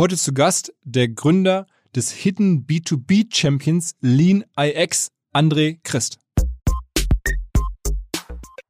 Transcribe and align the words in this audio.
Heute 0.00 0.16
zu 0.16 0.32
Gast 0.32 0.72
der 0.82 1.08
Gründer 1.08 1.66
des 1.94 2.10
Hidden 2.10 2.64
B2B 2.66 3.26
Champions 3.30 3.96
Lean 4.00 4.46
IX, 4.58 5.12
André 5.34 5.78
Christ. 5.84 6.16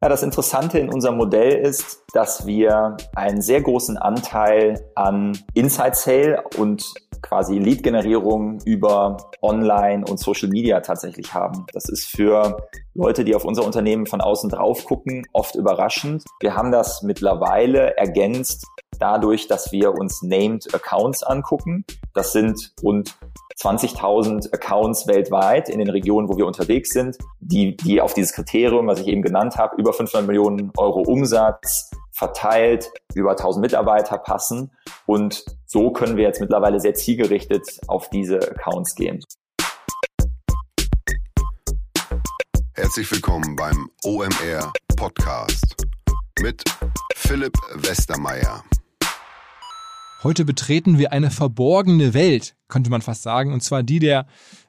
Ja, 0.02 0.08
das 0.08 0.24
Interessante 0.24 0.80
in 0.80 0.92
unserem 0.92 1.18
Modell 1.18 1.64
ist, 1.64 2.02
dass 2.14 2.46
wir 2.46 2.96
einen 3.14 3.42
sehr 3.42 3.60
großen 3.60 3.96
Anteil 3.96 4.84
an 4.96 5.38
Inside 5.54 5.94
Sale 5.94 6.42
und 6.58 6.84
quasi 7.22 7.58
Lead-Generierung 7.58 8.60
über 8.64 9.16
Online 9.42 10.04
und 10.08 10.18
Social 10.18 10.48
Media 10.48 10.80
tatsächlich 10.80 11.32
haben. 11.34 11.66
Das 11.72 11.88
ist 11.88 12.06
für 12.06 12.66
Leute, 12.94 13.24
die 13.24 13.34
auf 13.34 13.44
unser 13.44 13.64
Unternehmen 13.64 14.06
von 14.06 14.20
außen 14.20 14.50
drauf 14.50 14.84
gucken, 14.84 15.26
oft 15.32 15.54
überraschend. 15.54 16.24
Wir 16.40 16.54
haben 16.54 16.72
das 16.72 17.02
mittlerweile 17.02 17.96
ergänzt 17.96 18.66
dadurch, 18.98 19.46
dass 19.48 19.72
wir 19.72 19.92
uns 19.92 20.22
Named 20.22 20.74
Accounts 20.74 21.22
angucken. 21.22 21.84
Das 22.14 22.32
sind 22.32 22.72
rund 22.82 23.16
20.000 23.58 24.52
Accounts 24.52 25.06
weltweit 25.06 25.68
in 25.68 25.78
den 25.78 25.90
Regionen, 25.90 26.28
wo 26.28 26.36
wir 26.36 26.46
unterwegs 26.46 26.90
sind, 26.90 27.18
die, 27.40 27.76
die 27.76 28.00
auf 28.00 28.14
dieses 28.14 28.32
Kriterium, 28.32 28.86
was 28.86 29.00
ich 29.00 29.08
eben 29.08 29.22
genannt 29.22 29.56
habe, 29.56 29.76
über 29.76 29.92
500 29.92 30.26
Millionen 30.26 30.72
Euro 30.76 31.00
Umsatz 31.00 31.90
verteilt, 32.20 32.92
über 33.14 33.30
1000 33.30 33.62
Mitarbeiter 33.62 34.18
passen. 34.18 34.70
Und 35.06 35.42
so 35.64 35.90
können 35.90 36.18
wir 36.18 36.24
jetzt 36.24 36.40
mittlerweile 36.40 36.78
sehr 36.78 36.94
zielgerichtet 36.94 37.80
auf 37.88 38.10
diese 38.10 38.38
Accounts 38.38 38.94
gehen. 38.94 39.24
Herzlich 42.74 43.10
willkommen 43.10 43.56
beim 43.56 43.90
OMR 44.04 44.70
Podcast 44.96 45.76
mit 46.40 46.62
Philipp 47.16 47.56
Westermeier. 47.76 48.62
Heute 50.22 50.44
betreten 50.44 50.98
wir 50.98 51.12
eine 51.12 51.30
verborgene 51.30 52.12
Welt, 52.12 52.54
könnte 52.68 52.90
man 52.90 53.00
fast 53.00 53.22
sagen, 53.22 53.54
und 53.54 53.62
zwar 53.62 53.82
die 53.82 54.00
der 54.00 54.26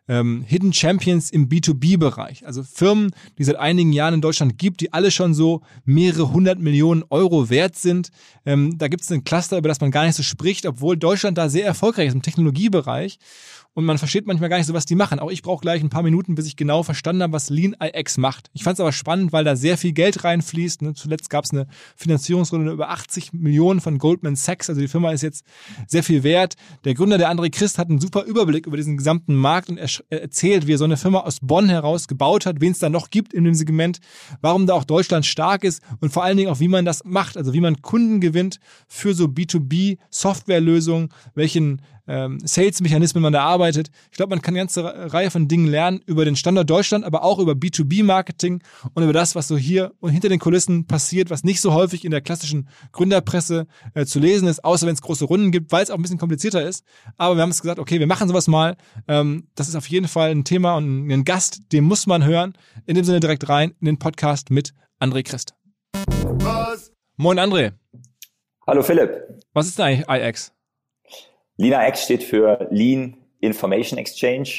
ähm, 0.08 0.44
Hidden 0.48 0.72
Champions 0.72 1.30
im 1.30 1.50
B2B-Bereich. 1.50 2.46
Also 2.46 2.64
Firmen, 2.64 3.12
die 3.38 3.44
seit 3.44 3.58
einigen 3.58 3.92
Jahren 3.92 4.14
in 4.14 4.22
Deutschland 4.22 4.58
gibt, 4.58 4.80
die 4.80 4.94
alle 4.94 5.12
schon 5.12 5.34
so 5.34 5.62
mehrere 5.84 6.32
hundert 6.32 6.60
Millionen 6.60 7.04
Euro 7.10 7.50
wert 7.50 7.76
sind. 7.76 8.12
Ähm, 8.46 8.78
da 8.78 8.88
gibt 8.88 9.04
es 9.04 9.12
ein 9.12 9.26
Cluster, 9.26 9.58
über 9.58 9.68
das 9.68 9.82
man 9.82 9.92
gar 9.92 10.06
nicht 10.06 10.16
so 10.16 10.24
spricht, 10.24 10.66
obwohl 10.66 10.96
Deutschland 10.96 11.38
da 11.38 11.50
sehr 11.50 11.66
erfolgreich 11.66 12.08
ist 12.08 12.14
im 12.14 12.22
Technologiebereich 12.22 13.20
und 13.74 13.86
man 13.86 13.98
versteht 13.98 14.28
manchmal 14.28 14.50
gar 14.50 14.58
nicht 14.58 14.68
so, 14.68 14.74
was 14.74 14.86
die 14.86 14.96
machen. 14.96 15.20
Auch 15.20 15.32
ich 15.32 15.44
brauche 15.44 15.62
gleich 15.62 15.82
ein 15.82 15.90
paar 15.90 16.04
Minuten, 16.04 16.36
bis 16.36 16.46
ich 16.46 16.58
genau 16.58 16.84
verstanden 16.84 17.24
habe, 17.24 17.34
was 17.34 17.50
Lean 17.50 17.76
IX 17.82 18.18
macht. 18.18 18.50
Ich 18.54 18.64
fand 18.64 18.76
es 18.76 18.80
aber 18.82 18.92
spannend, 18.92 19.32
weil 19.32 19.46
da 19.46 19.56
sehr 19.56 19.78
viel 19.78 19.94
Geld 19.94 20.24
reinfließt. 20.26 20.82
Ne? 20.82 20.94
Zuletzt 20.94 21.30
gab 21.30 21.46
es 21.46 21.52
eine 21.52 21.68
Finanzierungsrunde 21.96 22.72
über 22.72 22.90
80 22.90 23.32
Millionen 23.32 23.80
von 23.80 23.98
Goldman 23.98 24.36
Sachs. 24.36 24.70
Also 24.70 24.82
die 24.82 24.90
Firma 24.90 25.12
ist 25.12 25.22
jetzt 25.22 25.46
sehr 25.88 26.04
viel 26.04 26.24
wert. 26.24 26.56
Der 26.84 26.96
Gründer, 26.96 27.18
der 27.18 27.32
André 27.32 27.50
Christ, 27.50 27.78
hat 27.78 27.90
einen 27.90 28.02
super 28.02 28.24
Überblick 28.24 28.68
über 28.68 28.76
diesen 28.76 28.98
gesamten 28.98 29.36
Markt 29.36 29.70
und 29.70 29.78
er 29.78 29.90
erzählt, 30.10 30.68
wie 30.68 30.74
er 30.74 30.78
so 30.78 30.86
eine 30.86 30.98
Firma 30.98 31.20
aus 31.20 31.40
Bonn 31.42 31.70
heraus 31.70 32.10
gebaut 32.10 32.46
hat, 32.46 32.60
wen 32.60 32.74
es 32.74 32.80
da 32.80 32.90
noch 32.90 33.10
gibt 33.10 33.34
in 33.34 33.46
dem 33.46 33.54
Segment, 33.54 34.00
warum 34.42 34.68
da 34.68 34.74
auch 34.74 34.84
Deutschland 34.84 35.26
stark 35.26 35.64
ist 35.64 35.82
und 36.02 36.12
vor 36.12 36.24
allen 36.26 36.36
Dingen 36.36 36.50
auch, 36.50 36.60
wie 36.60 36.68
man 36.68 36.84
das 36.84 37.06
macht. 37.06 37.38
Also 37.38 37.54
wie 37.54 37.62
man 37.62 37.82
Kunden 37.82 38.20
gewinnt 38.20 38.60
für 38.88 39.14
so 39.14 39.26
B2B-Softwarelösungen, 39.26 41.10
welchen 41.36 41.82
ähm, 42.12 42.40
Sales-Mechanismen 42.44 43.24
man 43.24 43.32
da 43.32 43.44
arbeitet. 43.44 43.90
Ich 44.12 44.18
glaube, 44.18 44.32
man 44.32 44.42
kann 44.42 44.54
eine 44.54 44.60
ganze 44.60 44.84
Reihe 44.84 45.32
von 45.32 45.48
Dingen 45.48 45.68
lernen 45.68 46.02
über 46.06 46.26
den 46.26 46.36
Standort 46.36 46.70
Deutschland, 46.70 47.06
aber 47.06 47.24
auch 47.24 47.40
über 47.40 47.54
B2B-Marketing 47.54 48.62
und 48.94 49.04
über 49.04 49.14
das, 49.14 49.34
was 49.34 49.48
so 49.48 49.58
hier 49.58 49.94
und 50.02 50.12
hinter 50.12 50.28
den 50.28 50.40
Kulissen 50.40 50.88
passiert, 50.88 51.30
was 51.30 51.46
nicht 51.46 51.62
so 51.62 51.74
häufig 51.74 52.04
in 52.04 52.12
der 52.12 52.20
klassischen 52.20 52.68
Gründerpresse 52.92 53.66
äh, 53.94 54.06
zu 54.06 54.20
lesen 54.20 54.50
ist, 54.50 54.66
außer 54.66 54.86
wenn 54.88 54.94
es 54.94 55.02
große 55.02 55.24
Runden 55.24 55.52
gibt, 55.52 55.72
weil 55.72 55.84
es 55.84 55.90
auch 55.90 55.96
ein 55.96 56.02
bisschen 56.02 56.18
komplizierter 56.18 56.68
ist. 56.68 56.84
Aber 57.18 57.36
wir 57.36 57.44
haben 57.44 57.52
es 57.52 57.62
gesagt, 57.62 57.80
okay, 57.80 58.00
wir 58.00 58.08
machen 58.08 58.28
sowas 58.28 58.50
mal. 58.50 58.76
Ähm, 59.08 59.48
das 59.56 59.70
ist 59.70 59.76
auf 59.76 59.88
jeden 59.88 60.10
Fall 60.10 60.32
ein 60.32 60.44
Thema 60.44 60.76
und 60.76 61.08
ein 61.08 61.24
Gast, 61.24 61.72
den 61.72 61.86
muss 61.86 62.08
man 62.08 62.26
hören. 62.26 62.54
In 62.86 62.96
dem 62.96 63.06
Sinne 63.06 63.22
direkt 63.22 63.48
rein 63.48 63.74
in 63.80 63.86
den 63.86 64.00
Podcast 64.00 64.52
mit 64.52 64.74
André 65.00 65.24
Christ. 65.24 65.54
Was? 66.08 66.92
Moin 67.16 67.40
André. 67.40 67.72
Hallo 68.68 68.84
Philipp. 68.84 69.12
Was 69.54 69.68
ist 69.68 69.80
denn 69.80 69.86
eigentlich 69.86 70.10
IX? 70.10 70.52
LeanIX 71.62 72.02
steht 72.02 72.24
für 72.24 72.68
Lean 72.72 73.18
Information 73.40 74.00
Exchange. 74.00 74.50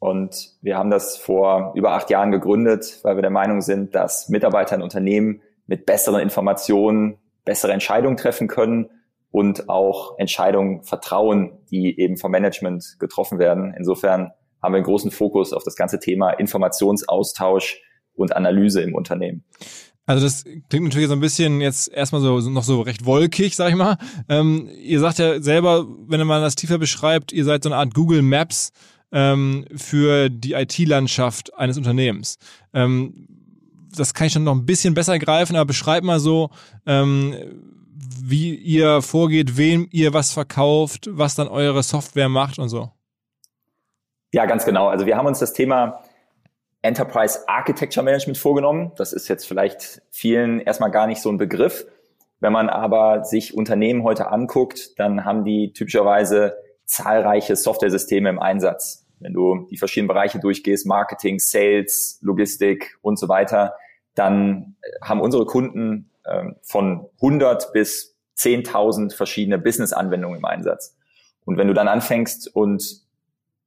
Und 0.00 0.56
wir 0.62 0.76
haben 0.76 0.90
das 0.90 1.16
vor 1.16 1.72
über 1.76 1.92
acht 1.92 2.10
Jahren 2.10 2.32
gegründet, 2.32 2.98
weil 3.02 3.16
wir 3.16 3.22
der 3.22 3.30
Meinung 3.30 3.60
sind, 3.60 3.94
dass 3.94 4.28
Mitarbeiter 4.28 4.74
in 4.74 4.82
Unternehmen 4.82 5.42
mit 5.68 5.86
besseren 5.86 6.20
Informationen 6.20 7.18
bessere 7.44 7.72
Entscheidungen 7.72 8.16
treffen 8.16 8.48
können 8.48 8.90
und 9.30 9.68
auch 9.68 10.18
Entscheidungen 10.18 10.82
vertrauen, 10.82 11.60
die 11.70 12.00
eben 12.00 12.16
vom 12.16 12.32
Management 12.32 12.96
getroffen 12.98 13.38
werden. 13.38 13.72
Insofern 13.76 14.32
haben 14.60 14.72
wir 14.72 14.78
einen 14.78 14.84
großen 14.84 15.12
Fokus 15.12 15.52
auf 15.52 15.62
das 15.62 15.76
ganze 15.76 16.00
Thema 16.00 16.30
Informationsaustausch 16.30 17.80
und 18.16 18.34
Analyse 18.34 18.82
im 18.82 18.96
Unternehmen. 18.96 19.44
Also 20.10 20.26
das 20.26 20.42
klingt 20.68 20.86
natürlich 20.86 21.06
so 21.06 21.14
ein 21.14 21.20
bisschen 21.20 21.60
jetzt 21.60 21.88
erstmal 21.88 22.20
so 22.20 22.40
noch 22.50 22.64
so 22.64 22.80
recht 22.80 23.06
wolkig, 23.06 23.54
sag 23.54 23.68
ich 23.68 23.76
mal. 23.76 23.96
Ähm, 24.28 24.68
ihr 24.82 24.98
sagt 24.98 25.20
ja 25.20 25.40
selber, 25.40 25.86
wenn 26.08 26.26
man 26.26 26.42
das 26.42 26.56
tiefer 26.56 26.78
beschreibt, 26.78 27.32
ihr 27.32 27.44
seid 27.44 27.62
so 27.62 27.68
eine 27.68 27.76
Art 27.76 27.94
Google 27.94 28.22
Maps 28.22 28.72
ähm, 29.12 29.66
für 29.76 30.28
die 30.28 30.54
IT-Landschaft 30.54 31.56
eines 31.56 31.78
Unternehmens. 31.78 32.38
Ähm, 32.74 33.28
das 33.96 34.12
kann 34.12 34.26
ich 34.26 34.32
schon 34.32 34.42
noch 34.42 34.56
ein 34.56 34.66
bisschen 34.66 34.94
besser 34.94 35.16
greifen, 35.20 35.54
aber 35.54 35.66
beschreibt 35.66 36.04
mal 36.04 36.18
so, 36.18 36.50
ähm, 36.86 37.36
wie 38.20 38.56
ihr 38.56 39.02
vorgeht, 39.02 39.56
wem 39.56 39.86
ihr 39.92 40.12
was 40.12 40.32
verkauft, 40.32 41.08
was 41.12 41.36
dann 41.36 41.46
eure 41.46 41.84
Software 41.84 42.28
macht 42.28 42.58
und 42.58 42.68
so. 42.68 42.90
Ja, 44.32 44.44
ganz 44.46 44.64
genau. 44.64 44.88
Also 44.88 45.06
wir 45.06 45.16
haben 45.16 45.26
uns 45.26 45.38
das 45.38 45.52
Thema 45.52 46.00
Enterprise 46.82 47.40
Architecture 47.46 48.04
Management 48.04 48.38
vorgenommen. 48.38 48.92
Das 48.96 49.12
ist 49.12 49.28
jetzt 49.28 49.46
vielleicht 49.46 50.02
vielen 50.10 50.60
erstmal 50.60 50.90
gar 50.90 51.06
nicht 51.06 51.20
so 51.20 51.30
ein 51.30 51.38
Begriff. 51.38 51.86
Wenn 52.40 52.52
man 52.52 52.68
aber 52.68 53.24
sich 53.24 53.54
Unternehmen 53.54 54.02
heute 54.02 54.30
anguckt, 54.30 54.98
dann 54.98 55.24
haben 55.24 55.44
die 55.44 55.72
typischerweise 55.72 56.56
zahlreiche 56.86 57.54
Software-Systeme 57.54 58.30
im 58.30 58.38
Einsatz. 58.38 59.06
Wenn 59.20 59.34
du 59.34 59.66
die 59.70 59.76
verschiedenen 59.76 60.08
Bereiche 60.08 60.40
durchgehst, 60.40 60.86
Marketing, 60.86 61.38
Sales, 61.38 62.18
Logistik 62.22 62.98
und 63.02 63.18
so 63.18 63.28
weiter, 63.28 63.74
dann 64.14 64.76
haben 65.02 65.20
unsere 65.20 65.44
Kunden 65.44 66.10
ähm, 66.26 66.56
von 66.62 67.06
100 67.16 67.72
bis 67.74 68.16
10.000 68.38 69.14
verschiedene 69.14 69.58
Business-Anwendungen 69.58 70.38
im 70.38 70.44
Einsatz. 70.46 70.96
Und 71.44 71.58
wenn 71.58 71.68
du 71.68 71.74
dann 71.74 71.88
anfängst 71.88 72.54
und 72.54 73.02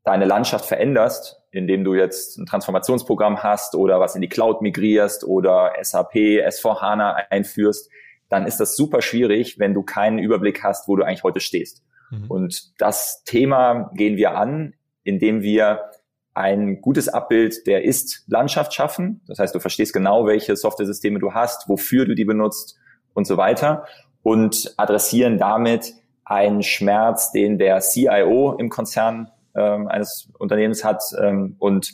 deine 0.04 0.26
Landschaft 0.26 0.66
veränderst, 0.66 1.42
indem 1.52 1.84
du 1.84 1.94
jetzt 1.94 2.38
ein 2.38 2.46
Transformationsprogramm 2.46 3.44
hast 3.44 3.76
oder 3.76 4.00
was 4.00 4.16
in 4.16 4.22
die 4.22 4.30
Cloud 4.30 4.62
migrierst 4.62 5.24
oder 5.24 5.74
SAP, 5.82 6.16
S4HANA 6.16 7.30
einführst, 7.30 7.90
dann 8.30 8.46
ist 8.46 8.60
das 8.60 8.76
super 8.76 9.02
schwierig, 9.02 9.60
wenn 9.60 9.74
du 9.74 9.84
keinen 9.84 10.20
Überblick 10.20 10.64
hast, 10.64 10.88
wo 10.88 10.96
du 10.96 11.04
eigentlich 11.04 11.24
heute 11.24 11.40
stehst. 11.40 11.84
Mhm. 12.10 12.26
Und 12.30 12.82
das 12.82 13.24
Thema 13.24 13.92
gehen 13.94 14.18
wir 14.18 14.36
an, 14.36 14.74
indem 15.04 15.42
wir 15.42 15.92
ein 16.34 16.82
gutes 16.82 17.10
Abbild 17.10 17.68
der 17.68 17.84
Ist-Landschaft 17.84 18.74
schaffen. 18.74 19.22
Das 19.28 19.40
heißt, 19.40 19.54
du 19.54 19.60
verstehst 19.60 19.94
genau, 19.94 20.26
welche 20.26 20.56
Software-Systeme 20.56 21.20
du 21.20 21.34
hast, 21.34 21.70
wofür 21.70 22.06
du 22.06 22.16
die 22.16 22.26
benutzt 22.26 22.76
und 23.14 23.26
so 23.26 23.38
weiter 23.38 23.86
und 24.24 24.74
adressieren 24.78 25.38
damit 25.38 25.94
einen 26.26 26.64
Schmerz, 26.64 27.32
den 27.32 27.58
der 27.58 27.82
CIO 27.82 28.56
im 28.58 28.70
Konzern 28.70 29.30
ähm, 29.56 29.88
eines 29.88 30.30
Unternehmens 30.38 30.84
hat 30.84 31.04
ähm, 31.22 31.56
und 31.60 31.94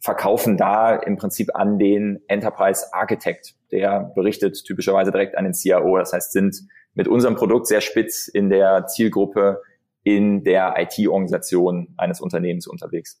verkaufen 0.00 0.56
da 0.56 0.94
im 0.94 1.16
Prinzip 1.16 1.54
an 1.54 1.78
den 1.78 2.22
Enterprise 2.28 2.86
Architect. 2.92 3.54
Der 3.72 4.12
berichtet 4.14 4.62
typischerweise 4.64 5.10
direkt 5.10 5.36
an 5.36 5.44
den 5.44 5.54
CIO. 5.54 5.98
Das 5.98 6.12
heißt, 6.12 6.32
sind 6.32 6.56
mit 6.94 7.08
unserem 7.08 7.34
Produkt 7.34 7.66
sehr 7.66 7.80
spitz 7.80 8.28
in 8.28 8.48
der 8.48 8.86
Zielgruppe 8.86 9.62
in 10.02 10.44
der 10.44 10.74
IT-Organisation 10.78 11.94
eines 11.96 12.20
Unternehmens 12.20 12.68
unterwegs 12.68 13.20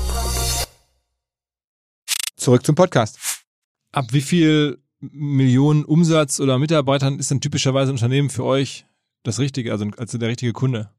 Zurück 2.41 2.65
zum 2.65 2.73
Podcast. 2.73 3.45
Ab 3.91 4.05
wie 4.13 4.21
viel 4.21 4.79
Millionen 4.99 5.85
Umsatz 5.85 6.39
oder 6.39 6.57
Mitarbeitern 6.57 7.19
ist 7.19 7.29
denn 7.29 7.39
typischerweise 7.39 7.91
ein 7.91 7.97
Unternehmen 7.97 8.31
für 8.31 8.43
euch 8.43 8.87
das 9.21 9.37
Richtige, 9.37 9.71
also, 9.71 9.85
also 9.95 10.17
der 10.17 10.29
richtige 10.29 10.51
Kunde? 10.51 10.89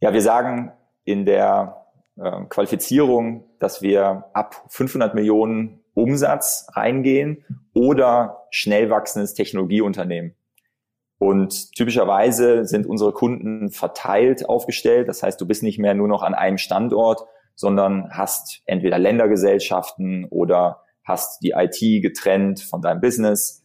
Ja, 0.00 0.14
wir 0.14 0.22
sagen 0.22 0.72
in 1.04 1.26
der 1.26 1.84
äh, 2.16 2.44
Qualifizierung, 2.48 3.44
dass 3.58 3.82
wir 3.82 4.24
ab 4.32 4.64
500 4.68 5.14
Millionen 5.14 5.80
Umsatz 5.92 6.66
reingehen 6.72 7.44
oder 7.74 8.46
schnell 8.50 8.88
wachsendes 8.88 9.34
Technologieunternehmen. 9.34 10.34
Und 11.18 11.72
typischerweise 11.74 12.64
sind 12.64 12.86
unsere 12.86 13.12
Kunden 13.12 13.70
verteilt 13.70 14.48
aufgestellt. 14.48 15.08
Das 15.08 15.22
heißt, 15.22 15.38
du 15.38 15.46
bist 15.46 15.62
nicht 15.62 15.78
mehr 15.78 15.92
nur 15.92 16.08
noch 16.08 16.22
an 16.22 16.32
einem 16.32 16.56
Standort, 16.56 17.20
sondern 17.54 18.10
hast 18.10 18.62
entweder 18.66 18.98
Ländergesellschaften 18.98 20.26
oder 20.30 20.82
hast 21.04 21.42
die 21.42 21.52
IT 21.56 22.02
getrennt 22.02 22.60
von 22.60 22.80
deinem 22.80 23.00
Business. 23.00 23.62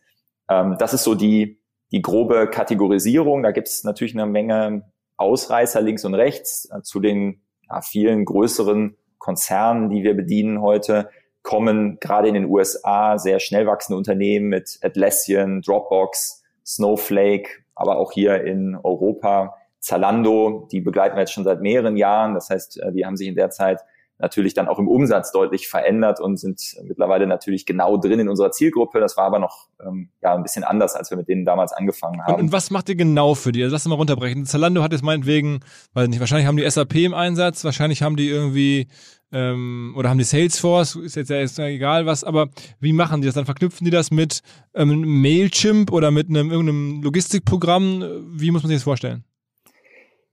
Ähm, 0.49 0.75
das 0.79 0.93
ist 0.93 1.03
so 1.03 1.15
die, 1.15 1.61
die 1.91 2.01
grobe 2.01 2.47
Kategorisierung. 2.47 3.43
Da 3.43 3.51
gibt 3.51 3.67
es 3.67 3.83
natürlich 3.83 4.13
eine 4.13 4.25
Menge 4.25 4.91
Ausreißer 5.17 5.81
links 5.81 6.05
und 6.05 6.13
rechts 6.13 6.69
äh, 6.71 6.81
zu 6.81 6.99
den 6.99 7.41
ja, 7.69 7.81
vielen 7.81 8.25
größeren 8.25 8.97
Konzernen, 9.17 9.89
die 9.89 10.03
wir 10.03 10.15
bedienen 10.15 10.61
heute, 10.61 11.09
kommen 11.41 11.97
gerade 11.99 12.27
in 12.27 12.33
den 12.33 12.45
USA 12.45 13.17
sehr 13.17 13.39
schnell 13.39 13.65
wachsende 13.67 13.97
Unternehmen 13.97 14.47
mit 14.49 14.79
Atlassian, 14.81 15.61
Dropbox, 15.61 16.43
Snowflake, 16.65 17.63
aber 17.73 17.97
auch 17.97 18.11
hier 18.11 18.43
in 18.43 18.75
Europa 18.75 19.55
Zalando, 19.87 20.67
die 20.69 20.81
begleiten 20.81 21.15
wir 21.15 21.21
jetzt 21.21 21.31
schon 21.31 21.45
seit 21.45 21.61
mehreren 21.61 21.95
Jahren. 21.95 22.33
Das 22.33 22.49
heißt, 22.49 22.81
äh, 22.81 22.91
die 22.91 23.05
haben 23.05 23.15
sich 23.15 23.27
in 23.27 23.35
der 23.35 23.49
Zeit 23.51 23.79
natürlich 24.19 24.53
dann 24.53 24.67
auch 24.67 24.79
im 24.79 24.87
Umsatz 24.87 25.31
deutlich 25.31 25.67
verändert 25.69 26.19
und 26.19 26.37
sind 26.37 26.59
mittlerweile 26.83 27.25
natürlich 27.25 27.65
genau 27.65 27.97
drin 27.97 28.19
in 28.19 28.27
unserer 28.27 28.51
Zielgruppe. 28.51 28.99
Das 28.99 29.15
war 29.15 29.25
aber 29.25 29.39
noch 29.39 29.69
ähm, 29.79 30.09
ja 30.21 30.35
ein 30.35 30.43
bisschen 30.43 30.65
anders, 30.65 30.95
als 30.95 31.09
wir 31.09 31.17
mit 31.17 31.29
denen 31.29 31.45
damals 31.45 31.71
angefangen 31.71 32.21
haben. 32.21 32.33
Und, 32.33 32.41
und 32.41 32.51
was 32.51 32.69
macht 32.69 32.89
ihr 32.89 32.95
genau 32.95 33.33
für 33.33 33.53
die? 33.53 33.63
Also 33.63 33.75
lass 33.75 33.85
uns 33.85 33.91
mal 33.91 33.95
runterbrechen. 33.95 34.45
Zalando 34.45 34.83
hat 34.83 34.91
jetzt 34.91 35.03
meinetwegen, 35.03 35.61
weiß 35.93 36.09
nicht, 36.09 36.19
wahrscheinlich 36.19 36.47
haben 36.47 36.57
die 36.57 36.69
SAP 36.69 36.95
im 36.95 37.13
Einsatz, 37.13 37.63
wahrscheinlich 37.63 38.01
haben 38.01 38.17
die 38.17 38.27
irgendwie 38.27 38.87
ähm, 39.31 39.93
oder 39.95 40.09
haben 40.09 40.17
die 40.17 40.23
Salesforce, 40.25 40.95
ist 40.95 41.15
jetzt 41.15 41.29
ja 41.29 41.39
ist 41.39 41.59
egal 41.59 42.05
was, 42.05 42.23
aber 42.23 42.49
wie 42.79 42.93
machen 42.93 43.21
die 43.21 43.27
das? 43.27 43.35
Dann 43.35 43.45
verknüpfen 43.45 43.85
die 43.85 43.91
das 43.91 44.11
mit 44.11 44.41
ähm, 44.73 45.21
Mailchimp 45.21 45.93
oder 45.93 46.11
mit 46.11 46.27
einem 46.27 46.49
irgendeinem 46.49 47.01
Logistikprogramm? 47.03 48.03
Wie 48.31 48.51
muss 48.51 48.63
man 48.63 48.69
sich 48.69 48.77
das 48.77 48.83
vorstellen? 48.83 49.23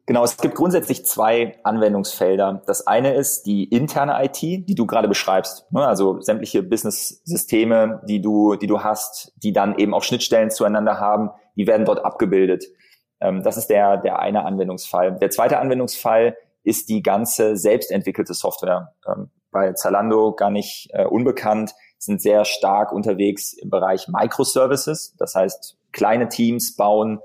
Genau, 0.06 0.22
es 0.22 0.36
gibt 0.36 0.54
grundsätzlich 0.54 1.06
zwei 1.06 1.58
Anwendungsfelder. 1.62 2.62
Das 2.66 2.86
eine 2.86 3.14
ist 3.14 3.46
die 3.46 3.64
interne 3.64 4.22
IT, 4.22 4.42
die 4.42 4.74
du 4.74 4.86
gerade 4.86 5.08
beschreibst. 5.08 5.70
Ne? 5.72 5.86
Also 5.86 6.20
sämtliche 6.20 6.62
Business-Systeme, 6.62 8.02
die 8.06 8.20
du, 8.20 8.56
die 8.56 8.66
du 8.66 8.82
hast, 8.82 9.32
die 9.36 9.54
dann 9.54 9.78
eben 9.78 9.94
auch 9.94 10.02
Schnittstellen 10.02 10.50
zueinander 10.50 11.00
haben, 11.00 11.30
die 11.56 11.66
werden 11.66 11.86
dort 11.86 12.04
abgebildet. 12.04 12.66
Ähm, 13.20 13.42
das 13.42 13.56
ist 13.56 13.68
der, 13.68 13.96
der 13.96 14.18
eine 14.18 14.44
Anwendungsfall. 14.44 15.18
Der 15.18 15.30
zweite 15.30 15.58
Anwendungsfall 15.58 16.36
ist 16.64 16.90
die 16.90 17.02
ganze 17.02 17.56
selbstentwickelte 17.56 18.34
Software. 18.34 18.92
Ähm, 19.06 19.30
bei 19.50 19.72
Zalando 19.72 20.34
gar 20.34 20.50
nicht 20.50 20.90
äh, 20.92 21.06
unbekannt, 21.06 21.72
sind 21.98 22.20
sehr 22.20 22.44
stark 22.44 22.92
unterwegs 22.92 23.54
im 23.54 23.70
Bereich 23.70 24.08
Microservices. 24.08 25.14
Das 25.16 25.34
heißt, 25.34 25.78
kleine 25.92 26.28
Teams 26.28 26.76
bauen 26.76 27.20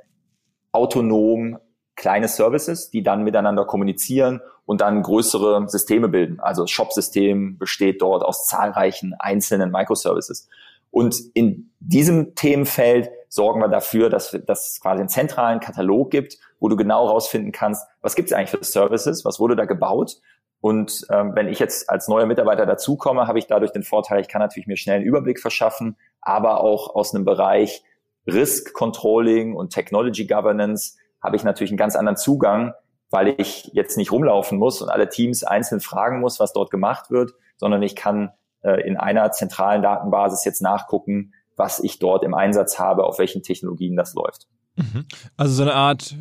autonom 0.71 1.59
kleine 1.99 2.29
Services, 2.29 2.89
die 2.89 3.03
dann 3.03 3.23
miteinander 3.23 3.65
kommunizieren 3.65 4.41
und 4.65 4.79
dann 4.81 5.03
größere 5.03 5.67
Systeme 5.67 6.07
bilden. 6.07 6.39
Also 6.39 6.63
das 6.63 6.71
Shop-System 6.71 7.57
besteht 7.57 8.01
dort 8.01 8.23
aus 8.23 8.47
zahlreichen 8.47 9.15
einzelnen 9.19 9.69
Microservices. 9.69 10.47
Und 10.91 11.19
in 11.33 11.71
diesem 11.79 12.35
Themenfeld 12.35 13.11
sorgen 13.27 13.59
wir 13.59 13.67
dafür, 13.67 14.09
dass, 14.09 14.31
dass 14.47 14.71
es 14.71 14.79
quasi 14.79 15.01
einen 15.01 15.09
zentralen 15.09 15.59
Katalog 15.59 16.09
gibt, 16.09 16.37
wo 16.59 16.69
du 16.69 16.77
genau 16.77 17.05
rausfinden 17.05 17.51
kannst, 17.51 17.85
was 18.01 18.15
gibt 18.15 18.29
es 18.29 18.33
eigentlich 18.33 18.51
für 18.51 18.63
Services, 18.63 19.25
was 19.25 19.39
wurde 19.41 19.57
da 19.57 19.65
gebaut. 19.65 20.21
Und 20.61 21.05
ähm, 21.11 21.33
wenn 21.35 21.49
ich 21.49 21.59
jetzt 21.59 21.89
als 21.89 22.07
neuer 22.07 22.25
Mitarbeiter 22.25 22.65
dazukomme, 22.65 23.27
habe 23.27 23.39
ich 23.39 23.47
dadurch 23.47 23.71
den 23.71 23.83
Vorteil, 23.83 24.21
ich 24.21 24.29
kann 24.29 24.41
natürlich 24.41 24.67
mir 24.67 24.77
schnell 24.77 24.97
einen 24.97 25.05
Überblick 25.05 25.41
verschaffen, 25.41 25.97
aber 26.21 26.61
auch 26.61 26.95
aus 26.95 27.13
einem 27.13 27.25
Bereich 27.25 27.83
Risk 28.25 28.73
Controlling 28.73 29.53
und 29.55 29.71
Technology 29.73 30.25
Governance 30.25 30.95
habe 31.21 31.35
ich 31.35 31.43
natürlich 31.43 31.71
einen 31.71 31.77
ganz 31.77 31.95
anderen 31.95 32.17
Zugang, 32.17 32.73
weil 33.09 33.35
ich 33.37 33.71
jetzt 33.73 33.97
nicht 33.97 34.11
rumlaufen 34.11 34.57
muss 34.57 34.81
und 34.81 34.89
alle 34.89 35.09
Teams 35.09 35.43
einzeln 35.43 35.81
fragen 35.81 36.19
muss, 36.19 36.39
was 36.39 36.53
dort 36.53 36.69
gemacht 36.69 37.09
wird, 37.09 37.33
sondern 37.57 37.81
ich 37.81 37.95
kann 37.95 38.31
äh, 38.61 38.81
in 38.87 38.97
einer 38.97 39.31
zentralen 39.31 39.81
Datenbasis 39.81 40.45
jetzt 40.45 40.61
nachgucken, 40.61 41.33
was 41.55 41.79
ich 41.79 41.99
dort 41.99 42.23
im 42.23 42.33
Einsatz 42.33 42.79
habe, 42.79 43.03
auf 43.03 43.19
welchen 43.19 43.43
Technologien 43.43 43.95
das 43.95 44.13
läuft. 44.13 44.47
Mhm. 44.75 45.05
Also 45.35 45.53
so 45.53 45.63
eine 45.63 45.73
Art 45.73 46.15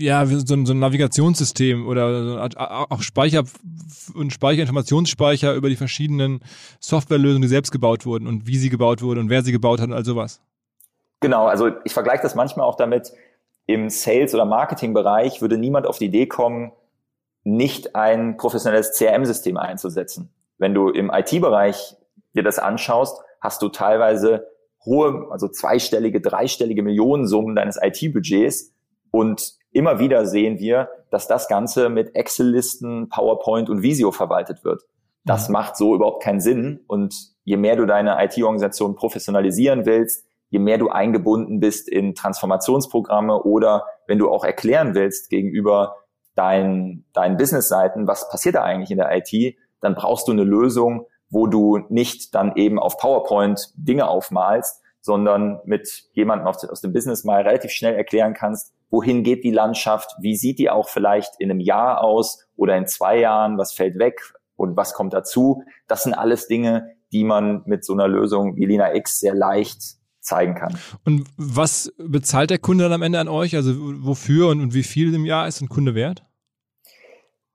ja, 0.00 0.24
so 0.24 0.54
ein, 0.54 0.66
so 0.66 0.72
ein 0.72 0.78
Navigationssystem 0.78 1.86
oder 1.86 2.24
so 2.24 2.32
eine 2.32 2.40
Art, 2.40 2.56
auch 2.56 3.02
Speicher 3.02 3.44
und 4.14 4.32
Speicher, 4.32 4.62
Informationsspeicher 4.62 5.54
über 5.54 5.68
die 5.68 5.76
verschiedenen 5.76 6.40
Softwarelösungen, 6.80 7.42
die 7.42 7.48
selbst 7.48 7.70
gebaut 7.70 8.06
wurden 8.06 8.26
und 8.26 8.46
wie 8.46 8.56
sie 8.56 8.70
gebaut 8.70 9.02
wurden 9.02 9.20
und 9.20 9.30
wer 9.30 9.42
sie 9.42 9.52
gebaut 9.52 9.80
hat 9.80 9.88
und 9.88 9.94
all 9.94 10.04
sowas. 10.04 10.40
Genau, 11.20 11.46
also 11.46 11.70
ich 11.84 11.92
vergleiche 11.92 12.22
das 12.22 12.34
manchmal 12.34 12.66
auch 12.66 12.76
damit, 12.76 13.12
im 13.72 13.88
Sales- 13.88 14.34
oder 14.34 14.44
Marketingbereich 14.44 15.40
würde 15.40 15.56
niemand 15.56 15.86
auf 15.86 15.98
die 15.98 16.06
Idee 16.06 16.26
kommen, 16.26 16.72
nicht 17.44 17.94
ein 17.94 18.36
professionelles 18.36 18.98
CRM-System 18.98 19.56
einzusetzen. 19.56 20.34
Wenn 20.58 20.74
du 20.74 20.88
im 20.88 21.10
IT-Bereich 21.12 21.96
dir 22.34 22.42
das 22.42 22.58
anschaust, 22.58 23.22
hast 23.40 23.62
du 23.62 23.68
teilweise 23.68 24.48
hohe, 24.84 25.28
also 25.30 25.46
zweistellige, 25.46 26.20
dreistellige 26.20 26.82
Millionensummen 26.82 27.54
deines 27.54 27.78
IT-Budgets 27.80 28.74
und 29.12 29.52
immer 29.70 30.00
wieder 30.00 30.26
sehen 30.26 30.58
wir, 30.58 30.88
dass 31.10 31.28
das 31.28 31.46
Ganze 31.46 31.90
mit 31.90 32.16
Excel-Listen, 32.16 33.08
PowerPoint 33.08 33.70
und 33.70 33.82
Visio 33.82 34.10
verwaltet 34.10 34.64
wird. 34.64 34.82
Das 35.24 35.48
mhm. 35.48 35.52
macht 35.52 35.76
so 35.76 35.94
überhaupt 35.94 36.24
keinen 36.24 36.40
Sinn 36.40 36.80
und 36.88 37.14
je 37.44 37.56
mehr 37.56 37.76
du 37.76 37.86
deine 37.86 38.16
IT-Organisation 38.24 38.96
professionalisieren 38.96 39.86
willst, 39.86 40.26
je 40.50 40.58
mehr 40.58 40.78
du 40.78 40.88
eingebunden 40.88 41.60
bist 41.60 41.88
in 41.88 42.14
Transformationsprogramme 42.14 43.42
oder 43.42 43.86
wenn 44.06 44.18
du 44.18 44.30
auch 44.30 44.44
erklären 44.44 44.94
willst 44.94 45.30
gegenüber 45.30 45.96
deinen, 46.34 47.06
deinen 47.12 47.36
Business-Seiten, 47.36 48.06
was 48.06 48.28
passiert 48.28 48.56
da 48.56 48.62
eigentlich 48.62 48.90
in 48.90 48.98
der 48.98 49.16
IT, 49.16 49.56
dann 49.80 49.94
brauchst 49.94 50.28
du 50.28 50.32
eine 50.32 50.44
Lösung, 50.44 51.06
wo 51.30 51.46
du 51.46 51.78
nicht 51.88 52.34
dann 52.34 52.56
eben 52.56 52.78
auf 52.78 52.98
PowerPoint 52.98 53.72
Dinge 53.76 54.08
aufmalst, 54.08 54.82
sondern 55.00 55.60
mit 55.64 56.04
jemandem 56.12 56.46
aus 56.46 56.80
dem 56.80 56.92
Business 56.92 57.24
mal 57.24 57.42
relativ 57.42 57.70
schnell 57.70 57.94
erklären 57.94 58.34
kannst, 58.34 58.74
wohin 58.90 59.22
geht 59.22 59.44
die 59.44 59.52
Landschaft, 59.52 60.14
wie 60.20 60.36
sieht 60.36 60.58
die 60.58 60.68
auch 60.68 60.88
vielleicht 60.88 61.32
in 61.38 61.50
einem 61.50 61.60
Jahr 61.60 62.02
aus 62.02 62.46
oder 62.56 62.76
in 62.76 62.86
zwei 62.86 63.18
Jahren, 63.18 63.56
was 63.56 63.72
fällt 63.72 63.98
weg 63.98 64.20
und 64.56 64.76
was 64.76 64.92
kommt 64.92 65.14
dazu. 65.14 65.62
Das 65.86 66.02
sind 66.02 66.14
alles 66.14 66.48
Dinge, 66.48 66.90
die 67.12 67.24
man 67.24 67.62
mit 67.66 67.84
so 67.84 67.92
einer 67.92 68.08
Lösung 68.08 68.56
wie 68.56 68.66
Lina 68.66 68.94
X 68.94 69.20
sehr 69.20 69.34
leicht 69.34 69.99
zeigen 70.20 70.54
kann. 70.54 70.76
Und 71.04 71.26
was 71.36 71.92
bezahlt 71.98 72.50
der 72.50 72.58
Kunde 72.58 72.84
dann 72.84 72.92
am 72.92 73.02
Ende 73.02 73.18
an 73.18 73.28
euch? 73.28 73.56
Also 73.56 73.72
wofür 73.76 74.48
und, 74.48 74.60
und 74.60 74.74
wie 74.74 74.82
viel 74.82 75.14
im 75.14 75.24
Jahr 75.24 75.48
ist 75.48 75.60
ein 75.60 75.68
Kunde 75.68 75.94
wert? 75.94 76.22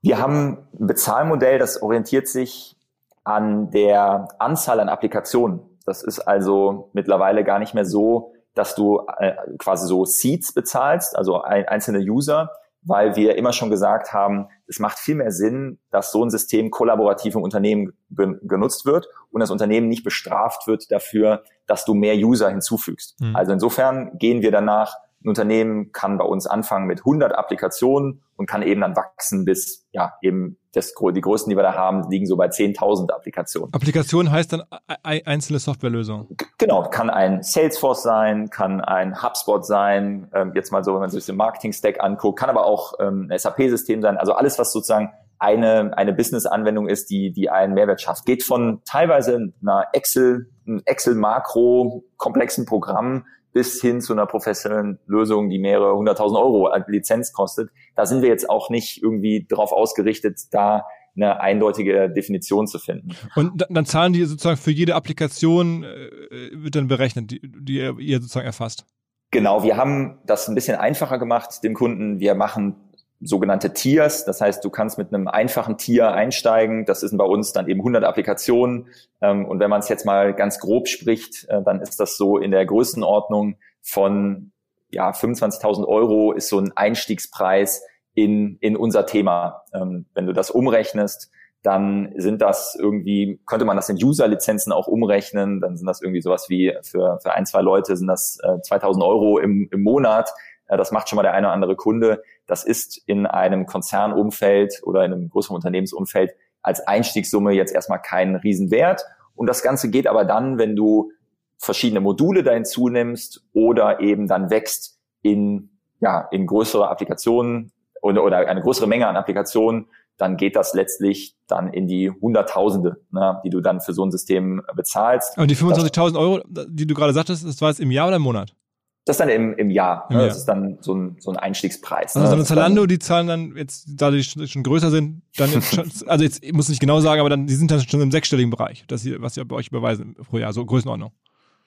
Wir 0.02 0.20
haben 0.20 0.68
ein 0.80 0.88
Bezahlmodell, 0.88 1.58
das 1.58 1.82
orientiert 1.82 2.28
sich 2.28 2.76
an 3.24 3.72
der 3.72 4.28
Anzahl 4.40 4.80
an 4.80 4.90
Applikationen. 4.90 5.62
Das 5.86 6.04
ist 6.04 6.20
also 6.20 6.90
mittlerweile 6.94 7.44
gar 7.44 7.60
nicht 7.60 7.74
mehr 7.74 7.86
so, 7.86 8.34
dass 8.54 8.76
du 8.76 9.02
äh, 9.18 9.34
quasi 9.58 9.88
so 9.88 10.06
Seeds 10.06 10.54
bezahlst, 10.54 11.16
also 11.16 11.42
ein, 11.42 11.68
einzelne 11.68 12.00
User, 12.00 12.52
weil 12.86 13.16
wir 13.16 13.36
immer 13.36 13.52
schon 13.52 13.70
gesagt 13.70 14.14
haben, 14.14 14.48
es 14.68 14.80
macht 14.80 15.00
viel 15.00 15.16
mehr 15.16 15.32
Sinn, 15.32 15.80
dass 15.92 16.12
so 16.12 16.24
ein 16.24 16.30
System 16.30 16.70
kollaborativ 16.70 17.36
im 17.36 17.42
Unternehmen 17.42 17.94
genutzt 18.10 18.86
wird 18.86 19.08
und 19.32 19.42
das 19.42 19.52
Unternehmen 19.52 19.88
nicht 19.88 20.04
bestraft 20.04 20.68
wird 20.68 20.92
dafür, 20.92 21.44
dass 21.66 21.84
du 21.84 21.96
mehr 21.96 22.16
User 22.16 22.50
hinzufügst. 22.50 23.20
Mhm. 23.20 23.36
Also 23.36 23.52
insofern 23.52 24.18
gehen 24.18 24.42
wir 24.42 24.52
danach, 24.52 24.96
ein 25.26 25.30
Unternehmen 25.30 25.92
kann 25.92 26.18
bei 26.18 26.26
uns 26.26 26.46
anfangen 26.46 26.86
mit 26.86 27.00
100 27.00 27.36
Applikationen 27.36 28.22
und 28.38 28.48
kann 28.48 28.62
eben 28.62 28.82
dann 28.82 28.96
wachsen 28.96 29.44
bis, 29.44 29.86
ja, 29.92 30.14
eben 30.22 30.58
das, 30.74 30.94
die 30.94 31.22
größten, 31.22 31.50
die 31.50 31.58
wir 31.58 31.64
da 31.64 31.74
haben, 31.74 32.10
liegen 32.10 32.26
so 32.26 32.36
bei 32.38 32.48
10.000 32.48 33.12
Applikationen. 33.12 33.74
Applikation 33.74 34.30
heißt 34.30 34.54
dann 34.54 34.64
einzelne 35.04 35.60
Softwarelösung? 35.60 36.28
Genau, 36.58 36.84
kann 36.84 37.10
ein 37.10 37.44
Salesforce 37.44 38.04
sein, 38.04 38.50
kann 38.50 38.82
ein 38.82 39.22
HubSpot 39.24 39.66
sein, 39.66 40.30
ähm, 40.34 40.52
jetzt 40.54 40.72
mal 40.72 40.84
so, 40.84 40.94
wenn 40.94 41.02
man 41.02 41.10
sich 41.10 41.26
den 41.26 41.38
Marketing-Stack 41.38 42.02
anguckt, 42.02 42.40
kann 42.40 42.50
aber 42.50 42.66
auch 42.66 42.94
ähm, 43.00 43.30
ein 43.32 43.38
SAP-System 43.38 44.02
sein, 44.02 44.18
also 44.18 44.34
alles, 44.34 44.60
was 44.60 44.72
sozusagen 44.72 45.12
eine, 45.40 45.98
eine 45.98 46.14
Business-Anwendung 46.14 46.88
ist, 46.88 47.10
die, 47.10 47.32
die 47.32 47.50
einen 47.50 47.74
Mehrwert 47.74 48.02
schafft. 48.02 48.26
Geht 48.26 48.44
von 48.44 48.82
teilweise 48.86 49.54
einer 49.62 49.88
Excel, 49.94 50.50
Excel-Makro, 50.86 52.04
komplexen 52.18 52.66
Programm 52.66 53.26
bis 53.56 53.80
hin 53.80 54.02
zu 54.02 54.12
einer 54.12 54.26
professionellen 54.26 55.00
Lösung, 55.08 55.50
die 55.50 55.60
mehrere 55.60 55.96
hunderttausend 55.96 56.38
Euro 56.38 56.70
Lizenz 56.88 57.32
kostet. 57.32 57.70
Da 57.96 58.06
sind 58.06 58.22
wir 58.22 58.28
jetzt 58.28 58.50
auch 58.50 58.70
nicht 58.70 59.02
irgendwie 59.02 59.48
darauf 59.50 59.72
ausgerichtet, 59.72 60.42
da 60.52 60.86
eine 61.16 61.40
eindeutige 61.40 62.10
Definition 62.10 62.68
zu 62.68 62.80
finden. 62.80 63.16
Und 63.34 63.66
dann 63.70 63.86
zahlen 63.86 64.12
die 64.12 64.26
sozusagen 64.26 64.58
für 64.58 64.72
jede 64.72 64.94
Applikation, 64.94 65.86
äh, 65.86 66.10
wird 66.52 66.76
dann 66.76 66.90
berechnet, 66.90 67.32
die, 67.32 67.40
die 67.42 67.78
ihr 67.78 68.20
sozusagen 68.20 68.46
erfasst? 68.46 68.86
Genau, 69.32 69.64
wir 69.64 69.78
haben 69.78 70.20
das 70.26 70.50
ein 70.50 70.56
bisschen 70.56 70.76
einfacher 70.76 71.18
gemacht 71.18 71.64
dem 71.64 71.76
Kunden. 71.76 72.20
Wir 72.20 72.36
machen 72.36 72.76
sogenannte 73.22 73.74
Tiers. 73.74 74.26
Das 74.26 74.42
heißt, 74.42 74.64
du 74.64 74.70
kannst 74.70 74.98
mit 74.98 75.14
einem 75.14 75.28
einfachen 75.28 75.78
Tier 75.78 76.12
einsteigen. 76.12 76.86
Das 76.86 77.04
ist 77.04 77.18
bei 77.18 77.24
uns 77.24 77.54
dann 77.54 77.68
eben 77.68 77.80
100 77.80 78.04
Applikationen. 78.04 78.88
Ähm, 79.22 79.46
und 79.46 79.60
wenn 79.60 79.70
man 79.70 79.80
es 79.80 79.90
jetzt 79.90 80.06
mal 80.06 80.34
ganz 80.34 80.60
grob 80.60 80.88
spricht, 80.88 81.48
äh, 81.50 81.62
dann 81.64 81.82
ist 81.82 82.00
das 82.00 82.18
so 82.18 82.38
in 82.38 82.52
der 82.52 82.66
Größenordnung 82.66 83.58
von 83.82 84.52
ja, 84.90 85.12
25.000 85.12 85.86
Euro 85.88 86.32
ist 86.32 86.50
so 86.50 86.60
ein 86.60 86.72
Einstiegspreis 86.76 87.84
in, 88.14 88.58
in 88.62 88.78
unser 88.78 89.06
Thema. 89.06 89.64
Ähm, 89.74 90.06
wenn 90.14 90.26
du 90.26 90.34
das 90.34 90.52
umrechnest, 90.52 91.32
dann 91.64 92.14
sind 92.16 92.42
das 92.42 92.78
irgendwie, 92.80 93.42
könnte 93.46 93.66
man 93.66 93.76
das 93.76 93.90
in 93.90 93.98
User-Lizenzen 93.98 94.72
auch 94.72 94.88
umrechnen, 94.88 95.62
dann 95.62 95.78
sind 95.78 95.88
das 95.88 96.02
irgendwie 96.02 96.22
sowas 96.22 96.46
wie 96.48 96.78
für, 96.84 97.20
für 97.22 97.34
ein, 97.34 97.46
zwei 97.46 97.62
Leute 97.62 97.98
sind 97.98 98.08
das 98.08 98.38
äh, 98.44 98.62
2000 98.62 99.04
Euro 99.04 99.40
im, 99.40 99.68
im 99.72 99.82
Monat. 99.82 100.32
Äh, 100.68 100.78
das 100.78 100.92
macht 100.92 101.10
schon 101.10 101.18
mal 101.18 101.24
der 101.24 101.34
eine 101.34 101.48
oder 101.48 101.54
andere 101.54 101.76
Kunde. 101.76 102.22
Das 102.48 102.64
ist 102.64 103.02
in 103.06 103.26
einem 103.26 103.66
Konzernumfeld 103.66 104.82
oder 104.84 105.04
in 105.06 105.14
einem 105.14 105.30
größeren 105.30 105.56
Unternehmensumfeld 105.56 106.32
als 106.62 106.86
Einstiegssumme 106.88 107.54
jetzt 107.54 107.74
erstmal 107.74 108.02
kein 108.02 108.36
Riesenwert. 108.36 109.04
Und 109.36 109.48
das 109.48 109.62
Ganze 109.62 109.90
geht 109.90 110.08
aber 110.08 110.26
dann, 110.26 110.58
wenn 110.58 110.76
du 110.76 111.12
verschiedene 111.58 112.02
Module 112.02 112.44
da 112.44 112.54
hinzunimmst 112.54 113.44
oder 113.54 114.00
eben 114.00 114.28
dann 114.28 114.50
wächst 114.50 115.00
in, 115.22 115.70
ja, 116.00 116.28
in 116.32 116.46
größere 116.48 116.90
Applikationen 116.90 117.72
oder, 118.02 118.24
oder 118.24 118.38
eine 118.48 118.62
größere 118.62 118.88
Menge 118.88 119.08
an 119.08 119.16
Applikationen, 119.16 119.88
dann 120.18 120.38
geht 120.38 120.56
das 120.56 120.74
letztlich 120.74 121.36
dann 121.48 121.72
in 121.74 121.88
die 121.88 122.10
Hunderttausende, 122.10 123.02
ne, 123.12 123.42
die 123.44 123.50
du 123.50 123.62
dann 123.62 123.82
für 123.82 123.94
so 123.94 124.06
ein 124.06 124.12
System 124.12 124.62
bezahlst. 124.76 125.38
Und 125.38 125.52
die 125.52 125.58
25.000 125.58 126.18
Euro, 126.18 126.42
die 126.48 126.88
du 126.88 126.96
gerade 126.96 127.14
sagtest, 127.14 127.46
das 127.46 127.62
war 127.62 127.70
jetzt 127.70 127.80
im 127.80 127.92
Jahr 127.92 128.08
oder 128.08 128.16
im 128.18 128.22
Monat? 128.22 128.56
Das 129.06 129.16
ist 129.16 129.20
dann 129.20 129.30
im, 129.30 129.54
im 129.54 129.70
Jahr. 129.70 130.08
Ne? 130.10 130.22
Im 130.22 130.28
Das 130.28 130.38
ist 130.38 130.46
dann 130.46 130.80
so 130.82 130.96
ein, 130.96 131.18
so 131.20 131.32
ein 131.32 131.38
Einstiegspreis. 131.38 132.16
Also 132.16 132.20
ne? 132.22 132.28
so 132.28 132.36
eine 132.36 132.44
Zalando, 132.44 132.88
die 132.88 132.98
zahlen 132.98 133.28
dann 133.28 133.56
jetzt, 133.56 133.86
da 133.88 134.10
die 134.10 134.24
schon 134.24 134.64
größer 134.64 134.90
sind, 134.90 135.22
dann 135.38 135.52
jetzt 135.52 135.76
schon, 135.76 135.92
also 136.08 136.24
jetzt 136.24 136.44
ich 136.44 136.54
muss 136.54 136.70
nicht 136.70 136.80
genau 136.80 137.00
sagen, 137.00 137.20
aber 137.20 137.30
dann 137.30 137.46
die 137.46 137.54
sind 137.54 137.70
dann 137.70 137.82
schon 137.82 138.02
im 138.02 138.12
sechsstelligen 138.12 138.50
Bereich, 138.50 138.84
das 138.88 139.02
sie, 139.02 139.22
was 139.22 139.36
sie 139.36 139.46
bei 139.46 139.56
euch 139.56 139.68
überweisen 139.68 140.16
pro 140.30 140.40
Jahr, 140.40 140.54
so 140.54 140.66
Größenordnung. 140.66 141.12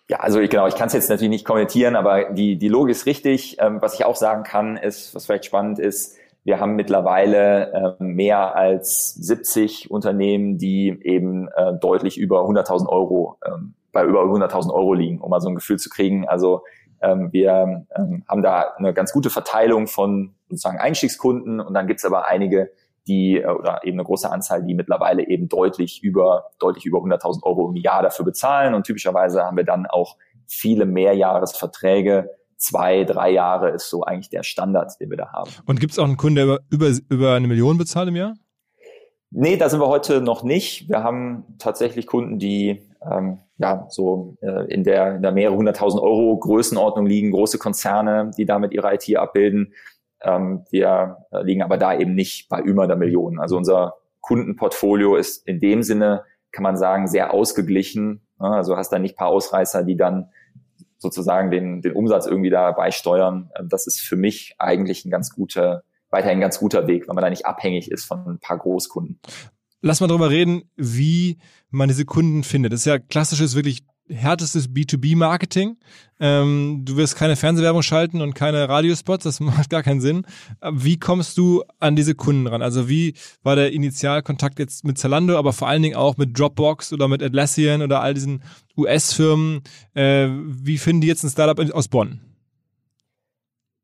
Ja, 0.09 0.21
also 0.21 0.40
ich, 0.40 0.50
genau, 0.50 0.66
ich 0.66 0.75
kann 0.75 0.88
es 0.88 0.95
jetzt 0.95 1.11
natürlich 1.11 1.30
nicht 1.30 1.45
kommentieren, 1.45 1.95
aber 1.95 2.33
die, 2.33 2.57
die 2.57 2.68
Logik 2.68 2.92
ist 2.92 3.07
richtig. 3.07 3.59
Ähm, 3.61 3.78
was 3.80 3.95
ich 3.95 4.04
auch 4.04 4.16
sagen 4.16 4.42
kann, 4.42 4.76
ist, 4.76 5.14
was 5.14 5.26
vielleicht 5.26 5.45
spannend 5.45 5.78
ist, 5.78 6.16
wir 6.45 6.61
haben 6.61 6.76
mittlerweile 6.76 7.97
äh, 8.00 8.02
mehr 8.02 8.57
als 8.57 9.14
70 9.14 9.90
Unternehmen, 9.90 10.57
die 10.57 10.99
eben 11.02 11.49
äh, 11.49 11.75
deutlich 11.75 12.16
über 12.16 12.40
100.000 12.40 12.88
Euro, 12.88 13.37
ähm, 13.47 13.75
bei 13.92 14.02
über 14.04 14.23
100.000 14.23 14.73
Euro 14.73 14.95
liegen, 14.95 15.21
um 15.21 15.28
mal 15.28 15.42
so 15.42 15.50
ein 15.50 15.54
Gefühl 15.54 15.78
zu 15.78 15.90
kriegen. 15.90 16.26
Also 16.26 16.62
ähm, 17.00 17.33
wir 17.33 17.87
ähm, 17.97 18.25
haben 18.28 18.43
da 18.43 18.75
eine 18.76 18.93
ganz 18.93 19.12
gute 19.12 19.31
Verteilung 19.31 19.87
von 19.87 20.35
sozusagen 20.49 20.78
Einstiegskunden 20.78 21.61
und 21.61 21.75
dann 21.75 21.87
gibt's 21.87 22.05
aber 22.05 22.26
einige, 22.26 22.71
die 23.07 23.38
äh, 23.38 23.47
oder 23.47 23.81
eben 23.85 23.99
eine 23.99 24.05
große 24.05 24.31
Anzahl, 24.31 24.64
die 24.64 24.75
mittlerweile 24.75 25.26
eben 25.26 25.49
deutlich 25.49 26.02
über 26.02 26.50
deutlich 26.59 26.85
über 26.85 26.99
100.000 26.99 27.43
Euro 27.43 27.69
im 27.71 27.76
Jahr 27.76 28.02
dafür 28.02 28.25
bezahlen 28.25 28.75
und 28.75 28.85
typischerweise 28.85 29.43
haben 29.45 29.57
wir 29.57 29.64
dann 29.64 29.87
auch 29.87 30.17
viele 30.47 30.87
Mehrjahresverträge. 30.87 32.31
Zwei, 32.57 33.05
drei 33.05 33.31
Jahre 33.31 33.71
ist 33.71 33.88
so 33.88 34.02
eigentlich 34.02 34.31
der 34.31 34.43
Standard, 34.43 34.99
den 35.00 35.11
wir 35.11 35.17
da 35.17 35.33
haben. 35.33 35.50
Und 35.67 35.78
gibt's 35.78 35.99
auch 35.99 36.05
einen 36.05 36.17
Kunden, 36.17 36.35
der 36.35 36.45
über, 36.45 36.61
über, 36.71 36.90
über 37.09 37.35
eine 37.35 37.47
Million 37.47 37.78
bezahlt 37.78 38.09
im 38.09 38.17
Jahr? 38.17 38.35
Nee, 39.31 39.57
da 39.57 39.69
sind 39.69 39.81
wir 39.81 39.88
heute 39.88 40.21
noch 40.21 40.43
nicht. 40.43 40.88
Wir 40.88 41.05
haben 41.05 41.45
tatsächlich 41.59 42.07
Kunden, 42.07 42.38
die 42.38 42.83
ähm, 43.09 43.38
ja 43.59 43.87
so 43.91 44.37
äh, 44.41 44.73
in 44.73 44.85
der 44.85 45.17
in 45.17 45.23
der 45.23 45.33
mehrere 45.33 45.57
hunderttausend 45.57 46.03
Euro 46.03 46.38
Größenordnung 46.38 47.07
liegen, 47.07 47.33
große 47.33 47.59
Konzerne, 47.59 48.31
die 48.37 48.47
damit 48.47 48.73
ihre 48.73 48.95
IT 48.95 49.17
abbilden. 49.17 49.75
Ähm, 50.23 50.65
wir 50.71 51.19
äh, 51.31 51.43
liegen 51.43 51.62
aber 51.62 51.77
da 51.77 51.97
eben 51.97 52.15
nicht 52.15 52.49
bei 52.49 52.61
über 52.61 52.87
der 52.87 52.97
Million. 52.97 53.38
Also 53.38 53.57
unser 53.57 53.95
Kundenportfolio 54.21 55.17
ist 55.17 55.47
in 55.47 55.61
dem 55.61 55.83
Sinne, 55.83 56.25
kann 56.53 56.62
man 56.62 56.77
sagen, 56.77 57.07
sehr 57.07 57.33
ausgeglichen. 57.33 58.23
Ne? 58.41 58.49
Also 58.49 58.77
hast 58.77 58.91
da 58.91 58.99
nicht 58.99 59.17
paar 59.17 59.29
Ausreißer, 59.29 59.85
die 59.85 59.97
dann 59.97 60.31
sozusagen 60.99 61.50
den, 61.50 61.81
den 61.81 61.93
Umsatz 61.93 62.27
irgendwie 62.27 62.50
dabei 62.50 62.91
steuern. 62.91 63.50
Ähm, 63.59 63.69
das 63.69 63.87
ist 63.87 64.00
für 64.00 64.17
mich 64.17 64.55
eigentlich 64.59 65.05
ein 65.05 65.11
ganz 65.11 65.31
guter, 65.35 65.83
weiterhin 66.11 66.38
ein 66.38 66.43
ganz 66.43 66.59
guter 66.59 66.87
Weg, 66.87 67.09
weil 67.09 67.15
man 67.15 67.23
da 67.23 67.31
nicht 67.31 67.47
abhängig 67.47 67.91
ist 67.91 68.05
von 68.05 68.27
ein 68.27 68.38
paar 68.38 68.59
Großkunden. 68.59 69.21
Lass 69.81 70.00
mal 70.00 70.09
drüber 70.09 70.31
reden, 70.31 70.69
wie 70.77 71.38
man 71.71 71.89
diese 71.89 72.05
Kunden 72.05 72.45
findet. 72.45 72.73
Das 72.73 72.81
ist 72.81 72.87
ja 72.87 72.99
klassisches, 72.99 73.55
wirklich 73.55 73.83
härtestes 74.11 74.71
B2B-Marketing. 74.71 75.77
Ähm, 76.21 76.83
du 76.85 76.97
wirst 76.97 77.17
keine 77.17 77.37
Fernsehwerbung 77.37 77.83
schalten 77.83 78.21
und 78.21 78.35
keine 78.35 78.69
Radiospots, 78.69 79.25
das 79.25 79.41
macht 79.41 79.71
gar 79.71 79.83
keinen 79.83 80.01
Sinn. 80.01 80.27
Wie 80.71 80.99
kommst 80.99 81.39
du 81.39 81.63
an 81.79 81.97
diese 81.97 82.15
Kunden 82.15 82.47
ran? 82.47 82.63
Also 82.63 82.89
wie 82.89 83.15
war 83.43 83.57
der 83.57 83.73
Initialkontakt 83.73 84.59
jetzt 84.59 84.85
mit 84.85 84.99
Zalando, 84.99 85.37
aber 85.37 85.53
vor 85.53 85.69
allen 85.69 85.83
Dingen 85.83 85.97
auch 85.97 86.17
mit 86.17 86.39
Dropbox 86.39 86.93
oder 86.93 87.09
mit 87.09 87.23
Atlassian 87.23 87.83
oder 87.83 88.01
all 88.01 88.15
diesen 88.15 88.43
US-Firmen? 88.77 89.63
Äh, 89.95 90.29
wie 90.31 90.79
finden 90.79 91.03
die 91.03 91.09
jetzt 91.09 91.23
ein 91.23 91.31
Startup 91.31 91.59
aus 91.75 91.89
Bonn? 91.89 92.21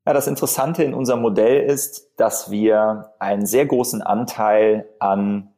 Ja, 0.06 0.12
das 0.12 0.26
Interessante 0.26 0.84
in 0.84 0.92
unserem 0.92 1.22
Modell 1.22 1.62
ist, 1.62 2.10
dass 2.18 2.50
wir 2.50 3.12
einen 3.18 3.46
sehr 3.46 3.64
großen 3.64 4.02
Anteil 4.02 4.86
an 4.98 5.48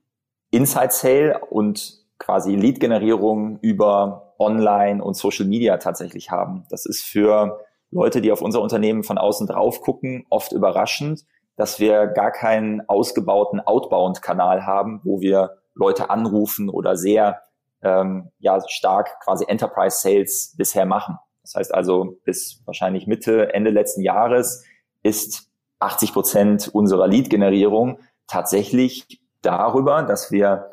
Inside 0.52 0.92
Sale 0.92 1.40
und 1.50 2.05
quasi 2.18 2.54
Lead-Generierung 2.54 3.58
über 3.61 4.35
Online 4.38 5.02
und 5.02 5.14
Social 5.14 5.46
Media 5.46 5.76
tatsächlich 5.78 6.30
haben. 6.30 6.64
Das 6.70 6.87
ist 6.87 7.02
für 7.02 7.61
Leute, 7.90 8.20
die 8.20 8.32
auf 8.32 8.42
unser 8.42 8.61
Unternehmen 8.61 9.04
von 9.04 9.18
außen 9.18 9.46
drauf 9.46 9.80
gucken, 9.80 10.26
oft 10.28 10.52
überraschend, 10.52 11.25
dass 11.56 11.80
wir 11.80 12.06
gar 12.06 12.30
keinen 12.30 12.87
ausgebauten 12.88 13.61
Outbound-Kanal 13.61 14.66
haben, 14.66 15.00
wo 15.04 15.20
wir 15.20 15.58
Leute 15.75 16.11
anrufen 16.11 16.68
oder 16.68 16.96
sehr 16.96 17.40
ähm, 17.82 18.30
ja, 18.38 18.61
stark 18.68 19.20
quasi 19.20 19.44
Enterprise 19.46 19.99
Sales 20.00 20.54
bisher 20.56 20.87
machen. 20.87 21.18
Das 21.42 21.54
heißt 21.54 21.75
also, 21.75 22.18
bis 22.25 22.62
wahrscheinlich 22.64 23.06
Mitte, 23.06 23.54
Ende 23.54 23.70
letzten 23.70 24.02
Jahres 24.02 24.64
ist 25.02 25.49
80 25.78 26.12
Prozent 26.12 26.68
unserer 26.68 27.06
Lead-Generierung 27.06 28.00
tatsächlich 28.26 29.20
darüber, 29.42 30.02
dass 30.02 30.32
wir 30.32 30.70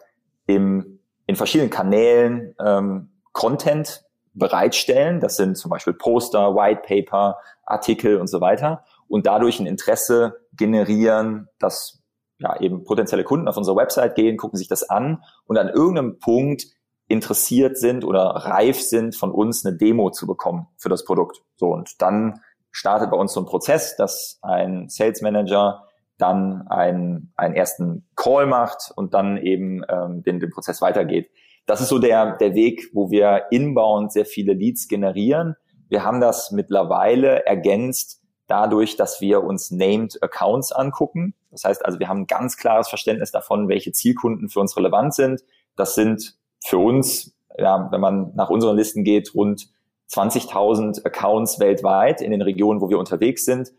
im, 0.48 0.93
in 1.26 1.36
verschiedenen 1.36 1.70
Kanälen 1.70 2.56
ähm, 2.60 3.12
Content 3.32 4.04
bereitstellen. 4.34 5.20
Das 5.20 5.36
sind 5.36 5.58
zum 5.58 5.70
Beispiel 5.70 5.94
Poster, 5.94 6.56
White 6.56 6.82
Paper, 6.86 7.38
Artikel 7.66 8.20
und 8.20 8.28
so 8.28 8.42
weiter. 8.42 8.84
Und 9.08 9.26
dadurch 9.26 9.60
ein 9.60 9.66
Interesse 9.66 10.42
generieren, 10.54 11.48
dass 11.60 12.04
ja, 12.40 12.60
eben 12.60 12.84
potenzielle 12.84 13.24
Kunden 13.24 13.48
auf 13.48 13.58
unsere 13.58 13.78
Website 13.78 14.16
gehen, 14.16 14.38
gucken 14.38 14.58
sich 14.58 14.68
das 14.68 14.90
an 14.90 15.24
und 15.46 15.58
an 15.58 15.70
irgendeinem 15.70 16.20
Punkt 16.20 16.66
interessiert 17.08 17.78
sind 17.78 18.04
oder 18.04 18.24
reif 18.24 18.82
sind, 18.82 19.16
von 19.16 19.32
uns 19.32 19.66
eine 19.66 19.78
Demo 19.78 20.10
zu 20.10 20.26
bekommen 20.26 20.68
für 20.78 20.90
das 20.90 21.06
Produkt. 21.06 21.42
So, 21.56 21.68
und 21.68 22.02
dann 22.02 22.42
startet 22.72 23.12
bei 23.12 23.18
uns 23.18 23.34
so 23.34 23.40
ein 23.40 23.46
Prozess, 23.46 23.96
dass 23.96 24.40
ein 24.42 24.90
Sales 24.90 25.22
Manager 25.22 25.84
dann 26.18 26.68
einen, 26.68 27.34
einen 27.36 27.56
ersten 27.56 28.08
Call 28.16 28.46
macht 28.46 28.92
und 28.96 29.14
dann 29.14 29.38
eben 29.38 29.84
ähm, 29.90 30.24
den, 30.24 30.40
den 30.40 30.50
Prozess 30.50 30.82
weitergeht. 30.82 31.30
Das 31.66 31.82
ist 31.82 31.90
so 31.90 32.00
der, 32.00 32.38
der 32.38 32.56
Weg, 32.56 32.90
wo 32.94 33.10
wir 33.10 33.46
inbound 33.52 34.12
sehr 34.12 34.26
viele 34.26 34.54
Leads 34.54 34.88
generieren. 34.88 35.56
Wir 35.90 36.04
haben 36.04 36.20
das 36.20 36.52
mittlerweile 36.52 37.46
ergänzt 37.46 38.22
dadurch, 38.48 38.98
dass 38.98 39.22
wir 39.22 39.44
uns 39.44 39.72
Named 39.72 40.22
Accounts 40.22 40.72
angucken. 40.72 41.34
Das 41.52 41.64
heißt 41.64 41.86
also, 41.86 42.00
wir 42.00 42.10
haben 42.10 42.22
ein 42.22 42.28
ganz 42.28 42.58
klares 42.58 42.90
Verständnis 42.90 43.32
davon, 43.32 43.70
welche 43.70 43.92
Zielkunden 43.92 44.50
für 44.50 44.60
uns 44.60 44.76
relevant 44.76 45.14
sind. 45.14 45.44
Das 45.76 45.96
sind 45.96 46.38
für 46.66 46.78
uns, 46.78 47.36
ja, 47.58 47.88
wenn 47.92 48.02
man 48.02 48.34
nach 48.36 48.50
unseren 48.50 48.76
Listen 48.76 49.04
geht, 49.04 49.34
rund 49.34 49.70
20.000 50.12 51.06
Accounts 51.06 51.60
weltweit 51.60 52.22
in 52.22 52.32
den 52.32 52.42
Regionen, 52.42 52.82
wo 52.82 52.90
wir 52.90 53.00
unterwegs 53.00 53.46
sind, 53.46 53.72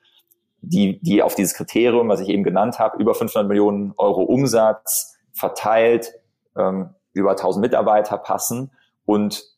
die, 0.68 1.00
die 1.00 1.22
auf 1.22 1.34
dieses 1.34 1.54
Kriterium, 1.54 2.08
was 2.08 2.20
ich 2.20 2.28
eben 2.28 2.44
genannt 2.44 2.78
habe, 2.78 3.00
über 3.00 3.14
500 3.14 3.48
Millionen 3.48 3.94
Euro 3.96 4.22
Umsatz 4.22 5.16
verteilt, 5.32 6.12
ähm, 6.56 6.90
über 7.12 7.30
1000 7.30 7.62
Mitarbeiter 7.62 8.18
passen 8.18 8.70
und 9.04 9.54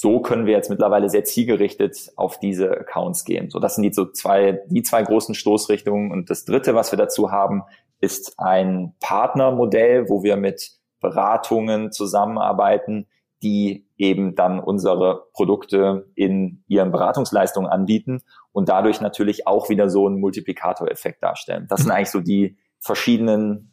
so 0.00 0.20
können 0.20 0.46
wir 0.46 0.52
jetzt 0.52 0.70
mittlerweile 0.70 1.10
sehr 1.10 1.24
zielgerichtet 1.24 2.12
auf 2.14 2.38
diese 2.38 2.70
Accounts 2.70 3.24
gehen. 3.24 3.50
So, 3.50 3.58
das 3.58 3.74
sind 3.74 3.82
die 3.82 3.92
so 3.92 4.04
zwei, 4.06 4.60
die 4.68 4.82
zwei 4.82 5.02
großen 5.02 5.34
Stoßrichtungen. 5.34 6.12
Und 6.12 6.30
das 6.30 6.44
dritte, 6.44 6.76
was 6.76 6.92
wir 6.92 6.96
dazu 6.96 7.32
haben, 7.32 7.64
ist 8.00 8.38
ein 8.38 8.94
Partnermodell, 9.00 10.08
wo 10.08 10.22
wir 10.22 10.36
mit 10.36 10.70
Beratungen 11.00 11.90
zusammenarbeiten, 11.90 13.08
die 13.42 13.88
eben 13.96 14.36
dann 14.36 14.60
unsere 14.60 15.24
Produkte 15.32 16.08
in 16.14 16.62
ihren 16.68 16.92
Beratungsleistungen 16.92 17.68
anbieten 17.68 18.22
und 18.58 18.68
dadurch 18.68 19.00
natürlich 19.00 19.46
auch 19.46 19.68
wieder 19.68 19.88
so 19.88 20.08
einen 20.08 20.18
Multiplikatoreffekt 20.18 21.22
darstellen. 21.22 21.66
Das 21.68 21.82
sind 21.82 21.92
eigentlich 21.92 22.10
so 22.10 22.18
die 22.18 22.58
verschiedenen, 22.80 23.70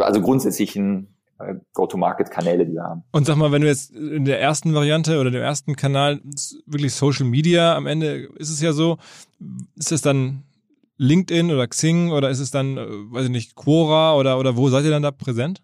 also 0.00 0.20
grundsätzlichen 0.20 1.16
äh, 1.38 1.54
Go-to-Market-Kanäle, 1.72 2.66
die 2.66 2.72
wir 2.72 2.82
haben. 2.82 3.04
Und 3.12 3.26
sag 3.26 3.36
mal, 3.36 3.52
wenn 3.52 3.62
du 3.62 3.68
jetzt 3.68 3.92
in 3.92 4.24
der 4.24 4.40
ersten 4.40 4.74
Variante 4.74 5.20
oder 5.20 5.30
dem 5.30 5.40
ersten 5.40 5.76
Kanal 5.76 6.20
wirklich 6.66 6.94
Social 6.94 7.26
Media, 7.26 7.76
am 7.76 7.86
Ende 7.86 8.28
ist 8.36 8.50
es 8.50 8.60
ja 8.60 8.72
so, 8.72 8.98
ist 9.76 9.92
es 9.92 10.02
dann 10.02 10.42
LinkedIn 10.96 11.52
oder 11.52 11.68
Xing 11.68 12.10
oder 12.10 12.28
ist 12.28 12.40
es 12.40 12.50
dann, 12.50 12.76
äh, 12.76 12.86
weiß 12.88 13.26
ich 13.26 13.30
nicht, 13.30 13.54
Quora 13.54 14.16
oder, 14.16 14.40
oder 14.40 14.56
wo 14.56 14.68
seid 14.68 14.84
ihr 14.84 14.90
dann 14.90 15.04
da 15.04 15.12
präsent? 15.12 15.62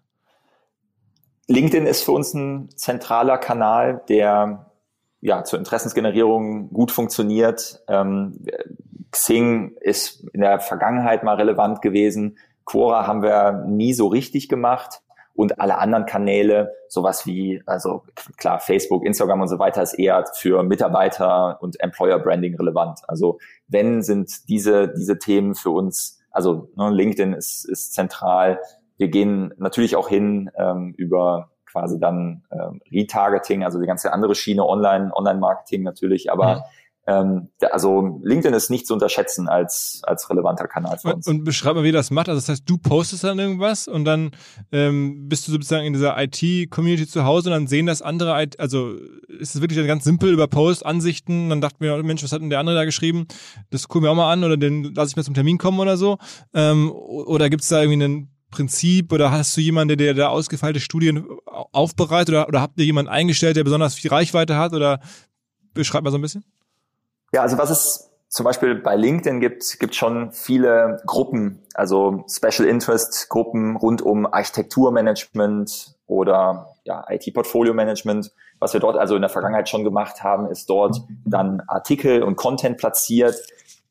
LinkedIn 1.48 1.86
ist 1.86 2.04
für 2.04 2.12
uns 2.12 2.34
ein 2.34 2.68
zentraler 2.76 3.36
Kanal, 3.36 4.04
der 4.08 4.69
ja 5.20 5.44
zur 5.44 5.58
Interessensgenerierung 5.58 6.72
gut 6.72 6.90
funktioniert. 6.90 7.82
Ähm, 7.88 8.44
Xing 9.10 9.76
ist 9.80 10.24
in 10.32 10.40
der 10.40 10.60
Vergangenheit 10.60 11.24
mal 11.24 11.36
relevant 11.36 11.82
gewesen. 11.82 12.38
Quora 12.64 13.06
haben 13.06 13.22
wir 13.22 13.64
nie 13.66 13.92
so 13.92 14.06
richtig 14.06 14.48
gemacht 14.48 15.02
und 15.34 15.60
alle 15.60 15.78
anderen 15.78 16.06
Kanäle, 16.06 16.74
sowas 16.88 17.26
wie, 17.26 17.62
also 17.66 18.04
klar, 18.36 18.60
Facebook, 18.60 19.04
Instagram 19.04 19.40
und 19.40 19.48
so 19.48 19.58
weiter 19.58 19.82
ist 19.82 19.94
eher 19.94 20.24
für 20.34 20.62
Mitarbeiter 20.62 21.60
und 21.62 21.80
Employer 21.80 22.18
Branding 22.18 22.56
relevant. 22.56 23.00
Also 23.08 23.38
wenn 23.66 24.02
sind 24.02 24.48
diese, 24.48 24.88
diese 24.88 25.18
Themen 25.18 25.54
für 25.54 25.70
uns, 25.70 26.20
also 26.30 26.68
ne, 26.76 26.90
LinkedIn 26.90 27.32
ist, 27.32 27.64
ist 27.64 27.94
zentral. 27.94 28.60
Wir 28.98 29.08
gehen 29.08 29.54
natürlich 29.56 29.96
auch 29.96 30.08
hin 30.08 30.50
ähm, 30.56 30.94
über 30.96 31.50
quasi 31.70 31.98
dann 31.98 32.44
ähm, 32.50 32.80
Retargeting, 32.90 33.64
also 33.64 33.80
die 33.80 33.86
ganze 33.86 34.12
andere 34.12 34.34
Schiene, 34.34 34.66
Online, 34.66 35.10
Online-Marketing 35.14 35.82
natürlich, 35.82 36.30
aber 36.30 36.56
mhm 36.56 36.60
ähm, 37.10 37.48
also 37.70 38.20
LinkedIn 38.22 38.54
ist 38.54 38.70
nicht 38.70 38.86
zu 38.86 38.94
unterschätzen 38.94 39.48
als, 39.48 40.02
als 40.04 40.28
relevanter 40.28 40.68
Kanal 40.68 40.98
für 40.98 41.14
uns. 41.14 41.26
Und, 41.26 41.38
und 41.38 41.44
beschreib 41.44 41.74
mal, 41.74 41.84
wie 41.84 41.92
das 41.92 42.10
macht. 42.10 42.28
Also 42.28 42.40
das 42.40 42.48
heißt, 42.48 42.68
du 42.68 42.78
postest 42.78 43.24
dann 43.24 43.38
irgendwas 43.38 43.88
und 43.88 44.04
dann 44.04 44.32
ähm, 44.70 45.28
bist 45.28 45.48
du 45.48 45.52
sozusagen 45.52 45.84
in 45.84 45.92
dieser 45.92 46.16
IT-Community 46.22 47.06
zu 47.06 47.24
Hause 47.24 47.48
und 47.48 47.54
dann 47.54 47.66
sehen 47.66 47.86
das 47.86 48.02
andere, 48.02 48.34
also 48.58 48.92
ist 49.28 49.54
es 49.54 49.60
wirklich 49.60 49.84
ganz 49.86 50.04
simpel 50.04 50.32
über 50.32 50.46
Post, 50.46 50.84
Ansichten, 50.84 51.48
dann 51.48 51.60
dachten 51.60 51.80
wir, 51.80 52.00
Mensch, 52.02 52.22
was 52.22 52.32
hat 52.32 52.42
denn 52.42 52.50
der 52.50 52.60
andere 52.60 52.76
da 52.76 52.84
geschrieben? 52.84 53.26
Das 53.70 53.88
gucken 53.88 54.06
wir 54.06 54.12
auch 54.12 54.16
mal 54.16 54.32
an 54.32 54.44
oder 54.44 54.56
den 54.56 54.94
lasse 54.94 55.10
ich 55.10 55.16
mir 55.16 55.24
zum 55.24 55.34
Termin 55.34 55.58
kommen 55.58 55.80
oder 55.80 55.96
so. 55.96 56.18
Ähm, 56.54 56.92
oder 56.92 57.48
gibt 57.48 57.62
es 57.62 57.68
da 57.68 57.80
irgendwie 57.80 58.04
einen 58.04 58.30
Prinzip 58.50 59.12
oder 59.12 59.30
hast 59.30 59.56
du 59.56 59.60
jemanden, 59.60 59.96
der 59.98 60.14
da 60.14 60.28
ausgefeilte 60.28 60.80
Studien 60.80 61.26
aufbereitet 61.46 62.30
oder, 62.30 62.48
oder 62.48 62.60
habt 62.60 62.78
ihr 62.78 62.84
jemanden 62.84 63.10
eingestellt, 63.10 63.56
der 63.56 63.64
besonders 63.64 63.94
viel 63.94 64.10
Reichweite 64.10 64.56
hat 64.56 64.72
oder 64.72 65.00
beschreib 65.74 66.04
mal 66.04 66.10
so 66.10 66.18
ein 66.18 66.22
bisschen? 66.22 66.44
Ja, 67.32 67.42
also 67.42 67.58
was 67.58 67.70
es 67.70 68.10
zum 68.28 68.44
Beispiel 68.44 68.76
bei 68.76 68.94
LinkedIn 68.94 69.40
gibt, 69.40 69.78
gibt 69.80 69.94
schon 69.94 70.32
viele 70.32 71.02
Gruppen, 71.04 71.62
also 71.74 72.24
Special 72.28 72.68
Interest 72.68 73.28
Gruppen 73.28 73.76
rund 73.76 74.02
um 74.02 74.24
Architekturmanagement 74.26 75.96
oder 76.06 76.76
ja, 76.84 77.04
IT-Portfolio 77.08 77.74
Management. 77.74 78.32
Was 78.58 78.72
wir 78.72 78.80
dort 78.80 78.96
also 78.96 79.16
in 79.16 79.22
der 79.22 79.30
Vergangenheit 79.30 79.68
schon 79.68 79.84
gemacht 79.84 80.22
haben, 80.22 80.48
ist 80.48 80.70
dort 80.70 81.02
dann 81.24 81.62
Artikel 81.66 82.22
und 82.22 82.36
Content 82.36 82.78
platziert. 82.78 83.36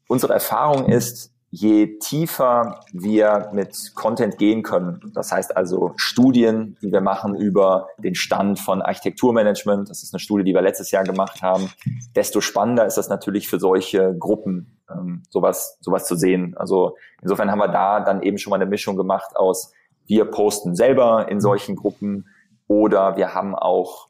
Unsere 0.08 0.34
Erfahrung 0.34 0.88
ist, 0.88 1.32
je 1.52 1.98
tiefer 1.98 2.82
wir 2.94 3.50
mit 3.54 3.94
Content 3.96 4.38
gehen 4.38 4.62
können, 4.62 5.12
das 5.14 5.32
heißt 5.32 5.58
also 5.58 5.94
Studien, 5.96 6.78
die 6.82 6.92
wir 6.92 7.02
machen 7.02 7.36
über 7.36 7.88
den 7.98 8.14
Stand 8.14 8.60
von 8.60 8.82
Architekturmanagement, 8.82 9.90
das 9.90 10.04
ist 10.04 10.14
eine 10.14 10.20
Studie, 10.20 10.44
die 10.44 10.54
wir 10.54 10.62
letztes 10.62 10.92
Jahr 10.92 11.04
gemacht 11.04 11.42
haben, 11.42 11.72
desto 12.16 12.40
spannender 12.42 12.86
ist 12.86 12.98
das 12.98 13.10
natürlich 13.10 13.48
für 13.48 13.60
solche 13.60 14.16
Gruppen, 14.18 14.80
ähm, 14.92 15.24
sowas, 15.30 15.78
sowas 15.82 16.06
zu 16.06 16.16
sehen. 16.16 16.56
Also 16.56 16.96
insofern 17.22 17.50
haben 17.50 17.60
wir 17.60 17.70
da 17.70 18.00
dann 18.00 18.22
eben 18.22 18.38
schon 18.38 18.52
mal 18.52 18.58
eine 18.58 18.68
Mischung 18.68 18.96
gemacht 18.96 19.36
aus, 19.36 19.74
wir 20.06 20.26
posten 20.26 20.76
selber 20.76 21.30
in 21.30 21.40
solchen 21.40 21.76
Gruppen 21.76 22.28
oder 22.68 23.18
wir 23.18 23.34
haben 23.34 23.56
auch 23.56 24.10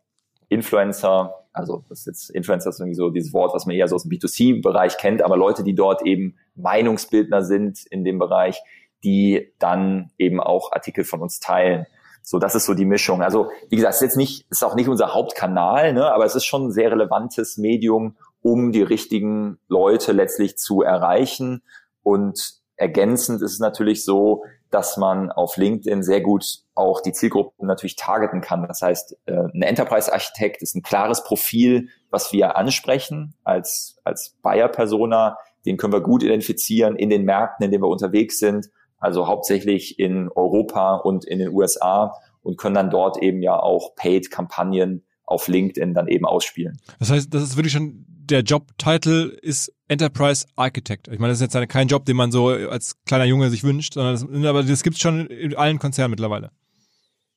Influencer, 0.49 1.38
also 1.53 1.83
das 1.89 1.99
ist 1.99 2.05
jetzt 2.05 2.29
Influencer 2.29 2.69
ist 2.69 2.79
irgendwie 2.79 2.95
so 2.95 3.09
dieses 3.09 3.33
Wort, 3.33 3.53
was 3.53 3.65
man 3.65 3.75
eher 3.75 3.87
so 3.87 3.95
aus 3.95 4.03
dem 4.03 4.11
B2C-Bereich 4.11 4.97
kennt, 4.97 5.21
aber 5.21 5.37
Leute, 5.37 5.63
die 5.63 5.75
dort 5.75 6.05
eben 6.05 6.37
Meinungsbildner 6.55 7.43
sind 7.43 7.85
in 7.89 8.03
dem 8.03 8.19
Bereich, 8.19 8.61
die 9.03 9.53
dann 9.59 10.11
eben 10.17 10.39
auch 10.39 10.71
Artikel 10.71 11.03
von 11.03 11.21
uns 11.21 11.39
teilen. 11.39 11.85
So, 12.21 12.37
das 12.37 12.53
ist 12.53 12.65
so 12.65 12.73
die 12.73 12.85
Mischung. 12.85 13.23
Also, 13.23 13.49
wie 13.69 13.75
gesagt, 13.75 13.95
ist 13.95 14.01
jetzt 14.01 14.17
nicht, 14.17 14.45
ist 14.51 14.63
auch 14.63 14.75
nicht 14.75 14.89
unser 14.89 15.13
Hauptkanal, 15.13 15.93
ne, 15.93 16.13
aber 16.13 16.25
es 16.25 16.35
ist 16.35 16.45
schon 16.45 16.67
ein 16.67 16.71
sehr 16.71 16.91
relevantes 16.91 17.57
Medium, 17.57 18.17
um 18.41 18.71
die 18.71 18.83
richtigen 18.83 19.57
Leute 19.67 20.11
letztlich 20.11 20.57
zu 20.57 20.81
erreichen. 20.81 21.63
Und 22.03 22.59
ergänzend 22.75 23.41
ist 23.41 23.53
es 23.53 23.59
natürlich 23.59 24.05
so, 24.05 24.43
dass 24.71 24.97
man 24.97 25.31
auf 25.31 25.57
LinkedIn 25.57 26.03
sehr 26.03 26.21
gut 26.21 26.45
auch 26.75 27.01
die 27.01 27.11
Zielgruppen 27.11 27.67
natürlich 27.67 27.95
targeten 27.95 28.41
kann. 28.41 28.67
Das 28.67 28.81
heißt, 28.81 29.17
äh, 29.25 29.33
ein 29.53 29.61
Enterprise-Architekt 29.61 30.61
ist 30.61 30.75
ein 30.75 30.83
klares 30.83 31.23
Profil, 31.23 31.89
was 32.09 32.31
wir 32.31 32.55
ansprechen 32.55 33.33
als, 33.43 33.99
als 34.03 34.37
Buyer-Persona. 34.41 35.37
Den 35.65 35.77
können 35.77 35.93
wir 35.93 36.01
gut 36.01 36.23
identifizieren 36.23 36.95
in 36.95 37.09
den 37.09 37.25
Märkten, 37.25 37.65
in 37.65 37.71
denen 37.71 37.83
wir 37.83 37.89
unterwegs 37.89 38.39
sind. 38.39 38.69
Also 38.97 39.27
hauptsächlich 39.27 39.99
in 39.99 40.29
Europa 40.29 40.95
und 40.95 41.25
in 41.25 41.39
den 41.39 41.49
USA 41.49 42.13
und 42.41 42.57
können 42.57 42.75
dann 42.75 42.89
dort 42.89 43.17
eben 43.17 43.41
ja 43.41 43.59
auch 43.59 43.95
Paid-Kampagnen 43.95 45.05
auf 45.25 45.47
LinkedIn 45.47 45.93
dann 45.93 46.07
eben 46.07 46.25
ausspielen. 46.25 46.79
Das 46.99 47.11
heißt, 47.11 47.33
das 47.33 47.43
ist 47.43 47.55
wirklich 47.55 47.73
schon 47.73 48.05
der 48.29 48.41
Jobtitel 48.41 49.37
ist 49.41 49.73
Enterprise 49.87 50.45
Architect. 50.55 51.07
Ich 51.07 51.19
meine, 51.19 51.33
das 51.33 51.41
ist 51.41 51.53
jetzt 51.53 51.69
kein 51.69 51.87
Job, 51.87 52.05
den 52.05 52.15
man 52.15 52.31
so 52.31 52.47
als 52.47 52.95
kleiner 53.05 53.25
Junge 53.25 53.49
sich 53.49 53.63
wünscht, 53.63 53.95
sondern 53.95 54.13
das, 54.13 54.49
aber 54.49 54.63
das 54.63 54.83
gibt 54.83 54.95
es 54.97 55.01
schon 55.01 55.27
in 55.27 55.55
allen 55.55 55.79
Konzernen 55.79 56.11
mittlerweile. 56.11 56.51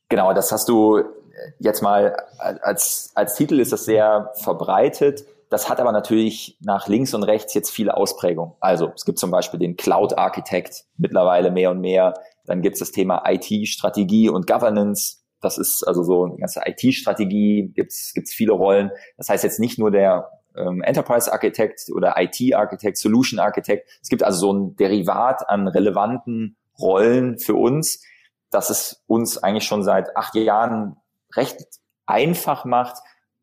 Genau, 0.09 0.35
das 0.35 0.53
hast 0.53 0.69
du 0.69 1.03
jetzt 1.59 1.83
mal 1.83 2.15
als, 2.39 3.13
als 3.15 3.35
Titel 3.35 3.59
ist 3.59 3.73
das 3.73 3.85
sehr 3.85 4.31
verbreitet. 4.35 5.25
Das 5.49 5.69
hat 5.69 5.81
aber 5.81 5.93
natürlich 5.93 6.59
nach 6.61 6.89
links 6.89 7.15
und 7.15 7.23
rechts 7.23 7.55
jetzt 7.55 7.71
viele 7.71 7.97
Ausprägungen. 7.97 8.55
Also 8.61 8.93
es 8.95 9.05
gibt 9.05 9.19
zum 9.19 9.31
Beispiel 9.31 9.59
den 9.59 9.77
Cloud 9.77 10.17
Architect 10.17 10.85
mittlerweile 10.97 11.51
mehr 11.51 11.71
und 11.71 11.81
mehr. 11.81 12.15
Dann 12.47 12.63
gibt 12.63 12.75
es 12.75 12.81
das 12.81 12.91
Thema 12.91 13.23
IT-Strategie 13.27 14.29
und 14.29 14.47
Governance. 14.47 15.19
Das 15.41 15.59
ist 15.59 15.83
also 15.87 16.03
so 16.05 16.25
eine 16.25 16.37
ganze 16.37 16.61
IT-Strategie, 16.65 17.73
gibt 17.75 17.93
es 17.93 18.33
viele 18.33 18.53
Rollen. 18.53 18.91
Das 19.17 19.29
heißt 19.29 19.45
jetzt 19.45 19.61
nicht 19.61 19.79
nur 19.79 19.91
der 19.91 20.31
ähm, 20.57 20.83
Enterprise 20.83 21.33
Architect 21.33 21.91
oder 21.95 22.15
IT 22.19 22.55
Architect, 22.55 22.99
Solution 22.99 23.39
Architect. 23.39 23.89
Es 24.03 24.09
gibt 24.09 24.23
also 24.23 24.39
so 24.39 24.53
ein 24.53 24.77
Derivat 24.77 25.49
an 25.49 25.69
relevanten 25.69 26.57
Rollen 26.79 27.39
für 27.39 27.55
uns, 27.55 28.05
das 28.51 28.71
es 28.71 29.03
uns 29.07 29.39
eigentlich 29.39 29.65
schon 29.65 29.83
seit 29.83 30.17
acht 30.17 30.35
Jahren 30.35 30.97
recht 31.35 31.57
einfach 32.07 32.65
macht, 32.65 32.97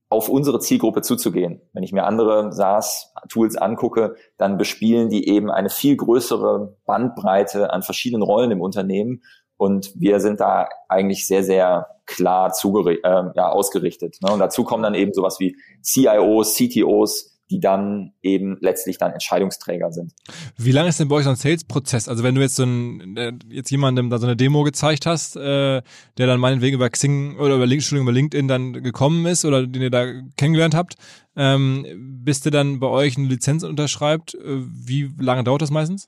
auf 0.10 0.28
unsere 0.28 0.60
Zielgruppe 0.60 1.02
zuzugehen. 1.02 1.62
Wenn 1.72 1.84
ich 1.84 1.93
mir 1.93 2.04
andere 2.04 2.52
SaaS-Tools 2.52 3.58
angucke, 3.58 4.15
dann 4.38 4.58
bespielen 4.58 5.10
die 5.10 5.28
eben 5.28 5.52
eine 5.52 5.69
viel 5.69 5.95
größere 5.95 6.78
Bandbreite 6.86 7.72
an 7.72 7.84
verschiedenen 7.84 8.24
Rollen 8.24 8.50
im 8.50 8.62
Unternehmen. 8.62 9.22
Und 9.60 9.91
wir 9.95 10.22
sind 10.22 10.39
da 10.39 10.69
eigentlich 10.88 11.28
sehr, 11.28 11.43
sehr 11.43 11.88
klar 12.06 12.54
äh, 12.63 12.98
ja, 13.36 13.50
ausgerichtet. 13.50 14.17
Ne? 14.22 14.32
Und 14.32 14.39
dazu 14.39 14.63
kommen 14.63 14.84
dann 14.84 14.93
eben 14.93 15.12
sowas 15.13 15.38
wie 15.41 15.58
CIOs, 15.84 16.56
CTOs, 16.56 17.38
die 17.52 17.60
dann 17.60 18.13
eben 18.22 18.58
letztlich 18.62 19.00
dann 19.00 19.12
Entscheidungsträger 19.12 19.91
sind. 19.91 20.13
Wie 20.56 20.72
lange 20.72 20.88
ist 20.88 21.02
denn 21.02 21.10
bei 21.10 21.17
euch 21.17 21.26
so 21.26 21.32
ein 21.32 21.36
Sales-Prozess? 21.36 22.08
Also 22.08 22.24
wenn 22.24 22.36
du 22.36 22.41
jetzt 22.41 22.56
so 22.56 22.63
ein, 22.63 23.17
äh, 23.17 23.34
jetzt 23.50 23.69
jemandem 23.69 24.10
da 24.10 24.17
so 24.17 24.28
eine 24.28 24.38
Demo 24.38 24.63
gezeigt 24.63 25.06
hast, 25.06 25.36
äh, 25.36 25.82
der 26.17 26.28
dann 26.28 26.39
meinetwegen 26.39 26.76
über 26.76 26.89
Xing 26.89 27.38
oder 27.38 27.56
über 27.56 27.65
LinkedIn, 27.65 27.98
über 27.98 28.13
LinkedIn 28.13 28.48
dann 28.48 28.72
gekommen 28.72 29.26
ist 29.26 29.43
oder 29.43 29.67
den 29.67 29.82
ihr 29.82 29.91
da 29.91 30.06
kennengelernt 30.38 30.74
habt, 30.74 30.95
ähm, 31.36 31.86
bis 32.24 32.39
der 32.39 32.54
dann 32.54 32.80
bei 32.80 32.88
euch 32.88 33.17
eine 33.17 33.28
Lizenz 33.28 33.63
unterschreibt, 33.63 34.36
äh, 34.36 34.39
wie 34.45 35.12
lange 35.19 35.43
dauert 35.43 35.62
das 35.62 35.69
meistens? 35.69 36.08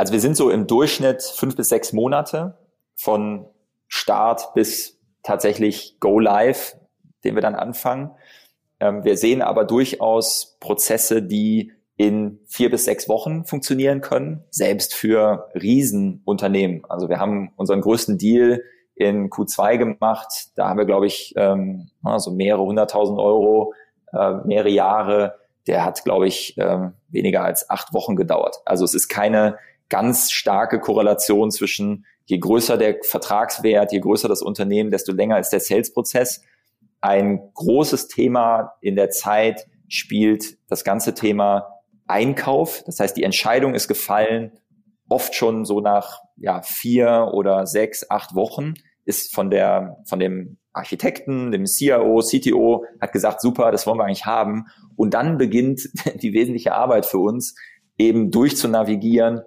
Also 0.00 0.14
wir 0.14 0.20
sind 0.20 0.34
so 0.34 0.48
im 0.48 0.66
Durchschnitt 0.66 1.22
fünf 1.22 1.56
bis 1.56 1.68
sechs 1.68 1.92
Monate 1.92 2.56
von 2.96 3.44
Start 3.86 4.54
bis 4.54 4.98
tatsächlich 5.22 5.98
Go 6.00 6.18
Live, 6.18 6.74
den 7.22 7.34
wir 7.34 7.42
dann 7.42 7.54
anfangen. 7.54 8.12
Ähm, 8.80 9.04
wir 9.04 9.18
sehen 9.18 9.42
aber 9.42 9.66
durchaus 9.66 10.56
Prozesse, 10.58 11.22
die 11.22 11.72
in 11.98 12.38
vier 12.46 12.70
bis 12.70 12.86
sechs 12.86 13.10
Wochen 13.10 13.44
funktionieren 13.44 14.00
können, 14.00 14.42
selbst 14.48 14.94
für 14.94 15.50
Riesenunternehmen. 15.52 16.82
Also 16.88 17.10
wir 17.10 17.18
haben 17.18 17.52
unseren 17.56 17.82
größten 17.82 18.16
Deal 18.16 18.62
in 18.94 19.28
Q2 19.28 19.76
gemacht. 19.76 20.28
Da 20.54 20.70
haben 20.70 20.78
wir, 20.78 20.86
glaube 20.86 21.08
ich, 21.08 21.34
ähm, 21.36 21.90
also 22.02 22.30
mehrere 22.30 22.62
hunderttausend 22.62 23.18
Euro, 23.18 23.74
äh, 24.14 24.32
mehrere 24.46 24.70
Jahre. 24.70 25.34
Der 25.66 25.84
hat, 25.84 26.02
glaube 26.04 26.26
ich, 26.26 26.56
äh, 26.56 26.88
weniger 27.10 27.44
als 27.44 27.68
acht 27.68 27.92
Wochen 27.92 28.16
gedauert. 28.16 28.62
Also 28.64 28.86
es 28.86 28.94
ist 28.94 29.08
keine 29.08 29.58
ganz 29.90 30.30
starke 30.30 30.80
Korrelation 30.80 31.50
zwischen 31.50 32.06
je 32.24 32.38
größer 32.38 32.78
der 32.78 32.98
Vertragswert, 33.02 33.92
je 33.92 34.00
größer 34.00 34.28
das 34.28 34.40
Unternehmen, 34.40 34.90
desto 34.90 35.12
länger 35.12 35.38
ist 35.38 35.50
der 35.50 35.60
Sales-Prozess. 35.60 36.42
Ein 37.00 37.40
großes 37.54 38.08
Thema 38.08 38.74
in 38.80 38.96
der 38.96 39.10
Zeit 39.10 39.66
spielt 39.88 40.56
das 40.68 40.84
ganze 40.84 41.12
Thema 41.14 41.82
Einkauf. 42.06 42.82
Das 42.86 43.00
heißt, 43.00 43.16
die 43.16 43.24
Entscheidung 43.24 43.74
ist 43.74 43.88
gefallen, 43.88 44.52
oft 45.08 45.34
schon 45.34 45.64
so 45.64 45.80
nach 45.80 46.20
ja, 46.36 46.62
vier 46.62 47.30
oder 47.32 47.66
sechs, 47.66 48.08
acht 48.08 48.34
Wochen 48.34 48.74
ist 49.04 49.34
von 49.34 49.50
der, 49.50 49.98
von 50.06 50.20
dem 50.20 50.56
Architekten, 50.72 51.50
dem 51.50 51.66
CIO, 51.66 52.20
CTO, 52.20 52.84
hat 53.00 53.12
gesagt, 53.12 53.40
super, 53.40 53.72
das 53.72 53.86
wollen 53.86 53.98
wir 53.98 54.04
eigentlich 54.04 54.26
haben. 54.26 54.66
Und 54.94 55.14
dann 55.14 55.36
beginnt 55.36 55.88
die 56.22 56.32
wesentliche 56.32 56.74
Arbeit 56.74 57.06
für 57.06 57.18
uns, 57.18 57.56
eben 57.98 58.30
durchzunavigieren 58.30 59.42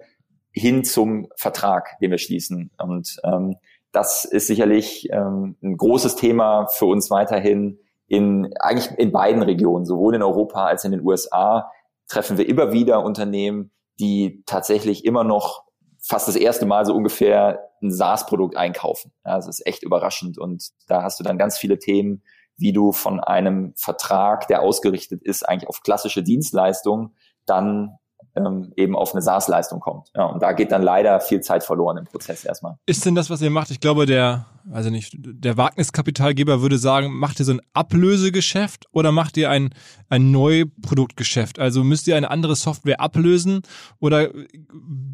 hin 0.54 0.84
zum 0.84 1.28
Vertrag, 1.36 1.98
den 2.00 2.12
wir 2.12 2.18
schließen. 2.18 2.70
Und 2.78 3.16
ähm, 3.24 3.56
das 3.92 4.24
ist 4.24 4.46
sicherlich 4.46 5.08
ähm, 5.10 5.56
ein 5.62 5.76
großes 5.76 6.16
Thema 6.16 6.66
für 6.66 6.86
uns 6.86 7.10
weiterhin 7.10 7.78
in 8.06 8.54
eigentlich 8.60 8.96
in 8.98 9.12
beiden 9.12 9.42
Regionen, 9.42 9.84
sowohl 9.84 10.14
in 10.14 10.22
Europa 10.22 10.66
als 10.66 10.84
in 10.84 10.92
den 10.92 11.04
USA 11.04 11.70
treffen 12.06 12.38
wir 12.38 12.48
immer 12.48 12.72
wieder 12.72 13.02
Unternehmen, 13.02 13.72
die 13.98 14.42
tatsächlich 14.46 15.04
immer 15.04 15.24
noch 15.24 15.64
fast 16.00 16.28
das 16.28 16.36
erste 16.36 16.66
Mal 16.66 16.84
so 16.84 16.94
ungefähr 16.94 17.70
ein 17.82 17.90
SaaS-Produkt 17.90 18.56
einkaufen. 18.56 19.12
Ja, 19.24 19.36
das 19.36 19.48
ist 19.48 19.66
echt 19.66 19.82
überraschend 19.82 20.38
und 20.38 20.68
da 20.86 21.02
hast 21.02 21.18
du 21.18 21.24
dann 21.24 21.38
ganz 21.38 21.58
viele 21.58 21.78
Themen, 21.78 22.22
wie 22.56 22.72
du 22.72 22.92
von 22.92 23.20
einem 23.20 23.72
Vertrag, 23.76 24.46
der 24.46 24.62
ausgerichtet 24.62 25.22
ist 25.22 25.48
eigentlich 25.48 25.68
auf 25.68 25.80
klassische 25.80 26.22
Dienstleistungen, 26.22 27.16
dann 27.46 27.98
ähm, 28.36 28.72
eben 28.76 28.96
auf 28.96 29.12
eine 29.12 29.22
SaaS-Leistung 29.22 29.80
kommt. 29.80 30.10
Ja, 30.14 30.24
und 30.24 30.42
da 30.42 30.52
geht 30.52 30.72
dann 30.72 30.82
leider 30.82 31.20
viel 31.20 31.40
Zeit 31.40 31.62
verloren 31.62 31.96
im 31.96 32.04
Prozess 32.04 32.44
erstmal. 32.44 32.76
Ist 32.86 33.04
denn 33.06 33.14
das, 33.14 33.30
was 33.30 33.40
ihr 33.40 33.50
macht? 33.50 33.70
Ich 33.70 33.80
glaube, 33.80 34.06
der, 34.06 34.46
also 34.72 34.90
nicht, 34.90 35.14
der 35.16 35.56
Wagniskapitalgeber 35.56 36.60
würde 36.60 36.78
sagen, 36.78 37.12
macht 37.12 37.38
ihr 37.38 37.44
so 37.44 37.52
ein 37.52 37.60
Ablösegeschäft 37.74 38.86
oder 38.92 39.12
macht 39.12 39.36
ihr 39.36 39.50
ein, 39.50 39.70
ein 40.08 40.30
Neuproduktgeschäft? 40.30 41.58
Also 41.58 41.84
müsst 41.84 42.08
ihr 42.08 42.16
eine 42.16 42.30
andere 42.30 42.56
Software 42.56 43.00
ablösen 43.00 43.62
oder 44.00 44.28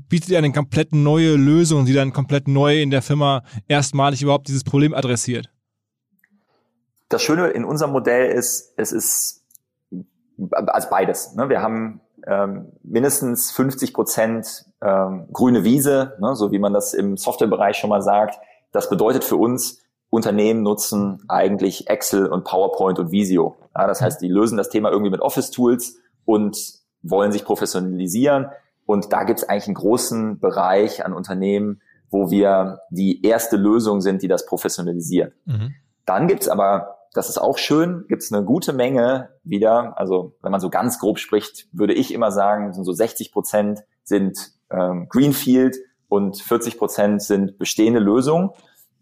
bietet 0.09 0.31
ihr 0.31 0.39
eine 0.39 0.53
komplett 0.53 0.95
neue 0.95 1.37
Lösung, 1.37 1.85
die 1.85 1.93
dann 1.93 2.13
komplett 2.13 2.49
neu 2.49 2.81
in 2.81 2.91
der 2.91 3.03
Firma 3.03 3.43
erstmalig 3.69 4.23
überhaupt 4.23 4.49
dieses 4.49 4.65
Problem 4.65 4.95
adressiert? 4.95 5.51
Das 7.11 7.23
Schöne 7.23 7.49
in 7.49 7.65
unserem 7.65 7.91
Modell 7.91 8.31
ist, 8.31 8.73
es 8.77 8.93
ist 8.93 9.41
als 10.53 10.89
beides. 10.89 11.35
Ne? 11.35 11.49
Wir 11.49 11.61
haben 11.61 12.01
ähm, 12.27 12.73
mindestens 12.83 13.51
50 13.53 13.93
Prozent 13.93 14.67
ähm, 14.83 15.29
grüne 15.33 15.65
Wiese, 15.65 16.17
ne, 16.21 16.35
so 16.35 16.53
wie 16.53 16.59
man 16.59 16.73
das 16.73 16.95
im 16.95 17.17
Softwarebereich 17.17 17.77
schon 17.77 17.91
mal 17.91 18.03
sagt. 18.03 18.39
Das 18.73 18.89
bedeutet 18.89 19.25
für 19.25 19.37
uns, 19.37 19.83
Unternehmen 20.11 20.63
nutzen 20.63 21.23
eigentlich 21.29 21.89
Excel 21.89 22.27
und 22.27 22.45
PowerPoint 22.45 22.99
und 22.99 23.13
Visio. 23.13 23.57
Ja, 23.77 23.87
das 23.87 24.01
heißt, 24.01 24.21
die 24.21 24.29
lösen 24.29 24.57
das 24.59 24.69
Thema 24.69 24.91
irgendwie 24.91 25.11
mit 25.11 25.21
Office-Tools 25.21 25.99
und 26.25 26.59
wollen 27.03 27.33
sich 27.33 27.45
professionalisieren. 27.45 28.47
Und 28.87 29.13
da 29.13 29.23
gibt 29.23 29.39
es 29.39 29.49
eigentlich 29.49 29.67
einen 29.67 29.75
großen 29.75 30.41
Bereich 30.41 31.05
an 31.05 31.13
Unternehmen, 31.13 31.81
wo 32.11 32.31
wir 32.31 32.81
die 32.91 33.25
erste 33.25 33.57
Lösung 33.57 34.01
sind, 34.01 34.23
die 34.23 34.29
das 34.29 34.47
professionalisiert. 34.47 35.33
Mhm. 35.45 35.75
Dann 36.07 36.27
gibt 36.27 36.43
es 36.43 36.49
aber 36.49 36.97
das 37.13 37.29
ist 37.29 37.39
auch 37.39 37.59
schön, 37.59 38.05
gibt 38.09 38.23
es 38.23 38.33
eine 38.33 38.45
gute 38.45 38.73
Menge 38.73 39.31
wieder. 39.43 39.99
Also 39.99 40.37
wenn 40.43 40.53
man 40.53 40.61
so 40.61 40.71
ganz 40.71 40.99
grob 40.99 41.19
spricht, 41.19 41.67
würde 41.73 41.93
ich 41.95 42.15
immer 42.15 42.31
sagen, 42.31 42.73
sind 42.73 42.85
so 42.85 42.93
60 42.93 43.33
Prozent 43.33 43.81
sind 44.05 44.53
ähm, 44.71 45.09
Greenfield 45.09 45.77
und 46.09 46.37
40 46.37 46.79
Prozent 46.79 47.23
sind 47.23 47.59
bestehende 47.59 48.01
Lösungen. 48.01 48.51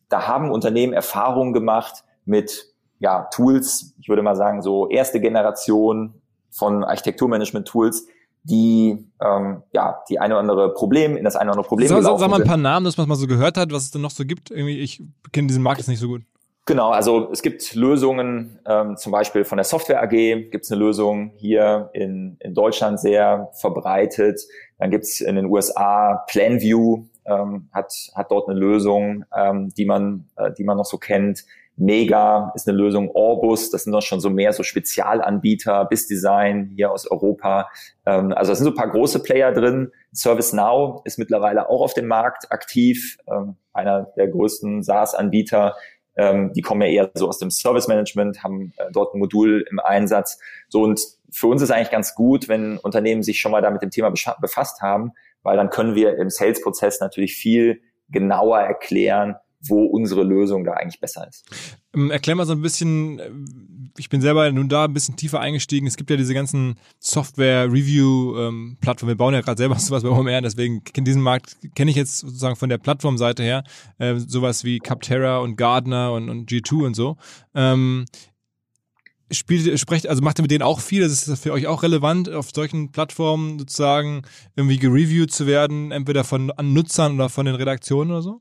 Da 0.09 0.27
haben 0.27 0.51
Unternehmen 0.51 0.93
Erfahrungen 0.93 1.53
gemacht 1.53 2.05
mit 2.25 2.73
ja, 2.99 3.29
Tools, 3.33 3.95
ich 4.01 4.09
würde 4.09 4.23
mal 4.23 4.37
sagen, 4.37 4.63
so 4.63 4.89
erste 4.89 5.21
Generation 5.21 6.15
von 6.51 6.83
Architekturmanagement-Tools, 6.85 8.07
die 8.43 9.07
ähm, 9.21 9.63
ja 9.73 10.01
die 10.09 10.19
eine 10.19 10.35
oder 10.35 10.41
andere 10.41 10.75
Problem 10.75 11.17
in 11.17 11.25
das 11.25 11.37
eine 11.37 11.51
oder 11.51 11.59
andere 11.59 11.69
Problem 11.69 11.89
sag, 11.89 12.03
sag 12.03 12.31
mal 12.31 12.41
ein 12.41 12.47
paar 12.47 12.57
Namen, 12.57 12.85
dass 12.85 12.97
man 12.97 13.07
mal 13.09 13.17
so 13.17 13.27
gehört 13.27 13.59
hat, 13.59 13.71
was 13.73 13.85
es 13.85 13.91
denn 13.91 14.01
noch 14.01 14.11
so 14.11 14.25
gibt. 14.25 14.51
Irgendwie, 14.51 14.79
ich 14.81 15.03
kenne 15.33 15.49
diesen 15.49 15.63
Markt 15.63 15.79
jetzt 15.79 15.89
nicht 15.89 16.01
so 16.01 16.09
gut. 16.09 16.23
Genau, 16.69 16.91
also 16.91 17.31
es 17.33 17.41
gibt 17.41 17.75
Lösungen, 17.75 18.59
ähm, 18.67 18.99
zum 18.99 19.11
Beispiel 19.11 19.45
von 19.45 19.57
der 19.57 19.65
Software 19.65 20.03
AG 20.03 20.11
gibt 20.51 20.67
es 20.67 20.71
eine 20.71 20.79
Lösung 20.79 21.33
hier 21.37 21.89
in, 21.95 22.37
in 22.41 22.53
Deutschland 22.53 23.01
sehr 23.01 23.49
verbreitet. 23.59 24.43
Dann 24.77 24.91
gibt 24.91 25.05
es 25.05 25.23
in 25.23 25.37
den 25.37 25.47
USA 25.47 26.27
PlanView, 26.29 27.05
ähm, 27.25 27.71
hat, 27.73 27.91
hat 28.15 28.31
dort 28.31 28.51
eine 28.51 28.59
Lösung, 28.59 29.25
ähm, 29.35 29.71
die, 29.79 29.87
man, 29.87 30.29
äh, 30.37 30.53
die 30.59 30.65
man 30.65 30.77
noch 30.77 30.85
so 30.85 30.99
kennt. 30.99 31.47
Mega 31.79 32.53
ist 32.55 32.69
eine 32.69 32.77
Lösung, 32.77 33.13
Orbus, 33.13 33.71
das 33.71 33.85
sind 33.85 33.95
doch 33.95 34.03
schon 34.03 34.21
so 34.21 34.29
mehr 34.29 34.53
so 34.53 34.63
Spezialanbieter, 34.63 35.87
BizDesign 35.87 36.73
hier 36.77 36.93
aus 36.93 37.11
Europa. 37.11 37.71
Ähm, 38.05 38.35
also 38.35 38.53
da 38.53 38.57
sind 38.57 38.65
so 38.65 38.73
ein 38.73 38.77
paar 38.77 38.91
große 38.91 39.23
Player 39.23 39.53
drin. 39.53 39.91
ServiceNow 40.13 41.01
ist 41.07 41.19
mittlerweile 41.19 41.71
auch 41.71 41.81
auf 41.81 41.95
dem 41.95 42.09
Markt 42.09 42.53
aktiv, 42.53 43.17
ähm, 43.27 43.57
einer 43.73 44.13
der 44.17 44.29
größten 44.29 44.83
SaaS-Anbieter 44.83 45.77
ähm, 46.19 46.53
die 46.53 46.63
kommen 46.63 46.83
ja 46.83 46.89
eher 46.89 47.11
so 47.15 47.29
aus 47.29 47.39
dem 47.39 47.51
Service 47.51 47.89
Management, 47.89 48.43
haben 48.43 48.73
äh, 48.77 48.91
dort 48.93 49.15
ein 49.15 49.21
Modul 49.21 49.65
im 49.71 49.79
Einsatz. 49.79 50.39
So 50.69 50.83
und 50.83 51.01
für 51.31 51.47
uns 51.47 51.63
ist 51.63 51.71
eigentlich 51.71 51.91
ganz 51.91 52.15
gut, 52.15 52.49
wenn 52.49 52.79
Unternehmen 52.79 53.23
sich 53.23 53.41
schon 53.41 53.53
mal 53.53 53.63
da 53.63 53.71
mit 53.71 53.83
dem 53.83 53.91
Thema 53.91 54.13
befasst 54.41 54.83
haben, 54.83 55.13
weil 55.43 55.57
dann 55.57 55.71
können 55.71 55.95
wir 55.95 56.19
im 56.19 56.29
Sales-Prozess 56.29 57.01
natürlich 57.01 57.35
viel 57.35 57.81
genauer 58.11 58.59
erklären, 58.59 59.37
wo 59.61 59.85
unsere 59.85 60.23
Lösung 60.23 60.65
da 60.65 60.75
eigentlich 60.75 61.01
besser 61.01 61.27
ist. 61.29 61.45
Ähm, 61.95 62.11
erklär 62.11 62.37
mal 62.37 62.47
so 62.47 62.53
ein 62.53 62.63
bisschen, 62.63 63.19
äh, 63.19 63.31
ich 63.99 64.09
bin 64.09 64.21
selber 64.21 64.51
nun 64.53 64.69
da 64.69 64.85
ein 64.85 64.95
bisschen 64.95 65.17
tiefer 65.17 65.41
eingestiegen. 65.41 65.87
Es 65.87 65.97
gibt 65.97 66.11
ja 66.11 66.17
diese 66.17 66.35
ganzen 66.35 66.77
Software-Review-Plattformen. 67.01 69.11
Wir 69.11 69.17
bauen 69.17 69.35
ja 69.35 69.41
gerade 69.41 69.59
selber 69.59 69.75
sowas 69.79 70.03
bei 70.03 70.11
OMR, 70.11 70.43
deswegen 70.43 70.83
diesen 70.97 71.23
Markt, 71.23 71.57
kenne 71.75 71.91
ich 71.91 71.97
jetzt 71.97 72.19
sozusagen 72.19 72.57
von 72.57 72.69
der 72.69 72.79
Plattformseite 72.79 73.43
her, 73.43 73.65
äh, 73.99 74.17
sowas 74.17 74.65
wie 74.65 74.79
Capterra 74.79 75.39
und 75.39 75.57
Gardner 75.57 76.13
und, 76.13 76.29
und 76.29 76.51
G2 76.51 76.87
und 76.87 76.95
so. 76.95 77.17
Ähm, 77.55 78.05
spielt, 79.31 79.79
sprecht, 79.79 80.07
also 80.07 80.23
macht 80.23 80.39
ihr 80.39 80.43
mit 80.43 80.51
denen 80.51 80.63
auch 80.63 80.81
viel? 80.81 81.03
Das 81.03 81.27
ist 81.27 81.43
für 81.43 81.53
euch 81.53 81.67
auch 81.67 81.83
relevant, 81.83 82.31
auf 82.31 82.51
solchen 82.55 82.93
Plattformen 82.93 83.59
sozusagen 83.59 84.23
irgendwie 84.57 84.79
gereviewt 84.79 85.33
zu 85.33 85.47
werden, 85.47 85.91
entweder 85.91 86.25
von 86.25 86.53
Nutzern 86.63 87.15
oder 87.15 87.29
von 87.29 87.47
den 87.47 87.55
Redaktionen 87.55 88.11
oder 88.11 88.23
so? 88.23 88.41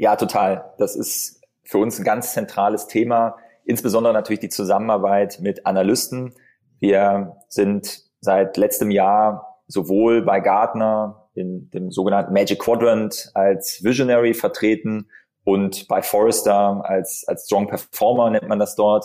Ja, 0.00 0.16
total. 0.16 0.72
Das 0.78 0.96
ist 0.96 1.42
für 1.62 1.76
uns 1.76 1.98
ein 1.98 2.04
ganz 2.04 2.32
zentrales 2.32 2.86
Thema, 2.86 3.36
insbesondere 3.66 4.14
natürlich 4.14 4.40
die 4.40 4.48
Zusammenarbeit 4.48 5.40
mit 5.42 5.66
Analysten. 5.66 6.32
Wir 6.78 7.36
sind 7.50 8.04
seit 8.22 8.56
letztem 8.56 8.90
Jahr 8.90 9.58
sowohl 9.66 10.22
bei 10.22 10.40
Gartner 10.40 11.28
in 11.34 11.68
dem 11.68 11.90
sogenannten 11.90 12.32
Magic 12.32 12.60
Quadrant 12.60 13.30
als 13.34 13.84
Visionary 13.84 14.32
vertreten 14.32 15.10
und 15.44 15.86
bei 15.86 16.00
Forrester 16.00 16.80
als, 16.82 17.24
als 17.28 17.44
Strong 17.44 17.66
Performer 17.66 18.30
nennt 18.30 18.48
man 18.48 18.58
das 18.58 18.76
dort 18.76 19.04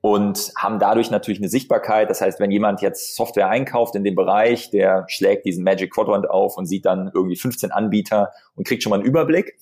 und 0.00 0.52
haben 0.58 0.80
dadurch 0.80 1.12
natürlich 1.12 1.38
eine 1.38 1.48
Sichtbarkeit. 1.48 2.10
Das 2.10 2.20
heißt, 2.20 2.40
wenn 2.40 2.50
jemand 2.50 2.82
jetzt 2.82 3.14
Software 3.14 3.50
einkauft 3.50 3.94
in 3.94 4.02
dem 4.02 4.16
Bereich, 4.16 4.68
der 4.70 5.04
schlägt 5.06 5.46
diesen 5.46 5.62
Magic 5.62 5.94
Quadrant 5.94 6.28
auf 6.28 6.56
und 6.58 6.66
sieht 6.66 6.86
dann 6.86 7.12
irgendwie 7.14 7.36
15 7.36 7.70
Anbieter 7.70 8.32
und 8.56 8.66
kriegt 8.66 8.82
schon 8.82 8.90
mal 8.90 8.96
einen 8.96 9.06
Überblick. 9.06 9.56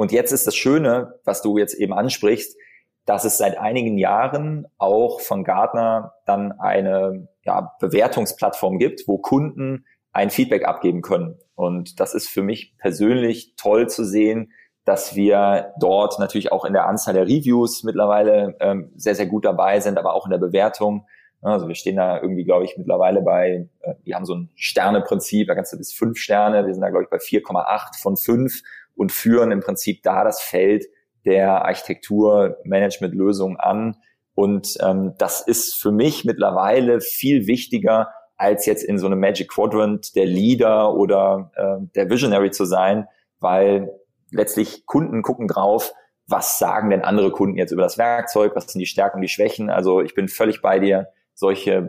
Und 0.00 0.12
jetzt 0.12 0.32
ist 0.32 0.46
das 0.46 0.56
Schöne, 0.56 1.20
was 1.26 1.42
du 1.42 1.58
jetzt 1.58 1.74
eben 1.74 1.92
ansprichst, 1.92 2.56
dass 3.04 3.26
es 3.26 3.36
seit 3.36 3.58
einigen 3.58 3.98
Jahren 3.98 4.66
auch 4.78 5.20
von 5.20 5.44
Gartner 5.44 6.14
dann 6.24 6.52
eine 6.52 7.28
ja, 7.44 7.76
Bewertungsplattform 7.80 8.78
gibt, 8.78 9.02
wo 9.06 9.18
Kunden 9.18 9.84
ein 10.12 10.30
Feedback 10.30 10.64
abgeben 10.64 11.02
können. 11.02 11.38
Und 11.54 12.00
das 12.00 12.14
ist 12.14 12.30
für 12.30 12.40
mich 12.40 12.78
persönlich 12.78 13.56
toll 13.58 13.90
zu 13.90 14.02
sehen, 14.02 14.52
dass 14.86 15.16
wir 15.16 15.74
dort 15.78 16.18
natürlich 16.18 16.50
auch 16.50 16.64
in 16.64 16.72
der 16.72 16.86
Anzahl 16.86 17.12
der 17.12 17.26
Reviews 17.26 17.82
mittlerweile 17.82 18.56
ähm, 18.60 18.92
sehr, 18.96 19.14
sehr 19.14 19.26
gut 19.26 19.44
dabei 19.44 19.80
sind, 19.80 19.98
aber 19.98 20.14
auch 20.14 20.24
in 20.24 20.30
der 20.30 20.38
Bewertung. 20.38 21.06
Also 21.42 21.68
wir 21.68 21.74
stehen 21.74 21.96
da 21.96 22.22
irgendwie, 22.22 22.44
glaube 22.44 22.64
ich, 22.64 22.78
mittlerweile 22.78 23.20
bei, 23.20 23.68
äh, 23.80 23.94
wir 24.04 24.16
haben 24.16 24.24
so 24.24 24.34
ein 24.34 24.50
Sterneprinzip, 24.54 25.46
da 25.46 25.54
kannst 25.54 25.74
du 25.74 25.76
bis 25.76 25.92
fünf 25.92 26.16
Sterne, 26.16 26.64
wir 26.64 26.72
sind 26.72 26.80
da, 26.80 26.88
glaube 26.88 27.04
ich, 27.04 27.10
bei 27.10 27.18
4,8 27.18 28.00
von 28.00 28.16
fünf 28.16 28.62
und 28.94 29.12
führen 29.12 29.52
im 29.52 29.60
Prinzip 29.60 30.02
da 30.02 30.24
das 30.24 30.40
Feld 30.40 30.86
der 31.24 31.64
Architektur-Management-Lösung 31.64 33.56
an. 33.58 33.96
Und 34.34 34.78
ähm, 34.80 35.14
das 35.18 35.40
ist 35.40 35.74
für 35.74 35.92
mich 35.92 36.24
mittlerweile 36.24 37.00
viel 37.00 37.46
wichtiger, 37.46 38.08
als 38.36 38.64
jetzt 38.64 38.82
in 38.82 38.98
so 38.98 39.06
einem 39.06 39.20
Magic 39.20 39.50
Quadrant 39.50 40.16
der 40.16 40.24
Leader 40.24 40.94
oder 40.94 41.50
äh, 41.56 41.86
der 41.94 42.08
Visionary 42.08 42.50
zu 42.50 42.64
sein, 42.64 43.06
weil 43.38 43.92
letztlich 44.30 44.86
Kunden 44.86 45.22
gucken 45.22 45.46
drauf, 45.46 45.92
was 46.26 46.58
sagen 46.58 46.90
denn 46.90 47.02
andere 47.02 47.32
Kunden 47.32 47.58
jetzt 47.58 47.72
über 47.72 47.82
das 47.82 47.98
Werkzeug, 47.98 48.54
was 48.54 48.66
sind 48.66 48.78
die 48.78 48.86
Stärken 48.86 49.16
und 49.16 49.22
die 49.22 49.28
Schwächen. 49.28 49.68
Also 49.68 50.00
ich 50.00 50.14
bin 50.14 50.28
völlig 50.28 50.62
bei 50.62 50.78
dir. 50.78 51.08
Solche 51.34 51.82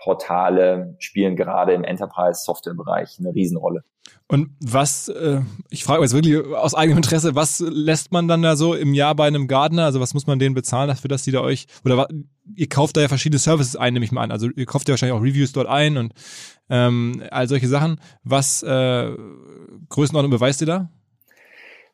Bewertungsportale 0.00 0.96
spielen 0.98 1.36
gerade 1.36 1.72
im 1.72 1.84
Enterprise-Software-Bereich 1.84 3.18
eine 3.18 3.34
Riesenrolle. 3.34 3.84
Und 4.26 4.50
was, 4.60 5.08
äh, 5.08 5.40
ich 5.70 5.84
frage 5.84 6.02
jetzt 6.02 6.14
wirklich 6.14 6.44
aus 6.54 6.74
eigenem 6.74 6.98
Interesse, 6.98 7.34
was 7.34 7.60
lässt 7.60 8.12
man 8.12 8.28
dann 8.28 8.42
da 8.42 8.56
so 8.56 8.74
im 8.74 8.94
Jahr 8.94 9.14
bei 9.14 9.26
einem 9.26 9.48
Gartner? 9.48 9.84
Also 9.84 10.00
was 10.00 10.14
muss 10.14 10.26
man 10.26 10.38
denen 10.38 10.54
bezahlen 10.54 10.88
dafür, 10.88 11.08
dass 11.08 11.22
die 11.22 11.32
da 11.32 11.40
euch, 11.40 11.66
oder 11.84 12.08
ihr 12.54 12.68
kauft 12.68 12.96
da 12.96 13.00
ja 13.00 13.08
verschiedene 13.08 13.38
Services 13.38 13.76
ein, 13.76 13.92
nehme 13.92 14.04
ich 14.04 14.12
mal 14.12 14.22
an. 14.22 14.30
Also 14.30 14.48
ihr 14.48 14.66
kauft 14.66 14.88
ja 14.88 14.92
wahrscheinlich 14.92 15.18
auch 15.18 15.22
Reviews 15.22 15.52
dort 15.52 15.68
ein 15.68 15.96
und 15.96 16.12
ähm, 16.68 17.22
all 17.30 17.48
solche 17.48 17.68
Sachen. 17.68 18.00
Was 18.22 18.62
äh, 18.62 19.10
Größenordnung 19.88 20.30
beweist 20.30 20.60
ihr 20.60 20.66
da? 20.66 20.90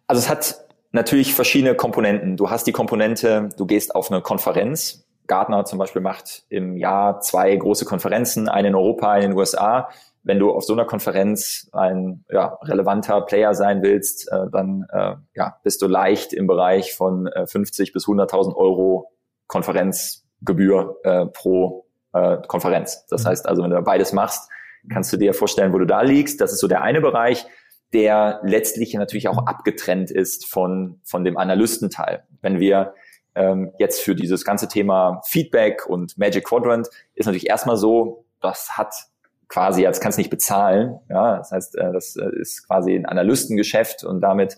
Also 0.07 0.21
es 0.21 0.29
hat 0.29 0.67
natürlich 0.93 1.35
verschiedene 1.35 1.75
Komponenten. 1.75 2.37
Du 2.37 2.51
hast 2.51 2.67
die 2.67 2.73
Komponente, 2.73 3.49
du 3.57 3.67
gehst 3.67 3.95
auf 3.95 4.11
eine 4.11 4.21
Konferenz. 4.21 5.06
Gartner 5.27 5.65
zum 5.65 5.79
Beispiel 5.79 6.03
macht 6.03 6.45
im 6.49 6.77
Jahr 6.77 7.21
zwei 7.21 7.55
große 7.55 7.85
Konferenzen, 7.85 8.49
eine 8.49 8.69
in 8.69 8.75
Europa, 8.75 9.11
eine 9.11 9.25
in 9.25 9.31
den 9.33 9.39
USA 9.39 9.89
wenn 10.27 10.41
du 10.41 10.51
auf 10.51 10.65
so 10.65 10.73
einer 10.73 10.85
Konferenz 10.85 11.71
ein 11.73 12.25
ja, 12.29 12.59
relevanter 12.65 13.21
Player 13.21 13.55
sein 13.55 13.83
willst, 13.83 14.31
äh, 14.33 14.51
dann 14.51 14.85
äh, 14.91 15.15
ja, 15.37 15.57
bist 15.63 15.81
du 15.83 15.87
leicht 15.87 16.33
im 16.33 16.49
Bereich 16.49 16.95
von 16.95 17.29
äh, 17.29 17.47
50 17.47 17.93
bis 17.93 18.07
100.000 18.07 18.57
Euro 18.57 19.13
Konferenzgebühr 19.47 20.97
äh, 21.05 21.27
pro 21.27 21.87
äh, 22.13 22.39
Konferenz. 22.49 23.07
Das 23.07 23.23
mhm. 23.23 23.29
heißt 23.29 23.49
also, 23.49 23.63
wenn 23.63 23.71
du 23.71 23.81
beides 23.83 24.13
machst, 24.13 24.51
kannst 24.93 25.13
du 25.13 25.17
dir 25.17 25.33
vorstellen, 25.33 25.73
wo 25.73 25.79
du 25.79 25.87
da 25.87 26.03
liegst. 26.03 26.41
Das 26.41 26.53
ist 26.53 26.59
so 26.59 26.67
der 26.67 26.83
eine 26.83 27.01
Bereich, 27.01 27.47
der 27.93 28.41
letztlich 28.43 28.95
natürlich 28.95 29.29
auch 29.29 29.47
abgetrennt 29.47 30.11
ist 30.11 30.47
von, 30.47 31.01
von 31.05 31.23
dem 31.23 31.37
Analystenteil. 31.37 32.25
Wenn 32.43 32.59
wir 32.59 32.95
ähm, 33.37 33.73
jetzt 33.79 34.01
für 34.01 34.15
dieses 34.15 34.45
ganze 34.45 34.67
Thema 34.67 35.21
Feedback 35.27 35.87
und 35.87 36.17
Magic 36.19 36.45
Quadrant 36.45 36.89
ist 37.15 37.27
natürlich 37.27 37.49
erstmal 37.49 37.77
so, 37.77 38.25
das 38.41 38.77
hat 38.77 38.95
quasi, 39.49 39.83
jetzt 39.83 40.01
kannst 40.01 40.19
nicht 40.19 40.31
bezahlen. 40.31 40.99
Ja, 41.09 41.37
das 41.37 41.53
heißt, 41.53 41.77
äh, 41.77 41.93
das 41.93 42.17
äh, 42.17 42.31
ist 42.41 42.67
quasi 42.67 42.95
ein 42.95 43.07
Analystengeschäft 43.07 44.05
und 44.05 44.23
damit 44.23 44.57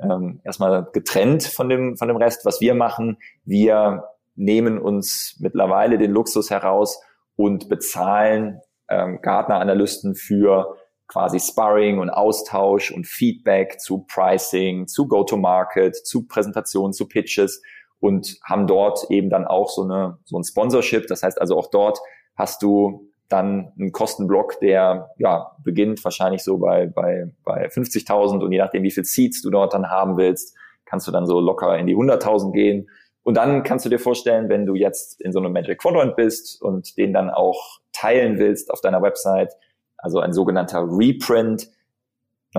ähm, 0.00 0.40
erstmal 0.42 0.88
getrennt 0.92 1.44
von 1.44 1.68
dem, 1.68 1.96
von 1.96 2.08
dem 2.08 2.16
Rest. 2.16 2.44
Was 2.44 2.60
wir 2.60 2.74
machen, 2.74 3.18
wir 3.44 4.04
nehmen 4.34 4.78
uns 4.78 5.36
mittlerweile 5.38 5.98
den 5.98 6.10
Luxus 6.10 6.50
heraus 6.50 7.00
und 7.36 7.68
bezahlen 7.68 8.60
ähm, 8.88 9.20
Gartner-Analysten 9.22 10.14
für 10.14 10.76
quasi 11.06 11.38
Sparring 11.38 11.98
und 11.98 12.08
Austausch 12.08 12.90
und 12.90 13.06
Feedback 13.06 13.78
zu 13.80 14.06
Pricing, 14.08 14.86
zu 14.86 15.06
Go-to-Market, 15.06 15.94
zu 15.94 16.26
Präsentationen, 16.26 16.94
zu 16.94 17.06
Pitches 17.06 17.62
und 18.04 18.36
haben 18.44 18.66
dort 18.66 19.10
eben 19.10 19.30
dann 19.30 19.46
auch 19.46 19.70
so 19.70 19.82
eine 19.82 20.18
so 20.26 20.36
ein 20.36 20.44
Sponsorship. 20.44 21.06
Das 21.06 21.22
heißt 21.22 21.40
also 21.40 21.56
auch 21.56 21.68
dort 21.70 22.00
hast 22.36 22.62
du 22.62 23.08
dann 23.30 23.72
ein 23.78 23.92
Kostenblock, 23.92 24.60
der 24.60 25.08
ja 25.16 25.56
beginnt 25.64 26.04
wahrscheinlich 26.04 26.44
so 26.44 26.58
bei, 26.58 26.86
bei, 26.86 27.30
bei 27.44 27.66
50.000 27.68 28.44
und 28.44 28.52
je 28.52 28.58
nachdem, 28.58 28.82
wie 28.82 28.90
viel 28.90 29.06
Seats 29.06 29.40
du 29.40 29.48
dort 29.48 29.72
dann 29.72 29.88
haben 29.88 30.18
willst, 30.18 30.54
kannst 30.84 31.08
du 31.08 31.12
dann 31.12 31.26
so 31.26 31.40
locker 31.40 31.78
in 31.78 31.86
die 31.86 31.96
100.000 31.96 32.52
gehen. 32.52 32.90
Und 33.22 33.38
dann 33.38 33.62
kannst 33.62 33.86
du 33.86 33.88
dir 33.88 33.98
vorstellen, 33.98 34.50
wenn 34.50 34.66
du 34.66 34.74
jetzt 34.74 35.18
in 35.22 35.32
so 35.32 35.38
einem 35.38 35.54
Magic 35.54 35.78
Quadrant 35.78 36.14
bist 36.14 36.60
und 36.60 36.98
den 36.98 37.14
dann 37.14 37.30
auch 37.30 37.78
teilen 37.92 38.38
willst 38.38 38.70
auf 38.70 38.82
deiner 38.82 39.00
Website, 39.00 39.54
also 39.96 40.20
ein 40.20 40.34
sogenannter 40.34 40.86
Reprint, 40.86 41.70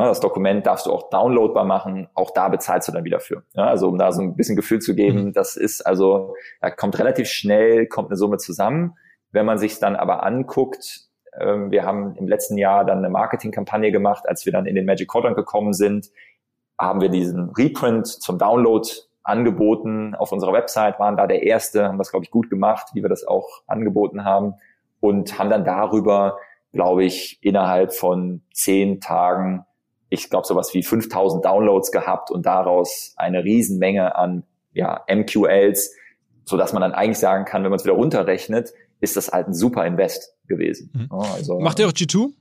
das 0.04 0.20
Dokument 0.20 0.66
darfst 0.68 0.86
du 0.86 0.92
auch 0.92 1.10
downloadbar 1.10 1.64
machen, 1.64 2.10
auch 2.14 2.32
da 2.32 2.50
bezahlst 2.50 2.88
du 2.88 2.92
dann 2.92 3.06
wieder 3.06 3.20
für. 3.22 3.44
Ja, 3.54 3.68
also 3.68 3.88
um 3.88 3.98
da 3.98 4.12
so 4.12 4.22
ein 4.22 4.36
bisschen 4.36 4.58
Gefühl 4.58 4.80
zu 4.80 4.94
geben, 4.94 5.26
mhm. 5.26 5.34
das 5.34 5.56
ist 5.56 5.86
also, 5.86 6.36
da 6.62 6.70
kommt 6.70 7.00
relativ 7.00 7.30
schnell, 7.30 7.88
kommt 7.88 8.10
eine 8.10 8.18
Summe 8.18 8.38
zusammen. 8.38 8.98
Wenn 9.32 9.46
man 9.46 9.58
sich 9.58 9.80
dann 9.80 9.96
aber 9.96 10.24
anguckt, 10.24 11.08
ähm, 11.40 11.72
wir 11.72 11.86
haben 11.86 12.16
im 12.16 12.28
letzten 12.28 12.58
Jahr 12.58 12.86
dann 12.86 13.00
eine 13.00 13.10
Marketingkampagne 13.10 13.92
gemacht, 13.92 14.28
als 14.28 14.46
wir 14.46 14.52
dann 14.52 14.66
in 14.66 14.76
den 14.76 14.86
Magic 14.86 15.08
Quadrant 15.08 15.36
gekommen 15.36 15.74
sind, 15.74 16.10
haben 16.78 17.00
wir 17.00 17.10
diesen 17.10 17.52
Reprint 17.52 18.08
zum 18.08 18.38
Download 18.38 18.88
angeboten 19.24 20.14
auf 20.14 20.32
unserer 20.32 20.54
Website, 20.54 21.00
waren 21.00 21.18
da 21.18 21.26
der 21.26 21.44
erste, 21.44 21.88
haben 21.88 21.98
das, 21.98 22.12
glaube 22.12 22.26
ich, 22.26 22.32
gut 22.32 22.50
gemacht, 22.50 22.90
wie 22.94 23.02
wir 23.02 23.10
das 23.10 23.26
auch 23.26 23.64
angeboten 23.66 24.24
haben 24.24 24.56
und 25.00 25.40
haben 25.40 25.50
dann 25.50 25.66
darüber, 25.66 26.38
glaube 26.74 27.06
ich, 27.06 27.40
innerhalb 27.42 27.94
von 27.94 28.44
zehn 28.54 29.00
Tagen, 29.00 29.66
ich 30.16 30.30
glaube, 30.30 30.48
sowas 30.48 30.74
wie 30.74 30.84
5000 30.84 31.46
Downloads 31.46 31.92
gehabt 31.92 32.32
und 32.32 32.46
daraus 32.46 33.14
eine 33.18 33.44
Riesenmenge 33.44 34.16
an 34.16 34.44
ja, 34.74 35.04
MQLs, 35.10 35.94
so 36.44 36.58
dass 36.58 36.74
man 36.74 36.82
dann 36.82 36.94
eigentlich 36.94 37.20
sagen 37.20 37.46
kann, 37.46 37.64
wenn 37.64 37.70
man 37.70 37.80
es 37.80 37.86
wieder 37.86 37.96
runterrechnet, 37.96 38.74
ist 39.00 39.16
das 39.16 39.32
halt 39.32 39.48
ein 39.48 39.54
super 39.54 39.86
Invest 39.86 40.36
gewesen. 40.48 40.92
Mhm. 40.94 41.12
Also, 41.12 41.60
Macht 41.60 41.80
ihr 41.80 41.88
auch 41.88 41.92
G2? 41.92 42.32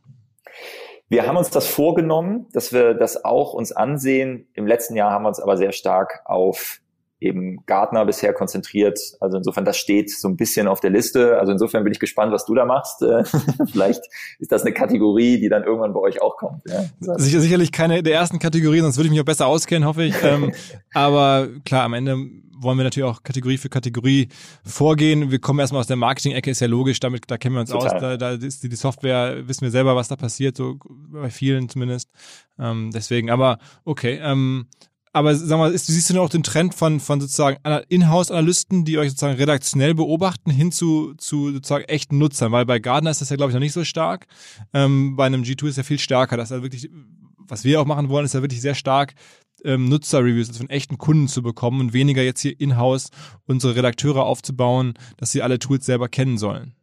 Wir 1.09 1.27
haben 1.27 1.37
uns 1.37 1.51
das 1.51 1.67
vorgenommen, 1.67 2.47
dass 2.53 2.73
wir 2.73 2.95
das 2.95 3.25
auch 3.25 3.53
uns 3.53 3.73
ansehen. 3.73 4.49
Im 4.55 4.67
letzten 4.67 4.97
Jahr 4.97 5.11
haben 5.11 5.25
wir 5.25 5.29
uns 5.29 5.41
aber 5.41 5.57
sehr 5.57 5.73
stark 5.73 6.23
auf 6.25 6.81
eben 7.25 7.65
Gartner 7.67 8.05
bisher 8.05 8.33
konzentriert. 8.33 8.99
Also 9.21 9.37
insofern, 9.39 9.65
das 9.65 9.77
steht 9.77 10.11
so 10.11 10.29
ein 10.29 10.37
bisschen 10.37 10.69
auf 10.69 10.81
der 10.81 10.91
Liste. 10.91 11.39
Also 11.39 11.53
insofern 11.53 11.85
bin 11.85 11.93
ich 11.93 12.01
gespannt, 12.01 12.33
was 12.33 12.45
du 12.45 12.55
da 12.55 12.65
machst. 12.65 13.03
Äh, 13.03 13.25
vielleicht 13.73 14.03
ist 14.39 14.53
das 14.53 14.63
eine 14.63 14.73
Kategorie, 14.73 15.41
die 15.41 15.49
dann 15.49 15.65
irgendwann 15.65 15.93
bei 15.93 16.01
euch 16.01 16.21
auch 16.21 16.37
kommt. 16.37 16.63
Ja. 16.69 16.85
Sicher, 17.19 17.41
sicherlich 17.41 17.73
keine 17.73 18.03
der 18.03 18.15
ersten 18.15 18.39
Kategorien, 18.39 18.83
sonst 18.83 18.97
würde 18.97 19.07
ich 19.07 19.13
mich 19.13 19.21
auch 19.21 19.25
besser 19.25 19.47
auskennen, 19.47 19.89
hoffe 19.89 20.05
ich. 20.05 20.15
Ähm, 20.23 20.53
aber 20.95 21.49
klar, 21.65 21.85
am 21.85 21.95
Ende 21.95 22.17
wollen 22.65 22.79
wir 22.79 22.85
natürlich 22.85 23.09
auch 23.09 23.23
Kategorie 23.23 23.59
für 23.59 23.69
Kategorie 23.69 24.29
vorgehen. 24.65 25.31
Wir 25.31 25.39
kommen 25.39 25.61
erstmal 25.61 25.81
aus 25.81 25.87
der 25.87 25.97
Marketing-Ecke, 25.97 26.51
ist 26.51 26.61
ja 26.61 26.67
logisch, 26.67 27.01
damit, 27.01 27.31
da 27.31 27.37
kennen 27.37 27.55
wir 27.55 27.61
uns 27.61 27.71
Total. 27.71 27.95
aus. 27.95 28.01
Da, 28.01 28.17
da 28.17 28.31
ist 28.33 28.63
die, 28.63 28.69
die 28.69 28.77
Software, 28.77 29.47
wissen 29.47 29.63
wir 29.63 29.71
selber, 29.71 29.97
was 29.97 30.09
da 30.09 30.17
passiert, 30.17 30.57
so 30.57 30.79
bei 30.89 31.31
vielen 31.31 31.69
zumindest. 31.69 32.11
Ähm, 32.59 32.91
deswegen, 32.93 33.31
aber 33.31 33.59
okay. 33.85 34.19
Ähm, 34.23 34.67
aber 35.14 35.35
sag 35.37 35.59
mal, 35.59 35.72
ist, 35.72 35.87
siehst 35.87 36.11
du 36.11 36.14
denn 36.14 36.22
auch 36.22 36.29
den 36.29 36.42
Trend 36.42 36.74
von, 36.74 36.98
von 36.98 37.20
sozusagen 37.20 37.59
Inhouse-Analysten, 37.88 38.85
die 38.85 38.98
euch 38.98 39.11
sozusagen 39.11 39.37
redaktionell 39.37 39.94
beobachten, 39.94 40.50
hin 40.50 40.72
zu, 40.72 41.14
zu 41.14 41.53
sozusagen 41.53 41.85
echten 41.85 42.18
Nutzern? 42.18 42.50
Weil 42.50 42.66
bei 42.66 42.81
Gardner 42.81 43.12
ist 43.12 43.20
das 43.20 43.31
ja, 43.31 43.37
glaube 43.37 43.50
ich, 43.50 43.55
noch 43.55 43.61
nicht 43.61 43.72
so 43.72 43.85
stark. 43.85 44.27
Ähm, 44.72 45.14
bei 45.14 45.27
einem 45.27 45.42
G2 45.42 45.68
ist 45.68 45.77
ja 45.77 45.85
viel 45.85 46.00
stärker. 46.00 46.37
Das 46.37 46.50
ist 46.50 46.57
ja 46.57 46.62
wirklich, 46.62 46.90
was 47.38 47.64
wir 47.64 47.81
auch 47.81 47.87
machen 47.87 48.09
wollen, 48.09 48.24
ist 48.24 48.35
ja 48.35 48.42
wirklich 48.42 48.61
sehr 48.61 48.74
stark, 48.74 49.14
ähm, 49.64 49.88
Nutzer-Reviews 49.88 50.48
also 50.48 50.59
von 50.59 50.70
echten 50.70 50.98
Kunden 50.98 51.29
zu 51.29 51.42
bekommen 51.42 51.81
und 51.81 51.92
weniger 51.92 52.22
jetzt 52.22 52.40
hier 52.40 52.59
in-house 52.61 53.11
unsere 53.46 53.77
Redakteure 53.77 54.24
aufzubauen, 54.24 54.94
dass 55.16 55.31
sie 55.31 55.42
alle 55.42 55.61
Tools 55.61 55.87
selber 55.87 56.09
kennen 56.09 56.38
sollen. 56.38 56.74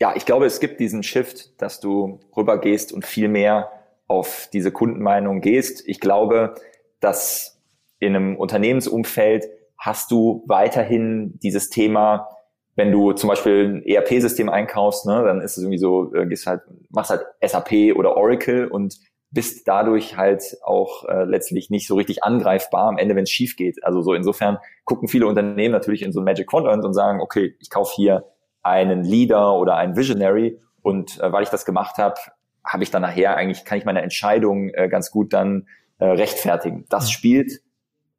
Ja, 0.00 0.16
ich 0.16 0.24
glaube, 0.24 0.46
es 0.46 0.60
gibt 0.60 0.80
diesen 0.80 1.02
Shift, 1.02 1.60
dass 1.60 1.78
du 1.78 2.20
rübergehst 2.34 2.90
und 2.90 3.04
viel 3.04 3.28
mehr 3.28 3.70
auf 4.12 4.48
diese 4.52 4.72
Kundenmeinung 4.72 5.40
gehst. 5.40 5.82
Ich 5.88 6.00
glaube, 6.00 6.54
dass 7.00 7.58
in 7.98 8.14
einem 8.14 8.36
Unternehmensumfeld 8.36 9.46
hast 9.78 10.10
du 10.10 10.44
weiterhin 10.46 11.38
dieses 11.42 11.70
Thema, 11.70 12.28
wenn 12.76 12.92
du 12.92 13.12
zum 13.12 13.28
Beispiel 13.28 13.64
ein 13.64 13.82
ERP-System 13.86 14.48
einkaufst, 14.48 15.06
ne, 15.06 15.24
dann 15.24 15.40
ist 15.40 15.56
es 15.56 15.62
irgendwie 15.62 15.78
so, 15.78 16.14
äh, 16.14 16.26
gehst 16.26 16.46
halt, 16.46 16.60
machst 16.90 17.10
halt 17.10 17.22
SAP 17.42 17.96
oder 17.96 18.16
Oracle 18.16 18.68
und 18.68 18.98
bist 19.30 19.66
dadurch 19.66 20.18
halt 20.18 20.42
auch 20.62 21.08
äh, 21.08 21.24
letztlich 21.24 21.70
nicht 21.70 21.88
so 21.88 21.94
richtig 21.94 22.22
angreifbar 22.22 22.88
am 22.88 22.98
Ende, 22.98 23.16
wenn 23.16 23.22
es 23.22 23.30
schief 23.30 23.56
geht. 23.56 23.82
Also 23.82 24.02
so 24.02 24.12
insofern 24.12 24.58
gucken 24.84 25.08
viele 25.08 25.26
Unternehmen 25.26 25.72
natürlich 25.72 26.02
in 26.02 26.12
so 26.12 26.20
ein 26.20 26.24
Magic 26.24 26.46
Quadrant 26.48 26.84
und 26.84 26.92
sagen, 26.92 27.20
okay, 27.20 27.56
ich 27.58 27.70
kaufe 27.70 27.92
hier 27.96 28.24
einen 28.62 29.04
Leader 29.04 29.54
oder 29.54 29.76
einen 29.76 29.96
Visionary 29.96 30.60
und 30.82 31.18
äh, 31.20 31.32
weil 31.32 31.42
ich 31.42 31.48
das 31.48 31.64
gemacht 31.64 31.96
habe, 31.96 32.16
habe 32.64 32.82
ich 32.82 32.90
dann 32.90 33.02
nachher 33.02 33.36
eigentlich, 33.36 33.64
kann 33.64 33.78
ich 33.78 33.84
meine 33.84 34.02
Entscheidung 34.02 34.70
äh, 34.70 34.88
ganz 34.88 35.10
gut 35.10 35.32
dann 35.32 35.66
äh, 35.98 36.04
rechtfertigen. 36.04 36.86
Das 36.88 37.10
spielt 37.10 37.60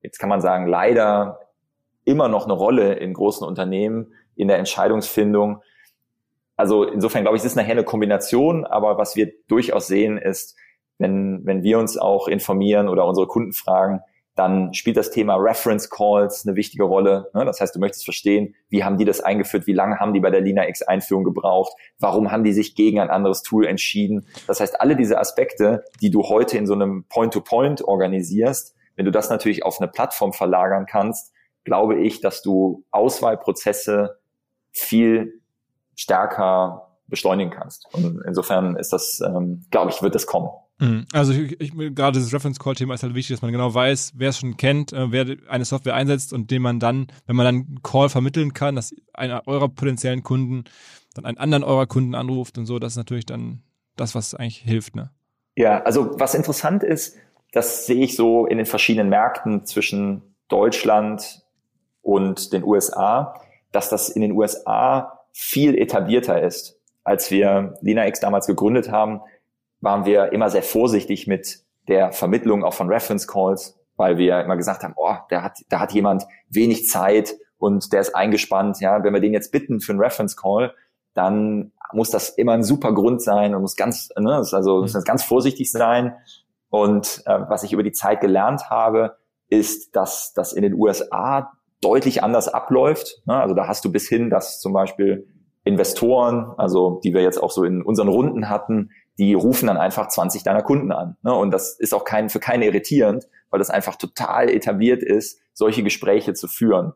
jetzt 0.03 0.19
kann 0.19 0.29
man 0.29 0.41
sagen, 0.41 0.67
leider 0.67 1.39
immer 2.05 2.27
noch 2.27 2.43
eine 2.43 2.53
Rolle 2.53 2.93
in 2.93 3.13
großen 3.13 3.47
Unternehmen 3.47 4.13
in 4.35 4.49
der 4.49 4.59
Entscheidungsfindung. 4.59 5.63
Also 6.57 6.83
insofern 6.83 7.23
glaube 7.23 7.37
ich, 7.37 7.41
es 7.41 7.47
ist 7.47 7.55
nachher 7.55 7.71
eine 7.71 7.85
Kombination, 7.85 8.65
aber 8.65 8.97
was 8.97 9.15
wir 9.15 9.31
durchaus 9.47 9.87
sehen 9.87 10.17
ist, 10.17 10.55
wenn, 10.99 11.45
wenn 11.45 11.63
wir 11.63 11.79
uns 11.79 11.97
auch 11.97 12.27
informieren 12.27 12.89
oder 12.89 13.07
unsere 13.07 13.27
Kunden 13.27 13.53
fragen, 13.53 14.01
dann 14.35 14.73
spielt 14.73 14.97
das 14.97 15.11
Thema 15.11 15.35
Reference 15.35 15.89
Calls 15.89 16.45
eine 16.45 16.55
wichtige 16.55 16.83
Rolle. 16.83 17.29
Ne? 17.33 17.45
Das 17.45 17.61
heißt, 17.61 17.75
du 17.75 17.79
möchtest 17.79 18.03
verstehen, 18.03 18.55
wie 18.69 18.83
haben 18.83 18.97
die 18.97 19.05
das 19.05 19.21
eingeführt, 19.21 19.67
wie 19.67 19.73
lange 19.73 19.99
haben 19.99 20.13
die 20.13 20.19
bei 20.19 20.31
der 20.31 20.41
Lina 20.41 20.67
X 20.67 20.81
Einführung 20.81 21.23
gebraucht, 21.23 21.73
warum 21.99 22.31
haben 22.31 22.43
die 22.43 22.53
sich 22.53 22.75
gegen 22.75 22.99
ein 22.99 23.09
anderes 23.09 23.43
Tool 23.43 23.67
entschieden. 23.67 24.25
Das 24.47 24.59
heißt, 24.59 24.81
alle 24.81 24.95
diese 24.95 25.19
Aspekte, 25.19 25.83
die 26.01 26.09
du 26.09 26.23
heute 26.23 26.57
in 26.57 26.65
so 26.65 26.73
einem 26.73 27.05
Point-to-Point 27.09 27.81
-Point 27.81 27.85
organisierst, 27.85 28.75
wenn 28.95 29.05
du 29.05 29.11
das 29.11 29.29
natürlich 29.29 29.63
auf 29.63 29.79
eine 29.79 29.89
Plattform 29.89 30.33
verlagern 30.33 30.85
kannst, 30.87 31.33
glaube 31.63 31.99
ich, 31.99 32.21
dass 32.21 32.41
du 32.41 32.83
Auswahlprozesse 32.91 34.17
viel 34.71 35.41
stärker 35.95 36.97
beschleunigen 37.07 37.51
kannst. 37.51 37.87
Und 37.93 38.23
insofern 38.25 38.75
ist 38.75 38.93
das, 38.93 39.21
ähm, 39.21 39.65
glaube 39.69 39.91
ich, 39.91 40.01
wird 40.01 40.15
das 40.15 40.25
kommen. 40.25 40.49
Mhm. 40.79 41.05
Also 41.13 41.33
ich, 41.33 41.59
ich, 41.61 41.71
gerade 41.73 42.19
das 42.19 42.33
Reference 42.33 42.59
Call 42.59 42.75
Thema 42.75 42.93
ist 42.93 43.03
halt 43.03 43.13
wichtig, 43.13 43.35
dass 43.35 43.41
man 43.41 43.51
genau 43.51 43.73
weiß, 43.73 44.13
wer 44.15 44.29
es 44.29 44.39
schon 44.39 44.57
kennt, 44.57 44.91
äh, 44.93 45.11
wer 45.11 45.37
eine 45.47 45.65
Software 45.65 45.95
einsetzt 45.95 46.33
und 46.33 46.51
den 46.51 46.61
man 46.61 46.79
dann, 46.79 47.07
wenn 47.25 47.35
man 47.35 47.45
dann 47.45 47.55
einen 47.55 47.83
Call 47.83 48.09
vermitteln 48.09 48.53
kann, 48.53 48.75
dass 48.75 48.93
einer 49.13 49.47
eurer 49.47 49.69
potenziellen 49.69 50.23
Kunden 50.23 50.63
dann 51.13 51.25
einen 51.25 51.37
anderen 51.37 51.63
eurer 51.63 51.85
Kunden 51.85 52.15
anruft 52.15 52.57
und 52.57 52.65
so, 52.65 52.79
das 52.79 52.93
ist 52.93 52.97
natürlich 52.97 53.25
dann 53.25 53.61
das, 53.95 54.15
was 54.15 54.33
eigentlich 54.33 54.57
hilft, 54.57 54.95
ne? 54.95 55.11
Ja, 55.55 55.83
also 55.83 56.19
was 56.19 56.33
interessant 56.33 56.81
ist, 56.83 57.15
das 57.51 57.85
sehe 57.85 58.03
ich 58.03 58.15
so 58.15 58.47
in 58.47 58.57
den 58.57 58.65
verschiedenen 58.65 59.09
Märkten 59.09 59.65
zwischen 59.65 60.23
Deutschland 60.47 61.43
und 62.01 62.51
den 62.51 62.63
USA, 62.63 63.39
dass 63.71 63.89
das 63.89 64.09
in 64.09 64.21
den 64.21 64.31
USA 64.31 65.19
viel 65.31 65.77
etablierter 65.77 66.41
ist. 66.41 66.79
Als 67.03 67.29
wir 67.29 67.75
LinaX 67.81 68.19
damals 68.19 68.47
gegründet 68.47 68.89
haben, 68.89 69.21
waren 69.83 70.05
wir 70.05 70.31
immer 70.31 70.49
sehr 70.49 70.63
vorsichtig 70.63 71.27
mit 71.27 71.59
der 71.89 72.13
Vermittlung 72.13 72.63
auch 72.63 72.73
von 72.73 72.87
Reference 72.87 73.27
Calls, 73.27 73.77
weil 73.97 74.17
wir 74.17 74.39
immer 74.41 74.55
gesagt 74.55 74.81
haben, 74.81 74.93
oh, 74.95 75.15
da 75.29 75.43
hat, 75.43 75.57
da 75.69 75.79
hat 75.81 75.91
jemand 75.91 76.23
wenig 76.49 76.87
Zeit 76.87 77.35
und 77.57 77.91
der 77.91 77.99
ist 77.99 78.15
eingespannt. 78.15 78.79
Ja, 78.79 79.03
wenn 79.03 79.13
wir 79.13 79.19
den 79.19 79.33
jetzt 79.33 79.51
bitten 79.51 79.81
für 79.81 79.91
einen 79.91 79.99
Reference 79.99 80.37
Call, 80.37 80.73
dann 81.13 81.73
muss 81.91 82.09
das 82.09 82.29
immer 82.29 82.53
ein 82.53 82.63
super 82.63 82.93
Grund 82.93 83.21
sein 83.21 83.53
und 83.53 83.61
muss 83.61 83.75
ganz, 83.75 84.09
ne, 84.17 84.35
also 84.35 84.81
muss 84.81 84.93
mhm. 84.93 85.03
ganz 85.03 85.23
vorsichtig 85.23 85.69
sein. 85.71 86.15
Und 86.69 87.21
äh, 87.25 87.39
was 87.49 87.63
ich 87.63 87.73
über 87.73 87.83
die 87.83 87.91
Zeit 87.91 88.21
gelernt 88.21 88.69
habe, 88.69 89.17
ist, 89.49 89.95
dass 89.95 90.33
das 90.33 90.53
in 90.53 90.63
den 90.63 90.73
USA 90.73 91.51
deutlich 91.81 92.23
anders 92.23 92.47
abläuft. 92.47 93.21
Ne? 93.25 93.35
Also 93.35 93.53
da 93.53 93.67
hast 93.67 93.83
du 93.83 93.91
bis 93.91 94.07
hin, 94.07 94.29
dass 94.29 94.61
zum 94.61 94.71
Beispiel 94.71 95.27
Investoren, 95.65 96.53
also 96.57 96.99
die 97.03 97.13
wir 97.13 97.21
jetzt 97.21 97.41
auch 97.41 97.51
so 97.51 97.63
in 97.63 97.83
unseren 97.83 98.07
Runden 98.07 98.49
hatten, 98.49 98.89
die 99.17 99.33
rufen 99.33 99.67
dann 99.67 99.77
einfach 99.77 100.07
20 100.07 100.43
deiner 100.43 100.63
Kunden 100.63 100.91
an. 100.91 101.17
Ne? 101.21 101.33
Und 101.33 101.51
das 101.51 101.77
ist 101.79 101.93
auch 101.93 102.03
kein, 102.03 102.29
für 102.29 102.39
keine 102.39 102.65
irritierend, 102.65 103.27
weil 103.49 103.59
das 103.59 103.69
einfach 103.69 103.95
total 103.95 104.49
etabliert 104.49 105.03
ist, 105.03 105.39
solche 105.53 105.83
Gespräche 105.83 106.33
zu 106.33 106.47
führen. 106.47 106.93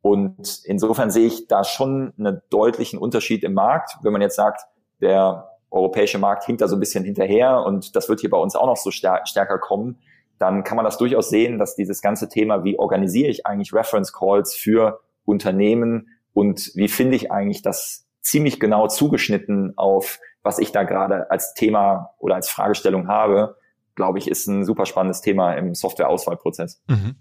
Und 0.00 0.62
insofern 0.64 1.10
sehe 1.10 1.28
ich 1.28 1.46
da 1.46 1.62
schon 1.62 2.12
einen 2.18 2.42
deutlichen 2.50 2.98
Unterschied 2.98 3.44
im 3.44 3.54
Markt. 3.54 3.96
Wenn 4.02 4.12
man 4.12 4.20
jetzt 4.20 4.34
sagt, 4.34 4.62
der 5.00 5.48
europäische 5.70 6.18
Markt 6.18 6.44
hinkt 6.44 6.60
da 6.60 6.68
so 6.68 6.76
ein 6.76 6.80
bisschen 6.80 7.04
hinterher 7.04 7.64
und 7.64 7.94
das 7.94 8.08
wird 8.08 8.20
hier 8.20 8.30
bei 8.30 8.36
uns 8.36 8.56
auch 8.56 8.66
noch 8.66 8.76
so 8.76 8.90
stärker 8.90 9.58
kommen, 9.58 9.98
dann 10.38 10.64
kann 10.64 10.76
man 10.76 10.84
das 10.84 10.98
durchaus 10.98 11.30
sehen, 11.30 11.58
dass 11.58 11.76
dieses 11.76 12.02
ganze 12.02 12.28
Thema, 12.28 12.64
wie 12.64 12.78
organisiere 12.78 13.30
ich 13.30 13.46
eigentlich 13.46 13.72
Reference 13.72 14.12
Calls 14.12 14.54
für 14.54 15.00
Unternehmen 15.24 16.08
und 16.34 16.72
wie 16.74 16.88
finde 16.88 17.14
ich 17.14 17.30
eigentlich 17.30 17.62
das 17.62 18.06
ziemlich 18.20 18.58
genau 18.58 18.88
zugeschnitten 18.88 19.74
auf, 19.76 20.18
was 20.42 20.58
ich 20.58 20.72
da 20.72 20.82
gerade 20.82 21.30
als 21.30 21.54
Thema 21.54 22.14
oder 22.18 22.34
als 22.34 22.48
Fragestellung 22.48 23.08
habe, 23.08 23.56
glaube 23.94 24.18
ich, 24.18 24.28
ist 24.28 24.46
ein 24.46 24.64
super 24.64 24.86
spannendes 24.86 25.20
Thema 25.20 25.54
im 25.54 25.74
Softwareauswahlprozess. 25.74 26.82
Mhm. 26.88 27.16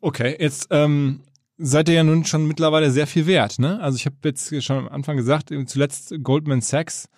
Okay, 0.00 0.36
jetzt 0.38 0.68
ähm, 0.70 1.22
seid 1.56 1.88
ihr 1.88 1.94
ja 1.96 2.04
nun 2.04 2.24
schon 2.24 2.46
mittlerweile 2.46 2.90
sehr 2.90 3.06
viel 3.06 3.26
wert. 3.26 3.58
Ne? 3.58 3.80
Also 3.80 3.96
ich 3.96 4.06
habe 4.06 4.16
jetzt 4.24 4.62
schon 4.62 4.78
am 4.78 4.88
Anfang 4.88 5.16
gesagt, 5.16 5.52
zuletzt 5.66 6.14
Goldman 6.22 6.60
Sachs 6.60 7.08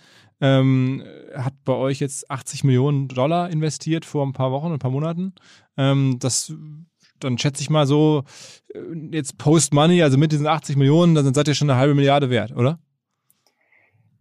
ähm, 0.40 1.02
hat 1.34 1.54
bei 1.64 1.72
euch 1.72 1.98
jetzt 1.98 2.30
80 2.30 2.62
Millionen 2.64 3.08
Dollar 3.08 3.50
investiert 3.50 4.04
vor 4.04 4.24
ein 4.24 4.32
paar 4.32 4.52
Wochen, 4.52 4.72
ein 4.72 4.78
paar 4.78 4.92
Monaten. 4.92 5.34
Ähm, 5.76 6.18
das 6.20 6.52
dann 7.20 7.38
schätze 7.38 7.62
ich 7.62 7.70
mal 7.70 7.86
so, 7.86 8.24
äh, 8.72 8.78
jetzt 9.12 9.38
Post-Money, 9.38 10.02
also 10.02 10.18
mit 10.18 10.32
diesen 10.32 10.46
80 10.46 10.76
Millionen, 10.76 11.14
dann 11.14 11.34
seid 11.34 11.48
ihr 11.48 11.54
schon 11.54 11.68
eine 11.68 11.78
halbe 11.78 11.94
Milliarde 11.94 12.30
wert, 12.30 12.54
oder? 12.54 12.78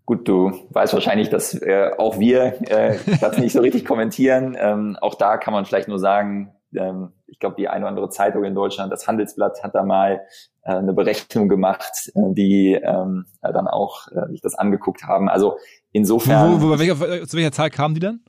Gut, 0.07 0.25
du 0.25 0.53
weißt 0.69 0.93
wahrscheinlich, 0.93 1.29
dass 1.29 1.53
äh, 1.53 1.91
auch 1.97 2.17
wir 2.17 2.61
äh, 2.71 2.97
das 3.19 3.37
nicht 3.39 3.51
so 3.51 3.59
richtig 3.59 3.85
kommentieren. 3.85 4.57
Ähm, 4.67 4.97
auch 5.01 5.15
da 5.15 5.37
kann 5.37 5.53
man 5.53 5.65
vielleicht 5.65 5.87
nur 5.87 5.99
sagen, 5.99 6.53
ähm, 6.73 7.11
ich 7.27 7.39
glaube, 7.39 7.55
die 7.57 7.67
eine 7.67 7.81
oder 7.81 7.89
andere 7.89 8.09
Zeitung 8.09 8.43
in 8.43 8.55
Deutschland, 8.55 8.91
das 8.91 9.07
Handelsblatt, 9.07 9.63
hat 9.63 9.75
da 9.75 9.83
mal 9.83 10.21
äh, 10.63 10.71
eine 10.71 10.93
Berechnung 10.93 11.47
gemacht, 11.49 12.11
äh, 12.15 12.33
die 12.33 12.73
ähm, 12.73 13.25
dann 13.41 13.67
auch 13.67 14.07
äh, 14.07 14.29
sich 14.29 14.41
das 14.41 14.55
angeguckt 14.55 15.03
haben. 15.03 15.29
Also 15.29 15.57
insofern. 15.91 16.61
Wo, 16.61 16.69
wo, 16.69 16.79
welcher, 16.79 16.95
zu 17.27 17.37
welcher 17.37 17.51
Zahl 17.51 17.69
kamen 17.69 17.93
die 17.93 17.99
dann? 17.99 18.21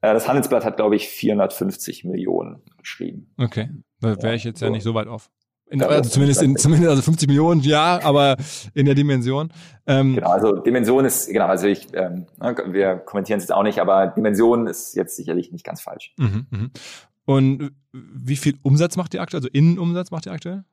Äh, 0.00 0.14
das 0.14 0.28
Handelsblatt 0.28 0.64
hat, 0.64 0.76
glaube 0.76 0.96
ich, 0.96 1.08
450 1.08 2.04
Millionen 2.04 2.62
geschrieben. 2.78 3.32
Okay, 3.38 3.68
da 4.00 4.22
wäre 4.22 4.34
ich 4.34 4.44
jetzt 4.44 4.60
ja, 4.60 4.68
ja 4.68 4.72
nicht 4.72 4.84
so 4.84 4.94
weit 4.94 5.08
auf. 5.08 5.30
In, 5.72 5.82
also 5.82 6.10
zumindest 6.10 6.42
in, 6.42 6.56
zumindest 6.56 6.90
also 6.90 7.02
50 7.02 7.28
Millionen, 7.28 7.62
ja, 7.62 7.98
aber 8.02 8.36
in 8.74 8.84
der 8.84 8.94
Dimension. 8.94 9.52
Ähm, 9.86 10.16
genau, 10.16 10.28
also 10.28 10.56
Dimension 10.56 11.06
ist, 11.06 11.28
genau, 11.28 11.46
also 11.46 11.66
ich, 11.66 11.88
ähm, 11.94 12.26
ne, 12.38 12.56
wir 12.66 12.96
kommentieren 12.96 13.38
es 13.38 13.44
jetzt 13.44 13.52
auch 13.52 13.62
nicht, 13.62 13.78
aber 13.78 14.08
Dimension 14.08 14.66
ist 14.66 14.94
jetzt 14.94 15.16
sicherlich 15.16 15.50
nicht 15.50 15.64
ganz 15.64 15.80
falsch. 15.80 16.12
Mhm, 16.18 16.46
mh. 16.50 16.70
Und 17.24 17.72
wie 17.92 18.36
viel 18.36 18.58
Umsatz 18.62 18.96
macht 18.96 19.14
ihr 19.14 19.22
aktuell? 19.22 19.38
Also 19.40 19.48
Innenumsatz 19.50 20.10
macht 20.10 20.26
ihr 20.26 20.32
aktuell? 20.32 20.64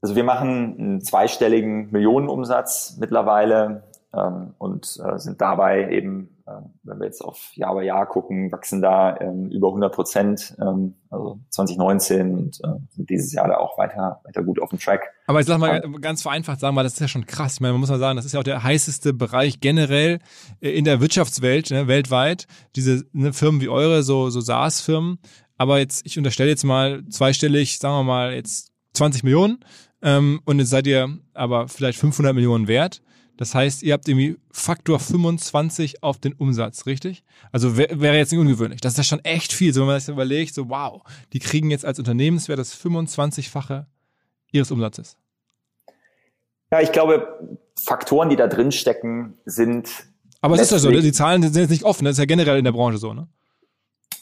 Also 0.00 0.16
wir 0.16 0.24
machen 0.24 0.76
einen 0.78 1.00
zweistelligen 1.02 1.90
Millionenumsatz 1.90 2.96
mittlerweile 2.98 3.84
ähm, 4.16 4.54
und 4.58 4.98
äh, 5.04 5.18
sind 5.18 5.40
dabei 5.40 5.90
eben, 5.90 6.36
äh, 6.46 6.52
wenn 6.82 6.98
wir 6.98 7.06
jetzt 7.06 7.22
auf 7.22 7.50
Jahr 7.54 7.72
über 7.72 7.82
Jahr 7.82 8.06
gucken, 8.06 8.52
wachsen 8.52 8.82
da 8.82 9.16
ähm, 9.20 9.50
über 9.50 9.68
100 9.68 9.92
Prozent, 9.92 10.56
ähm, 10.60 10.94
also 11.10 11.40
2019 11.50 12.34
und 12.34 12.60
äh, 12.62 12.78
sind 12.90 13.10
dieses 13.10 13.32
Jahr 13.32 13.48
da 13.48 13.56
auch 13.56 13.78
weiter, 13.78 14.20
weiter 14.24 14.42
gut 14.42 14.60
auf 14.60 14.70
dem 14.70 14.78
Track. 14.78 15.10
Aber 15.26 15.40
ich 15.40 15.46
sag 15.46 15.58
mal 15.58 15.82
ähm, 15.84 16.00
ganz 16.00 16.22
vereinfacht 16.22 16.60
sagen, 16.60 16.76
weil 16.76 16.84
das 16.84 16.94
ist 16.94 17.00
ja 17.00 17.08
schon 17.08 17.26
krass. 17.26 17.54
Ich 17.54 17.60
meine, 17.60 17.72
man 17.72 17.80
muss 17.80 17.90
mal 17.90 17.98
sagen, 17.98 18.16
das 18.16 18.24
ist 18.24 18.32
ja 18.32 18.40
auch 18.40 18.44
der 18.44 18.62
heißeste 18.62 19.14
Bereich 19.14 19.60
generell 19.60 20.20
äh, 20.60 20.70
in 20.70 20.84
der 20.84 21.00
Wirtschaftswelt, 21.00 21.70
ne, 21.70 21.88
weltweit. 21.88 22.46
Diese 22.76 23.04
ne, 23.12 23.32
Firmen 23.32 23.60
wie 23.60 23.68
eure, 23.68 24.02
so, 24.02 24.30
so 24.30 24.40
SaaS-Firmen. 24.40 25.18
Aber 25.56 25.78
jetzt, 25.78 26.04
ich 26.04 26.18
unterstelle 26.18 26.50
jetzt 26.50 26.64
mal 26.64 27.04
zweistellig, 27.08 27.78
sagen 27.78 27.94
wir 27.96 28.04
mal 28.04 28.32
jetzt 28.32 28.72
20 28.94 29.24
Millionen 29.24 29.64
ähm, 30.02 30.40
und 30.44 30.58
jetzt 30.58 30.70
seid 30.70 30.86
ihr 30.86 31.18
aber 31.32 31.68
vielleicht 31.68 31.98
500 31.98 32.34
Millionen 32.34 32.68
wert. 32.68 33.02
Das 33.36 33.54
heißt, 33.54 33.82
ihr 33.82 33.92
habt 33.92 34.08
irgendwie 34.08 34.38
Faktor 34.50 35.00
25 35.00 36.02
auf 36.02 36.18
den 36.18 36.34
Umsatz, 36.34 36.86
richtig? 36.86 37.24
Also 37.50 37.76
wäre 37.76 38.00
wär 38.00 38.14
jetzt 38.14 38.30
nicht 38.30 38.40
ungewöhnlich. 38.40 38.80
Das 38.80 38.92
ist 38.92 38.98
ja 38.98 39.04
schon 39.04 39.24
echt 39.24 39.52
viel, 39.52 39.72
so 39.74 39.80
wenn 39.80 39.88
man 39.88 40.00
sich 40.00 40.08
überlegt, 40.08 40.54
so 40.54 40.68
wow, 40.68 41.02
die 41.32 41.40
kriegen 41.40 41.70
jetzt 41.70 41.84
als 41.84 41.98
Unternehmenswert 41.98 42.58
das 42.58 42.78
25-fache 42.78 43.86
ihres 44.52 44.70
Umsatzes. 44.70 45.16
Ja, 46.70 46.80
ich 46.80 46.92
glaube, 46.92 47.58
Faktoren, 47.80 48.28
die 48.28 48.36
da 48.36 48.46
drin 48.46 48.70
stecken, 48.70 49.34
sind. 49.44 49.88
Aber 50.40 50.54
es 50.54 50.62
ist 50.62 50.70
ja 50.70 50.78
so, 50.78 50.90
ne? 50.90 51.00
die 51.00 51.12
Zahlen 51.12 51.42
sind 51.42 51.56
jetzt 51.56 51.70
nicht 51.70 51.84
offen, 51.84 52.04
das 52.04 52.12
ist 52.12 52.18
ja 52.18 52.24
generell 52.26 52.58
in 52.58 52.64
der 52.64 52.72
Branche 52.72 52.98
so, 52.98 53.12
ne? 53.14 53.28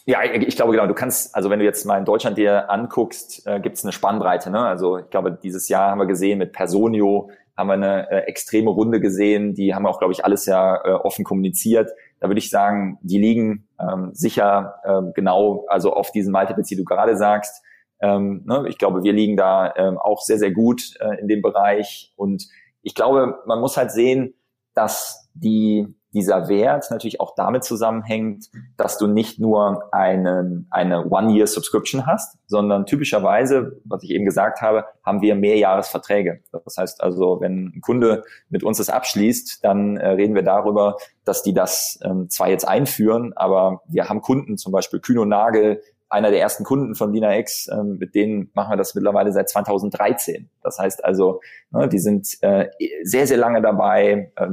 Ja, 0.05 0.21
ich 0.23 0.55
glaube 0.57 0.73
genau. 0.73 0.85
Du 0.85 0.93
kannst, 0.93 1.33
also 1.33 1.49
wenn 1.49 1.59
du 1.59 1.65
jetzt 1.65 1.85
mal 1.85 1.97
in 1.97 2.03
Deutschland 2.03 2.37
dir 2.37 2.69
anguckst, 2.69 3.47
äh, 3.47 3.61
gibt 3.61 3.77
es 3.77 3.85
eine 3.85 3.93
Spannbreite. 3.93 4.49
Ne? 4.49 4.59
Also 4.59 4.97
ich 4.97 5.09
glaube, 5.09 5.31
dieses 5.31 5.69
Jahr 5.69 5.91
haben 5.91 5.99
wir 5.99 6.07
gesehen 6.07 6.39
mit 6.39 6.51
Personio, 6.51 7.29
haben 7.55 7.67
wir 7.67 7.73
eine 7.73 8.11
äh, 8.11 8.19
extreme 8.25 8.71
Runde 8.71 8.99
gesehen. 8.99 9.53
Die 9.53 9.75
haben 9.75 9.85
auch, 9.85 9.99
glaube 9.99 10.13
ich, 10.13 10.25
alles 10.25 10.45
ja 10.45 10.75
äh, 10.83 10.91
offen 10.91 11.23
kommuniziert. 11.23 11.91
Da 12.19 12.27
würde 12.27 12.39
ich 12.39 12.49
sagen, 12.49 12.97
die 13.01 13.17
liegen 13.17 13.67
ähm, 13.79 14.11
sicher 14.13 14.75
äh, 14.83 15.11
genau, 15.13 15.65
also 15.67 15.93
auf 15.93 16.11
diesen 16.11 16.31
Multiples, 16.31 16.67
die 16.67 16.75
du 16.75 16.83
gerade 16.83 17.15
sagst. 17.15 17.63
Ähm, 18.01 18.43
ne? 18.45 18.65
Ich 18.67 18.77
glaube, 18.77 19.03
wir 19.03 19.13
liegen 19.13 19.37
da 19.37 19.73
ähm, 19.75 19.97
auch 19.97 20.21
sehr, 20.21 20.37
sehr 20.37 20.51
gut 20.51 20.81
äh, 20.99 21.19
in 21.19 21.27
dem 21.27 21.41
Bereich. 21.41 22.11
Und 22.15 22.47
ich 22.81 22.95
glaube, 22.95 23.39
man 23.45 23.59
muss 23.59 23.77
halt 23.77 23.91
sehen, 23.91 24.33
dass 24.73 25.29
die 25.33 25.87
dieser 26.13 26.47
Wert 26.47 26.89
natürlich 26.91 27.19
auch 27.19 27.35
damit 27.35 27.63
zusammenhängt, 27.63 28.49
dass 28.77 28.97
du 28.97 29.07
nicht 29.07 29.39
nur 29.39 29.93
einen, 29.93 30.67
eine 30.69 31.05
One-Year-Subscription 31.07 32.05
hast, 32.05 32.37
sondern 32.45 32.85
typischerweise, 32.85 33.81
was 33.85 34.03
ich 34.03 34.11
eben 34.11 34.25
gesagt 34.25 34.61
habe, 34.61 34.85
haben 35.03 35.21
wir 35.21 35.35
Mehrjahresverträge. 35.35 36.41
Das 36.51 36.77
heißt 36.77 37.01
also, 37.01 37.41
wenn 37.41 37.73
ein 37.75 37.81
Kunde 37.81 38.23
mit 38.49 38.63
uns 38.63 38.77
das 38.77 38.89
abschließt, 38.89 39.63
dann 39.63 39.97
äh, 39.97 40.09
reden 40.09 40.35
wir 40.35 40.43
darüber, 40.43 40.97
dass 41.25 41.43
die 41.43 41.53
das 41.53 41.99
ähm, 42.03 42.29
zwar 42.29 42.49
jetzt 42.49 42.67
einführen, 42.67 43.33
aber 43.35 43.81
wir 43.87 44.09
haben 44.09 44.21
Kunden, 44.21 44.57
zum 44.57 44.71
Beispiel 44.71 44.99
Kühn 44.99 45.17
und 45.17 45.29
Nagel, 45.29 45.81
einer 46.13 46.31
der 46.31 46.39
ersten 46.39 46.63
Kunden 46.63 46.95
von 46.95 47.11
Lina 47.11 47.37
X, 47.37 47.67
ähm, 47.71 47.97
mit 47.99 48.15
denen 48.15 48.51
machen 48.53 48.71
wir 48.71 48.77
das 48.77 48.95
mittlerweile 48.95 49.31
seit 49.33 49.49
2013. 49.49 50.49
Das 50.61 50.79
heißt 50.79 51.03
also, 51.03 51.41
ne, 51.71 51.89
die 51.89 51.99
sind 51.99 52.27
äh, 52.41 52.69
sehr, 53.03 53.27
sehr 53.27 53.37
lange 53.37 53.61
dabei 53.61 54.31
äh, 54.35 54.47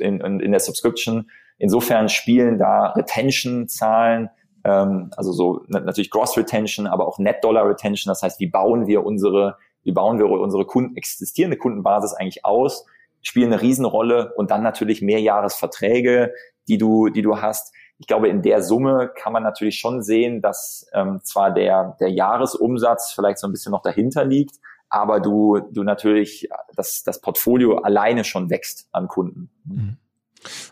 in, 0.00 0.20
in 0.20 0.50
der 0.50 0.60
Subscription. 0.60 1.30
Insofern 1.58 2.08
spielen 2.08 2.58
da 2.58 2.92
Retention-Zahlen, 2.92 4.30
ähm, 4.64 5.10
also 5.16 5.32
so 5.32 5.64
natürlich 5.68 6.10
Gross 6.10 6.36
Retention, 6.36 6.86
aber 6.86 7.08
auch 7.08 7.18
Net 7.18 7.42
Dollar 7.42 7.68
Retention. 7.68 8.10
Das 8.10 8.22
heißt, 8.22 8.38
wie 8.38 8.48
bauen 8.48 8.86
wir 8.86 9.04
unsere, 9.04 9.56
wie 9.82 9.92
bauen 9.92 10.18
wir 10.18 10.26
unsere 10.28 10.66
Kunden, 10.66 10.96
existierende 10.96 11.56
Kundenbasis 11.56 12.12
eigentlich 12.14 12.44
aus, 12.44 12.86
spielen 13.22 13.52
eine 13.52 13.62
Riesenrolle 13.62 14.34
und 14.36 14.50
dann 14.50 14.62
natürlich 14.62 15.02
Mehrjahresverträge, 15.02 16.32
die 16.68 16.78
du, 16.78 17.08
die 17.08 17.22
du 17.22 17.40
hast. 17.40 17.74
Ich 17.98 18.06
glaube, 18.06 18.28
in 18.28 18.42
der 18.42 18.62
Summe 18.62 19.10
kann 19.14 19.32
man 19.32 19.42
natürlich 19.42 19.78
schon 19.78 20.02
sehen, 20.02 20.40
dass 20.40 20.86
ähm, 20.92 21.20
zwar 21.22 21.52
der, 21.52 21.96
der 22.00 22.10
Jahresumsatz 22.10 23.12
vielleicht 23.12 23.38
so 23.38 23.48
ein 23.48 23.52
bisschen 23.52 23.72
noch 23.72 23.82
dahinter 23.82 24.24
liegt, 24.24 24.56
aber 24.88 25.20
du, 25.20 25.60
du 25.72 25.82
natürlich 25.82 26.48
das, 26.74 27.02
das 27.02 27.20
Portfolio 27.20 27.78
alleine 27.78 28.24
schon 28.24 28.50
wächst 28.50 28.88
an 28.92 29.08
Kunden. 29.08 29.50
Mhm. 29.64 29.96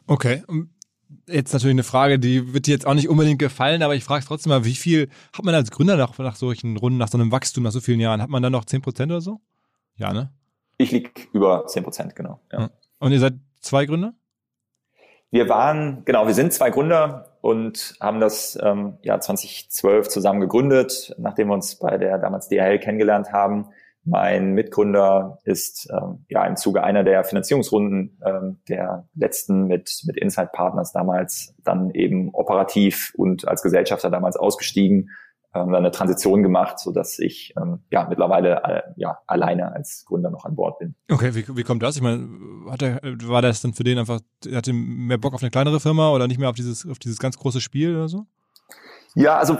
Okay. 0.06 0.42
Jetzt 1.28 1.52
natürlich 1.52 1.74
eine 1.74 1.82
Frage, 1.82 2.18
die 2.18 2.52
wird 2.54 2.66
dir 2.66 2.72
jetzt 2.72 2.86
auch 2.86 2.94
nicht 2.94 3.08
unbedingt 3.08 3.38
gefallen, 3.38 3.82
aber 3.82 3.94
ich 3.94 4.04
frage 4.04 4.24
trotzdem 4.24 4.50
mal, 4.50 4.64
wie 4.64 4.74
viel 4.74 5.08
hat 5.32 5.44
man 5.44 5.54
als 5.54 5.70
Gründer 5.70 5.96
nach, 5.96 6.16
nach 6.18 6.36
solchen 6.36 6.76
Runden, 6.76 6.98
nach 6.98 7.08
so 7.08 7.18
einem 7.18 7.32
Wachstum, 7.32 7.64
nach 7.64 7.72
so 7.72 7.80
vielen 7.80 8.00
Jahren, 8.00 8.22
hat 8.22 8.28
man 8.28 8.42
dann 8.42 8.52
noch 8.52 8.64
10 8.64 8.82
Prozent 8.82 9.10
oder 9.12 9.20
so? 9.20 9.40
Ja, 9.96 10.12
ne? 10.12 10.32
Ich 10.78 10.92
liege 10.92 11.10
über 11.32 11.66
10 11.66 11.82
Prozent, 11.84 12.16
genau. 12.16 12.40
Ja. 12.52 12.70
Und 12.98 13.12
ihr 13.12 13.20
seid 13.20 13.34
zwei 13.60 13.86
Gründer? 13.86 14.14
Wir 15.30 15.48
waren, 15.48 16.02
genau, 16.04 16.26
wir 16.26 16.34
sind 16.34 16.52
zwei 16.52 16.70
Gründer 16.70 17.36
und 17.40 17.94
haben 18.00 18.20
das 18.20 18.58
ähm, 18.62 18.98
ja 19.02 19.18
2012 19.20 20.08
zusammen 20.08 20.40
gegründet, 20.40 21.14
nachdem 21.18 21.48
wir 21.48 21.54
uns 21.54 21.76
bei 21.76 21.98
der 21.98 22.18
damals 22.18 22.48
DHL 22.48 22.78
kennengelernt 22.78 23.32
haben. 23.32 23.68
Mein 24.04 24.52
Mitgründer 24.52 25.38
ist 25.42 25.88
ähm, 25.90 26.24
ja 26.28 26.46
im 26.46 26.54
Zuge 26.54 26.84
einer 26.84 27.02
der 27.02 27.24
Finanzierungsrunden 27.24 28.20
ähm, 28.24 28.60
der 28.68 29.08
letzten 29.14 29.66
mit, 29.66 30.02
mit 30.06 30.16
Insight 30.16 30.52
Partners 30.52 30.92
damals 30.92 31.56
dann 31.64 31.90
eben 31.90 32.30
operativ 32.32 33.12
und 33.16 33.48
als 33.48 33.62
Gesellschafter 33.62 34.10
damals 34.10 34.36
ausgestiegen 34.36 35.10
ähm, 35.56 35.72
dann 35.72 35.76
eine 35.76 35.90
Transition 35.90 36.42
gemacht, 36.42 36.78
so 36.78 36.92
dass 36.92 37.18
ich 37.18 37.54
ähm, 37.56 37.80
ja 37.90 38.06
mittlerweile 38.08 38.62
äh, 38.64 38.82
ja 38.96 39.18
alleine 39.26 39.72
als 39.72 40.04
Gründer 40.06 40.30
noch 40.30 40.44
an 40.44 40.54
Bord 40.54 40.78
bin. 40.78 40.94
Okay, 41.10 41.34
wie, 41.34 41.56
wie 41.56 41.62
kommt 41.62 41.82
das? 41.82 41.96
Ich 41.96 42.02
meine, 42.02 42.28
hat 42.70 42.82
er, 42.82 43.00
war 43.24 43.42
das 43.42 43.62
dann 43.62 43.72
für 43.72 43.84
den 43.84 43.98
einfach, 43.98 44.20
hatte 44.52 44.72
mehr 44.72 45.18
Bock 45.18 45.34
auf 45.34 45.42
eine 45.42 45.50
kleinere 45.50 45.80
Firma 45.80 46.10
oder 46.10 46.26
nicht 46.26 46.38
mehr 46.38 46.50
auf 46.50 46.56
dieses 46.56 46.88
auf 46.88 46.98
dieses 46.98 47.18
ganz 47.18 47.38
große 47.38 47.60
Spiel 47.60 47.96
oder 47.96 48.08
so? 48.08 48.26
Ja, 49.14 49.38
also 49.38 49.56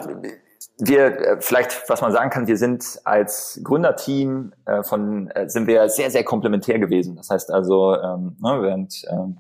wir 0.79 1.07
äh, 1.07 1.37
vielleicht, 1.41 1.89
was 1.89 2.01
man 2.03 2.13
sagen 2.13 2.31
kann, 2.31 2.47
wir 2.47 2.57
sind 2.57 3.01
als 3.05 3.61
Gründerteam 3.65 4.53
äh, 4.67 4.83
von 4.83 5.31
äh, 5.31 5.49
sind 5.49 5.67
wir 5.67 5.89
sehr 5.89 6.11
sehr 6.11 6.25
komplementär 6.25 6.79
gewesen. 6.79 7.17
Das 7.17 7.31
heißt 7.31 7.51
also, 7.51 7.95
ähm, 7.95 8.37
ne, 8.41 8.59
während 8.61 9.05
ähm, 9.11 9.39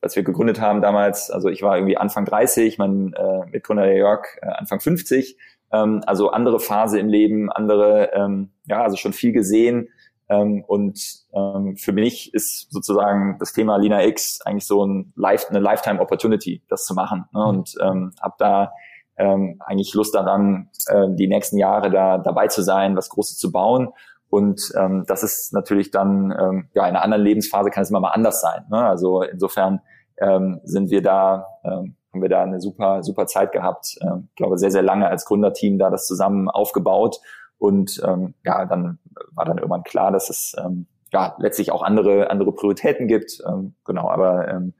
als 0.00 0.16
wir 0.16 0.22
gegründet 0.22 0.60
haben 0.60 0.80
damals, 0.80 1.30
also 1.30 1.48
ich 1.48 1.62
war 1.62 1.76
irgendwie 1.76 1.96
Anfang 1.96 2.24
30, 2.24 2.78
mein 2.78 3.12
äh, 3.14 3.46
Mitgründer 3.50 3.84
der 3.84 3.96
Jörg 3.96 4.26
äh, 4.42 4.46
Anfang 4.46 4.80
50, 4.80 5.36
ähm, 5.72 6.02
also 6.06 6.30
andere 6.30 6.60
Phase 6.60 6.98
im 6.98 7.08
Leben, 7.08 7.50
andere, 7.50 8.12
ähm, 8.12 8.50
ja, 8.66 8.82
also 8.82 8.96
schon 8.96 9.12
viel 9.12 9.32
gesehen. 9.32 9.88
Ähm, 10.28 10.64
und 10.66 11.00
ähm, 11.32 11.76
für 11.76 11.92
mich 11.92 12.34
ist 12.34 12.70
sozusagen 12.70 13.36
das 13.38 13.52
Thema 13.52 13.76
Lina 13.76 14.04
X 14.04 14.40
eigentlich 14.44 14.66
so 14.66 14.84
ein 14.84 15.12
Life, 15.16 15.48
eine 15.48 15.60
Lifetime 15.60 16.00
Opportunity, 16.00 16.62
das 16.68 16.84
zu 16.84 16.94
machen. 16.94 17.24
Ne? 17.32 17.40
Mhm. 17.40 17.48
Und 17.48 17.74
ähm, 17.80 18.12
habe 18.20 18.34
da 18.38 18.72
ähm, 19.16 19.56
eigentlich 19.60 19.94
Lust 19.94 20.14
daran, 20.14 20.70
äh, 20.86 21.06
die 21.10 21.28
nächsten 21.28 21.58
Jahre 21.58 21.90
da 21.90 22.18
dabei 22.18 22.48
zu 22.48 22.62
sein, 22.62 22.96
was 22.96 23.08
Großes 23.08 23.38
zu 23.38 23.50
bauen. 23.50 23.88
Und 24.30 24.72
ähm, 24.76 25.04
das 25.06 25.22
ist 25.22 25.52
natürlich 25.54 25.90
dann, 25.90 26.34
ähm, 26.38 26.68
ja, 26.74 26.82
in 26.82 26.90
einer 26.90 27.02
anderen 27.02 27.24
Lebensphase 27.24 27.70
kann 27.70 27.82
es 27.82 27.90
immer 27.90 28.00
mal 28.00 28.10
anders 28.10 28.40
sein. 28.40 28.64
Ne? 28.70 28.78
Also 28.78 29.22
insofern 29.22 29.80
ähm, 30.18 30.60
sind 30.64 30.90
wir 30.90 31.02
da, 31.02 31.46
ähm, 31.64 31.96
haben 32.12 32.22
wir 32.22 32.28
da 32.28 32.42
eine 32.42 32.60
super, 32.60 33.02
super 33.02 33.26
Zeit 33.26 33.52
gehabt. 33.52 33.96
Ähm, 34.02 34.28
glaube, 34.36 34.58
sehr, 34.58 34.70
sehr 34.70 34.82
lange 34.82 35.08
als 35.08 35.24
Gründerteam 35.24 35.78
da 35.78 35.90
das 35.90 36.06
zusammen 36.06 36.48
aufgebaut. 36.48 37.20
Und 37.58 38.00
ähm, 38.06 38.34
ja, 38.44 38.64
dann 38.66 38.98
war 39.32 39.44
dann 39.44 39.58
irgendwann 39.58 39.82
klar, 39.82 40.12
dass 40.12 40.30
es 40.30 40.54
ähm, 40.58 40.86
ja 41.12 41.36
letztlich 41.38 41.72
auch 41.72 41.82
andere, 41.82 42.30
andere 42.30 42.52
Prioritäten 42.52 43.08
gibt. 43.08 43.42
Ähm, 43.46 43.74
genau, 43.84 44.08
aber 44.08 44.48
ähm, 44.48 44.74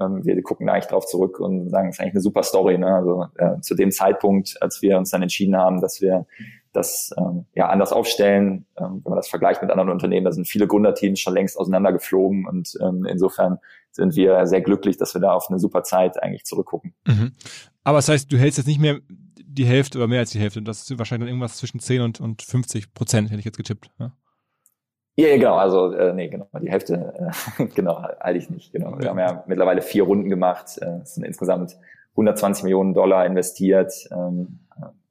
ähm 0.00 0.24
wir 0.24 0.42
gucken 0.42 0.66
da 0.66 0.72
eigentlich 0.72 0.86
drauf 0.86 1.06
zurück 1.06 1.38
und 1.40 1.70
sagen, 1.70 1.88
es 1.88 1.96
ist 1.96 2.00
eigentlich 2.00 2.14
eine 2.14 2.22
super 2.22 2.42
Story. 2.42 2.78
Ne? 2.78 2.94
Also 2.94 3.26
äh, 3.36 3.60
zu 3.60 3.74
dem 3.74 3.90
Zeitpunkt, 3.90 4.56
als 4.60 4.82
wir 4.82 4.96
uns 4.98 5.10
dann 5.10 5.22
entschieden 5.22 5.56
haben, 5.56 5.80
dass 5.80 6.00
wir 6.00 6.26
das 6.72 7.14
ähm, 7.18 7.44
ja 7.54 7.68
anders 7.68 7.92
aufstellen, 7.92 8.66
ähm, 8.78 9.02
wenn 9.04 9.10
man 9.10 9.16
das 9.16 9.28
vergleicht 9.28 9.60
mit 9.62 9.70
anderen 9.70 9.90
Unternehmen, 9.90 10.24
da 10.24 10.32
sind 10.32 10.48
viele 10.48 10.66
Gründerteams 10.66 11.20
schon 11.20 11.34
längst 11.34 11.58
auseinandergeflogen 11.58 12.46
und 12.46 12.78
ähm, 12.80 13.04
insofern 13.04 13.58
sind 13.92 14.16
wir 14.16 14.46
sehr 14.46 14.60
glücklich, 14.60 14.96
dass 14.96 15.14
wir 15.14 15.20
da 15.20 15.32
auf 15.32 15.46
eine 15.48 15.58
super 15.58 15.82
Zeit 15.82 16.22
eigentlich 16.22 16.44
zurückgucken. 16.44 16.94
Mhm. 17.06 17.32
Aber 17.84 17.98
das 17.98 18.08
heißt, 18.08 18.32
du 18.32 18.38
hältst 18.38 18.58
jetzt 18.58 18.66
nicht 18.66 18.80
mehr 18.80 18.98
die 19.36 19.66
Hälfte 19.66 19.98
oder 19.98 20.08
mehr 20.08 20.20
als 20.20 20.30
die 20.30 20.38
Hälfte. 20.38 20.62
Das 20.62 20.82
ist 20.82 20.98
wahrscheinlich 20.98 21.26
dann 21.26 21.34
irgendwas 21.34 21.58
zwischen 21.58 21.78
10 21.78 22.00
und, 22.00 22.20
und 22.20 22.42
50 22.42 22.94
Prozent, 22.94 23.30
hätte 23.30 23.38
ich 23.38 23.44
jetzt 23.44 23.56
getippt. 23.56 23.90
Ja? 23.98 24.12
Ja, 25.16 25.28
ja, 25.28 25.36
genau. 25.36 25.56
Also 25.56 25.92
äh, 25.92 26.14
nee, 26.14 26.28
genau. 26.28 26.48
Die 26.60 26.70
Hälfte, 26.70 27.32
äh, 27.58 27.66
genau, 27.74 28.02
halte 28.02 28.38
ich 28.38 28.48
nicht. 28.48 28.72
Genau. 28.72 28.96
Wir 28.98 29.04
ja. 29.04 29.10
haben 29.10 29.18
ja 29.18 29.44
mittlerweile 29.46 29.82
vier 29.82 30.04
Runden 30.04 30.30
gemacht. 30.30 30.78
Äh, 30.80 31.00
es 31.02 31.14
sind 31.14 31.24
insgesamt 31.24 31.76
120 32.12 32.64
Millionen 32.64 32.94
Dollar 32.94 33.26
investiert 33.26 33.92
ähm, 34.10 34.60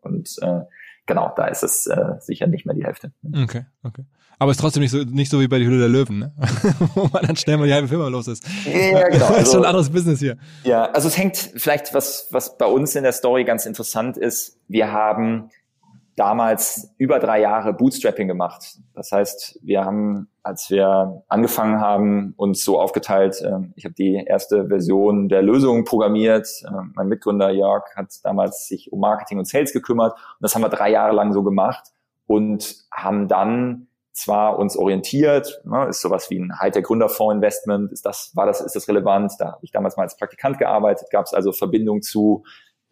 und 0.01 0.37
äh, 0.41 0.61
genau, 1.05 1.31
da 1.35 1.47
ist 1.47 1.63
es 1.63 1.87
äh, 1.87 2.15
sicher 2.19 2.47
nicht 2.47 2.65
mehr 2.65 2.75
die 2.75 2.83
Hälfte. 2.83 3.11
Okay, 3.33 3.65
okay. 3.83 4.05
Aber 4.41 4.49
es 4.49 4.57
ist 4.57 4.61
trotzdem 4.61 4.81
nicht 4.81 4.89
so, 4.89 5.03
nicht 5.03 5.29
so 5.29 5.39
wie 5.39 5.47
bei 5.47 5.59
die 5.59 5.67
Hülle 5.67 5.77
der 5.77 5.87
Löwen, 5.87 6.17
ne? 6.17 6.33
wo 6.95 7.07
man 7.13 7.23
dann 7.23 7.35
schnell 7.35 7.57
mal 7.57 7.67
die 7.67 7.73
halbe 7.75 7.87
Firma 7.87 8.07
los 8.07 8.27
ist. 8.27 8.43
Ja, 8.65 9.07
genau. 9.07 9.29
das 9.29 9.43
ist 9.43 9.51
schon 9.51 9.59
ein 9.59 9.65
also 9.65 9.65
anderes 9.65 9.89
Business 9.91 10.19
hier. 10.19 10.37
Ja, 10.63 10.85
also 10.85 11.09
es 11.09 11.17
hängt 11.17 11.37
vielleicht, 11.37 11.93
was, 11.93 12.27
was 12.31 12.57
bei 12.57 12.65
uns 12.65 12.95
in 12.95 13.03
der 13.03 13.11
Story 13.11 13.43
ganz 13.43 13.67
interessant 13.67 14.17
ist, 14.17 14.57
wir 14.67 14.91
haben 14.91 15.51
damals 16.21 16.93
über 16.99 17.17
drei 17.17 17.41
Jahre 17.41 17.73
Bootstrapping 17.73 18.27
gemacht. 18.27 18.77
Das 18.93 19.11
heißt, 19.11 19.59
wir 19.63 19.83
haben, 19.83 20.29
als 20.43 20.69
wir 20.69 21.23
angefangen 21.27 21.81
haben, 21.81 22.35
uns 22.37 22.63
so 22.63 22.79
aufgeteilt, 22.79 23.41
äh, 23.41 23.57
ich 23.75 23.85
habe 23.85 23.95
die 23.95 24.23
erste 24.23 24.67
Version 24.67 25.29
der 25.29 25.41
Lösung 25.41 25.83
programmiert. 25.83 26.47
Äh, 26.63 26.71
mein 26.93 27.07
Mitgründer 27.07 27.49
Jörg 27.49 27.85
hat 27.95 28.13
damals 28.23 28.67
sich 28.67 28.93
um 28.93 28.99
Marketing 28.99 29.39
und 29.39 29.47
Sales 29.47 29.73
gekümmert. 29.73 30.13
Und 30.13 30.41
das 30.41 30.53
haben 30.53 30.61
wir 30.61 30.69
drei 30.69 30.91
Jahre 30.91 31.15
lang 31.15 31.33
so 31.33 31.41
gemacht 31.41 31.85
und 32.27 32.75
haben 32.93 33.27
dann 33.27 33.87
zwar 34.13 34.59
uns 34.59 34.77
orientiert, 34.77 35.63
ne, 35.65 35.87
ist 35.87 36.01
sowas 36.01 36.29
wie 36.29 36.37
ein 36.37 36.59
Hightech 36.59 36.83
Gründerfonds 36.83 37.33
Investment, 37.33 37.91
ist 37.91 38.05
das, 38.05 38.31
war 38.35 38.45
das, 38.45 38.61
ist 38.61 38.75
das 38.75 38.87
relevant? 38.87 39.33
Da 39.39 39.53
habe 39.53 39.63
ich 39.63 39.71
damals 39.71 39.97
mal 39.97 40.03
als 40.03 40.17
Praktikant 40.17 40.59
gearbeitet, 40.59 41.09
gab 41.09 41.25
es 41.25 41.33
also 41.33 41.51
Verbindung 41.51 42.03
zu 42.03 42.43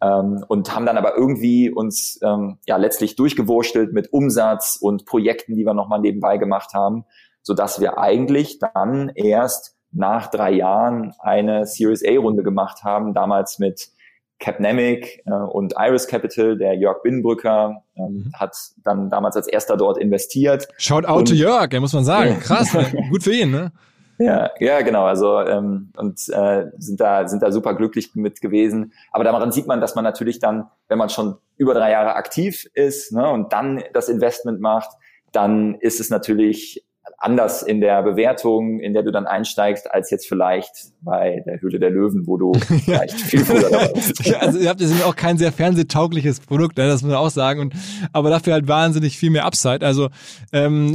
ähm, 0.02 0.44
und 0.48 0.74
haben 0.74 0.86
dann 0.86 0.98
aber 0.98 1.16
irgendwie 1.16 1.70
uns 1.70 2.18
ähm, 2.22 2.58
ja 2.66 2.76
letztlich 2.76 3.16
durchgewurschtelt 3.16 3.92
mit 3.92 4.12
Umsatz 4.12 4.78
und 4.80 5.04
Projekten, 5.04 5.56
die 5.56 5.64
wir 5.64 5.74
nochmal 5.74 6.00
nebenbei 6.00 6.38
gemacht 6.38 6.74
haben, 6.74 7.04
so 7.42 7.54
dass 7.54 7.80
wir 7.80 7.98
eigentlich 7.98 8.58
dann 8.58 9.10
erst 9.14 9.76
nach 9.92 10.28
drei 10.28 10.52
Jahren 10.52 11.14
eine 11.18 11.66
Series 11.66 12.04
A 12.04 12.18
Runde 12.18 12.42
gemacht 12.42 12.84
haben, 12.84 13.12
damals 13.12 13.58
mit 13.58 13.90
Capnemic 14.38 15.22
äh, 15.26 15.32
und 15.32 15.74
Iris 15.78 16.06
Capital, 16.06 16.56
der 16.56 16.74
Jörg 16.74 17.02
Binnenbrücker, 17.02 17.82
ähm, 17.96 18.04
mhm. 18.04 18.32
hat 18.34 18.56
dann 18.82 19.10
damals 19.10 19.36
als 19.36 19.46
erster 19.46 19.76
dort 19.76 19.98
investiert. 19.98 20.68
Shout 20.78 21.04
out 21.04 21.28
to 21.28 21.34
Jörg, 21.34 21.72
ja, 21.72 21.80
muss 21.80 21.92
man 21.92 22.04
sagen. 22.04 22.38
Krass, 22.40 22.72
ne? 22.72 22.86
gut 23.10 23.22
für 23.22 23.34
ihn, 23.34 23.50
ne? 23.50 23.72
Ja, 24.20 24.50
ja, 24.58 24.82
genau. 24.82 25.04
Also 25.04 25.40
ähm, 25.40 25.92
und 25.96 26.20
äh, 26.28 26.66
sind 26.76 27.00
da 27.00 27.26
sind 27.26 27.42
da 27.42 27.50
super 27.50 27.74
glücklich 27.74 28.14
mit 28.14 28.42
gewesen. 28.42 28.92
Aber 29.12 29.24
daran 29.24 29.50
sieht 29.50 29.66
man, 29.66 29.80
dass 29.80 29.94
man 29.94 30.04
natürlich 30.04 30.38
dann, 30.38 30.68
wenn 30.88 30.98
man 30.98 31.08
schon 31.08 31.36
über 31.56 31.72
drei 31.72 31.90
Jahre 31.90 32.14
aktiv 32.14 32.66
ist 32.74 33.12
ne, 33.12 33.30
und 33.30 33.54
dann 33.54 33.82
das 33.94 34.10
Investment 34.10 34.60
macht, 34.60 34.90
dann 35.32 35.74
ist 35.76 36.00
es 36.00 36.10
natürlich 36.10 36.84
anders 37.16 37.62
in 37.62 37.80
der 37.80 38.02
Bewertung, 38.02 38.78
in 38.80 38.92
der 38.92 39.02
du 39.02 39.10
dann 39.10 39.26
einsteigst, 39.26 39.90
als 39.90 40.10
jetzt 40.10 40.28
vielleicht 40.28 40.92
bei 41.00 41.42
der 41.46 41.58
Höhle 41.62 41.78
der 41.78 41.90
Löwen, 41.90 42.26
wo 42.26 42.36
du 42.36 42.52
vielleicht 42.84 43.18
viel 43.18 43.44
früher 43.44 43.70
dabei 43.70 43.88
bist. 43.94 44.34
also 44.40 44.58
ihr 44.58 44.68
habt 44.68 44.82
jetzt 44.82 45.02
auch 45.02 45.16
kein 45.16 45.38
sehr 45.38 45.52
fernsehtaugliches 45.52 46.40
Produkt, 46.40 46.76
ne, 46.76 46.88
das 46.88 47.00
muss 47.00 47.10
man 47.10 47.18
auch 47.18 47.30
sagen, 47.30 47.60
und 47.60 47.74
aber 48.12 48.28
dafür 48.28 48.52
halt 48.52 48.68
wahnsinnig 48.68 49.16
viel 49.16 49.30
mehr 49.30 49.46
Upside. 49.46 49.84
Also 49.84 50.10
ähm, 50.52 50.94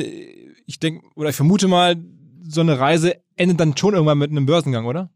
ich 0.68 0.80
denke, 0.80 1.08
oder 1.16 1.30
ich 1.30 1.36
vermute 1.36 1.68
mal, 1.68 1.96
so 2.48 2.62
eine 2.62 2.80
Reise 2.80 3.16
endet 3.36 3.60
dann 3.60 3.76
schon 3.76 3.94
irgendwann 3.94 4.18
mit 4.18 4.32
einem 4.32 4.46
Börsengang, 4.46 4.86
oder? 4.86 5.10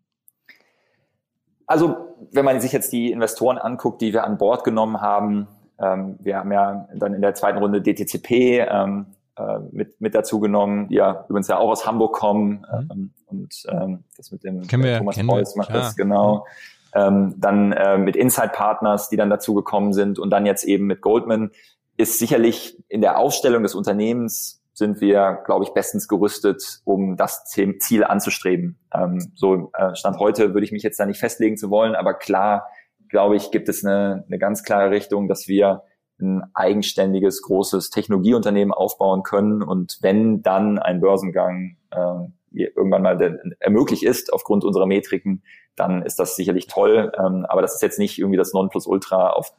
Also, 1.68 1.98
wenn 2.32 2.46
man 2.46 2.62
sich 2.62 2.72
jetzt 2.72 2.92
die 2.92 3.12
Investoren 3.12 3.58
anguckt, 3.58 4.02
die 4.02 4.14
wir 4.14 4.24
an 4.24 4.38
Bord 4.38 4.64
genommen 4.64 5.02
haben, 5.02 5.48
ähm, 5.80 6.18
wir 6.20 6.38
haben 6.38 6.52
ja 6.52 6.88
dann 6.96 7.14
in 7.14 7.22
der 7.22 7.36
zweiten 7.36 7.60
Runde 7.60 7.82
DTCP, 7.82 8.60
ähm, 8.70 9.06
äh, 9.40 9.60
mit, 9.72 10.02
mit 10.02 10.16
dazu 10.16 10.40
genommen, 10.40 10.90
die 10.90 10.96
ja 10.96 11.26
übrigens 11.30 11.48
ja 11.48 11.58
auch 11.58 11.70
aus 11.70 11.86
Hamburg 11.86 12.14
kommen 12.14 12.66
mhm. 12.72 12.90
ähm, 12.92 13.14
und 13.28 13.64
ähm, 13.70 14.04
das 14.18 14.32
mit 14.32 14.44
dem 14.44 14.68
kennen 14.68 14.84
wir, 14.84 14.98
Thomas 14.98 15.16
kennen 15.16 15.30
Preuß 15.30 15.56
macht 15.56 15.74
das 15.74 15.96
genau. 15.96 16.46
ähm, 16.94 17.36
dann 17.38 17.72
äh, 17.72 17.98
mit 17.98 18.18
Inside 18.18 18.50
Partners, 18.50 19.10
die 19.10 19.16
dann 19.16 19.30
dazu 19.30 19.54
gekommen 19.54 19.94
sind 19.94 20.20
und 20.20 20.30
dann 20.30 20.46
jetzt 20.46 20.66
eben 20.66 20.88
mit 20.88 21.00
Goldman, 21.02 21.52
ist 21.96 22.20
sicherlich 22.20 22.84
in 22.90 23.00
der 23.00 23.18
Aufstellung 23.18 23.64
des 23.64 23.76
Unternehmens 23.76 24.59
sind 24.80 25.02
wir, 25.02 25.44
glaube 25.46 25.64
ich, 25.64 25.72
bestens 25.72 26.08
gerüstet, 26.08 26.82
um 26.86 27.16
das 27.16 27.46
Ziel 27.46 28.04
anzustreben. 28.04 28.80
Ähm, 28.92 29.32
so 29.36 29.72
äh, 29.78 29.94
Stand 29.94 30.18
heute 30.18 30.56
würde 30.56 30.66
ich 30.66 30.72
mich 30.72 30.82
jetzt 30.82 31.00
da 31.00 31.06
nicht 31.06 31.20
festlegen 31.20 31.58
zu 31.58 31.70
wollen, 31.70 31.94
aber 31.94 32.16
klar, 32.16 32.68
glaube 33.10 33.36
ich, 33.36 33.52
gibt 33.52 33.70
es 33.70 33.86
eine, 33.86 34.24
eine 34.26 34.40
ganz 34.40 34.64
klare 34.64 34.90
Richtung, 34.90 35.28
dass 35.28 35.48
wir 35.48 35.84
ein 36.20 36.44
eigenständiges, 36.54 37.42
großes 37.44 37.92
Technologieunternehmen 37.92 38.74
aufbauen 38.74 39.24
können 39.24 39.62
und 39.62 40.00
wenn 40.02 40.42
dann 40.42 40.80
ein 40.80 41.00
Börsengang 41.00 41.78
äh, 41.92 42.30
irgendwann 42.52 43.02
mal 43.02 43.40
ermöglicht 43.60 44.04
ist 44.04 44.34
aufgrund 44.34 44.64
unserer 44.64 44.86
Metriken, 44.86 45.44
dann 45.76 46.02
ist 46.02 46.20
das 46.20 46.36
sicherlich 46.36 46.68
toll. 46.68 47.12
Ähm, 47.18 47.46
aber 47.48 47.62
das 47.62 47.76
ist 47.76 47.82
jetzt 47.82 48.00
nicht 48.00 48.20
irgendwie 48.20 48.38
das 48.38 48.54
Nonplusultra, 48.54 49.30
auf 49.30 49.54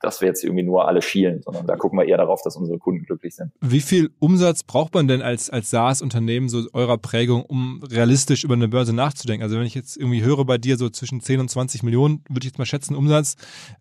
das 0.00 0.20
wir 0.20 0.28
jetzt 0.28 0.42
irgendwie 0.42 0.64
nur 0.64 0.88
alle 0.88 1.00
schielen, 1.00 1.42
sondern 1.42 1.66
da 1.66 1.76
gucken 1.76 1.98
wir 1.98 2.04
eher 2.06 2.16
darauf, 2.16 2.42
dass 2.42 2.56
unsere 2.56 2.78
Kunden 2.78 3.04
glücklich 3.04 3.36
sind. 3.36 3.52
Wie 3.60 3.80
viel 3.80 4.10
Umsatz 4.18 4.64
braucht 4.64 4.94
man 4.94 5.06
denn 5.06 5.22
als, 5.22 5.48
als 5.48 5.70
SaaS-Unternehmen 5.70 6.48
so 6.48 6.66
eurer 6.72 6.98
Prägung, 6.98 7.44
um 7.44 7.82
realistisch 7.88 8.42
über 8.42 8.54
eine 8.54 8.68
Börse 8.68 8.92
nachzudenken? 8.92 9.44
Also 9.44 9.56
wenn 9.56 9.64
ich 9.64 9.74
jetzt 9.74 9.96
irgendwie 9.96 10.22
höre 10.22 10.44
bei 10.44 10.58
dir 10.58 10.76
so 10.76 10.90
zwischen 10.90 11.20
10 11.20 11.40
und 11.40 11.48
20 11.48 11.84
Millionen, 11.84 12.24
würde 12.28 12.40
ich 12.40 12.50
jetzt 12.50 12.58
mal 12.58 12.66
schätzen, 12.66 12.96
Umsatz, 12.96 13.36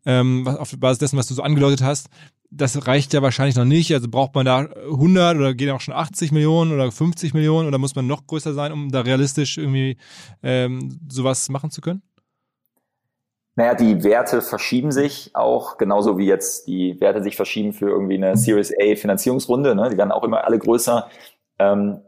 ähm, 0.05 0.47
auf 0.47 0.71
Basis 0.79 0.99
dessen, 0.99 1.17
was 1.17 1.27
du 1.27 1.33
so 1.33 1.41
angedeutet 1.41 1.81
hast, 1.81 2.09
das 2.51 2.85
reicht 2.85 3.13
ja 3.13 3.21
wahrscheinlich 3.21 3.55
noch 3.55 3.65
nicht. 3.65 3.93
Also 3.93 4.09
braucht 4.09 4.35
man 4.35 4.45
da 4.45 4.59
100 4.59 5.37
oder 5.37 5.53
gehen 5.53 5.71
auch 5.71 5.79
schon 5.79 5.93
80 5.93 6.31
Millionen 6.31 6.73
oder 6.73 6.91
50 6.91 7.33
Millionen 7.33 7.67
oder 7.67 7.77
muss 7.77 7.95
man 7.95 8.07
noch 8.07 8.27
größer 8.27 8.53
sein, 8.53 8.73
um 8.73 8.91
da 8.91 9.01
realistisch 9.01 9.57
irgendwie 9.57 9.97
ähm, 10.43 10.99
sowas 11.09 11.49
machen 11.49 11.71
zu 11.71 11.81
können? 11.81 12.01
Naja, 13.55 13.75
die 13.75 14.03
Werte 14.03 14.41
verschieben 14.41 14.91
sich 14.91 15.31
auch, 15.33 15.77
genauso 15.77 16.17
wie 16.17 16.25
jetzt 16.25 16.67
die 16.67 16.99
Werte 17.01 17.23
sich 17.23 17.35
verschieben 17.35 17.73
für 17.73 17.89
irgendwie 17.89 18.15
eine 18.15 18.37
Series 18.37 18.71
A 18.81 18.95
Finanzierungsrunde. 18.95 19.75
Ne? 19.75 19.89
Die 19.89 19.97
werden 19.97 20.11
auch 20.11 20.23
immer 20.23 20.45
alle 20.45 20.59
größer. 20.59 21.09
Ähm, 21.59 22.01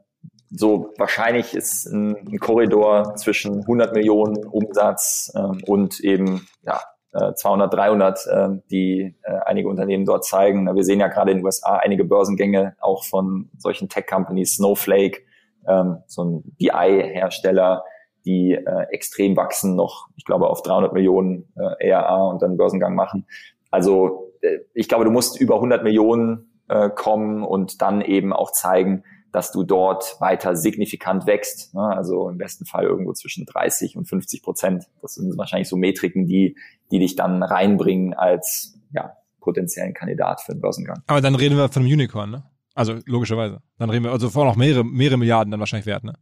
so 0.50 0.94
wahrscheinlich 0.98 1.54
ist 1.54 1.86
ein, 1.86 2.16
ein, 2.16 2.40
Korridor 2.40 3.16
zwischen 3.16 3.62
100 3.62 3.94
Millionen 3.94 4.46
Umsatz 4.46 5.32
ähm, 5.36 5.62
und 5.66 6.00
eben 6.02 6.48
ja 6.62 6.80
200, 7.36 7.74
300, 7.74 8.28
äh, 8.28 8.50
die 8.72 9.16
äh, 9.24 9.40
einige 9.46 9.70
Unternehmen 9.70 10.06
dort 10.06 10.26
zeigen. 10.26 10.74
Wir 10.74 10.84
sehen 10.84 11.00
ja 11.00 11.08
gerade 11.08 11.32
in 11.32 11.38
den 11.38 11.46
USA 11.46 11.78
einige 11.78 12.06
Börsengänge 12.06 12.76
auch 12.82 13.04
von 13.04 13.50
solchen 13.58 13.90
Tech-Companies, 13.90 14.56
Snowflake, 14.56 15.22
ähm, 15.68 15.98
so 16.08 16.24
ein 16.24 16.44
BI-Hersteller, 16.58 17.84
die 18.26 18.54
äh, 18.54 18.86
extrem 18.92 19.36
wachsen, 19.36 19.76
noch, 19.76 20.08
ich 20.16 20.26
glaube, 20.26 20.50
auf 20.50 20.62
300 20.64 20.94
Millionen 20.94 21.52
äh, 21.56 21.88
ERA 21.90 22.30
und 22.30 22.42
dann 22.42 22.58
Börsengang 22.58 22.96
machen. 22.96 23.28
Also 23.70 24.32
äh, 24.42 24.60
ich 24.74 24.88
glaube, 24.88 25.06
du 25.06 25.12
musst 25.12 25.40
über 25.40 25.56
100 25.56 25.84
Millionen 25.84 26.62
äh, 26.70 26.90
kommen 26.90 27.44
und 27.44 27.82
dann 27.82 28.02
eben 28.02 28.34
auch 28.34 28.52
zeigen, 28.52 29.04
dass 29.34 29.52
du 29.52 29.64
dort 29.64 30.16
weiter 30.22 30.56
signifikant 30.56 31.26
wächst. 31.26 31.74
Ne? 31.74 31.82
Also 31.82 32.30
im 32.30 32.38
besten 32.38 32.66
Fall 32.66 32.84
irgendwo 32.84 33.14
zwischen 33.14 33.46
30 33.46 33.98
und 33.98 34.06
50 34.06 34.44
Prozent. 34.44 34.86
Das 35.02 35.16
sind 35.16 35.36
wahrscheinlich 35.38 35.68
so 35.68 35.76
Metriken, 35.76 36.28
die, 36.28 36.56
die 36.92 37.00
dich 37.00 37.16
dann 37.16 37.42
reinbringen 37.42 38.14
als 38.14 38.80
ja, 38.94 39.18
potenziellen 39.42 39.96
Kandidat 39.96 40.42
für 40.42 40.54
den 40.54 40.62
Börsengang. 40.62 41.02
Aber 41.08 41.20
dann 41.20 41.34
reden 41.34 41.58
wir 41.58 41.68
von 41.68 41.82
einem 41.82 41.92
Unicorn, 41.92 42.30
ne? 42.30 42.44
Also 42.76 43.00
logischerweise. 43.06 43.62
Dann 43.80 43.90
reden 43.90 44.06
wir 44.06 44.12
also 44.12 44.30
vor 44.30 44.46
noch 44.46 44.56
mehrere, 44.56 44.84
mehrere 44.84 45.18
Milliarden 45.18 45.50
dann 45.50 45.60
wahrscheinlich 45.60 45.88
wert, 45.88 46.04
ne? 46.04 46.14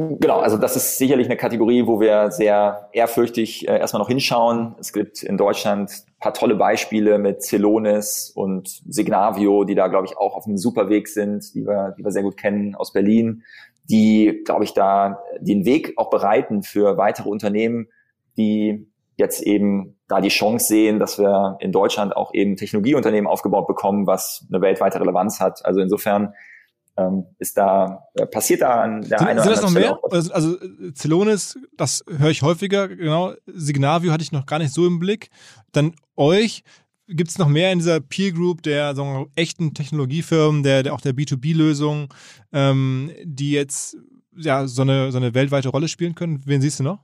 Genau, 0.00 0.38
also 0.38 0.56
das 0.56 0.76
ist 0.76 0.96
sicherlich 0.96 1.26
eine 1.26 1.36
Kategorie, 1.36 1.84
wo 1.88 1.98
wir 1.98 2.30
sehr 2.30 2.88
ehrfürchtig 2.92 3.66
äh, 3.66 3.80
erstmal 3.80 4.00
noch 4.00 4.08
hinschauen. 4.08 4.76
Es 4.78 4.92
gibt 4.92 5.24
in 5.24 5.36
Deutschland 5.36 5.90
paar 6.20 6.32
tolle 6.34 6.54
Beispiele 6.54 7.18
mit 7.18 7.42
Celonis 7.42 8.30
und 8.32 8.80
Signavio, 8.88 9.64
die 9.64 9.74
da, 9.74 9.88
glaube 9.88 10.06
ich, 10.06 10.16
auch 10.16 10.36
auf 10.36 10.46
einem 10.46 10.56
super 10.56 10.88
Weg 10.88 11.08
sind, 11.08 11.52
die 11.52 11.66
wir, 11.66 11.96
die 11.98 12.04
wir 12.04 12.12
sehr 12.12 12.22
gut 12.22 12.36
kennen 12.36 12.76
aus 12.76 12.92
Berlin, 12.92 13.42
die, 13.90 14.42
glaube 14.44 14.62
ich, 14.62 14.72
da 14.72 15.20
den 15.40 15.64
Weg 15.64 15.94
auch 15.96 16.10
bereiten 16.10 16.62
für 16.62 16.96
weitere 16.96 17.28
Unternehmen, 17.28 17.88
die 18.36 18.86
jetzt 19.16 19.42
eben 19.42 19.98
da 20.06 20.20
die 20.20 20.28
Chance 20.28 20.68
sehen, 20.68 21.00
dass 21.00 21.18
wir 21.18 21.56
in 21.58 21.72
Deutschland 21.72 22.16
auch 22.16 22.32
eben 22.34 22.54
Technologieunternehmen 22.54 23.28
aufgebaut 23.28 23.66
bekommen, 23.66 24.06
was 24.06 24.46
eine 24.48 24.60
weltweite 24.62 25.00
Relevanz 25.00 25.40
hat. 25.40 25.64
Also 25.64 25.80
insofern 25.80 26.34
ähm, 26.98 27.26
ist 27.38 27.56
da, 27.56 28.04
äh, 28.14 28.26
passiert 28.26 28.62
da 28.62 28.82
an 28.82 29.02
der 29.02 29.20
einen 29.20 29.38
oder 29.38 29.50
anderen 29.50 29.70
Stelle 29.70 29.90
noch 29.90 30.00
mehr? 30.02 30.10
Also, 30.10 30.32
also 30.32 30.56
Celonis, 30.94 31.58
das 31.76 32.04
höre 32.08 32.30
ich 32.30 32.42
häufiger, 32.42 32.88
genau. 32.88 33.32
Signavio 33.46 34.12
hatte 34.12 34.24
ich 34.24 34.32
noch 34.32 34.46
gar 34.46 34.58
nicht 34.58 34.74
so 34.74 34.86
im 34.86 34.98
Blick. 34.98 35.30
Dann 35.72 35.94
euch, 36.16 36.64
Gibt 37.10 37.30
es 37.30 37.38
noch 37.38 37.48
mehr 37.48 37.72
in 37.72 37.78
dieser 37.78 38.00
Peer 38.00 38.32
Group 38.32 38.62
der 38.62 38.94
so 38.94 39.28
echten 39.34 39.72
Technologiefirmen, 39.72 40.62
der, 40.62 40.82
der 40.82 40.92
auch 40.92 41.00
der 41.00 41.14
B2B-Lösungen, 41.14 42.08
ähm, 42.52 43.10
die 43.24 43.52
jetzt 43.52 43.96
ja 44.36 44.66
so 44.66 44.82
eine, 44.82 45.10
so 45.10 45.16
eine 45.16 45.32
weltweite 45.32 45.70
Rolle 45.70 45.88
spielen 45.88 46.14
können? 46.14 46.42
Wen 46.44 46.60
siehst 46.60 46.80
du 46.80 46.84
noch? 46.84 46.98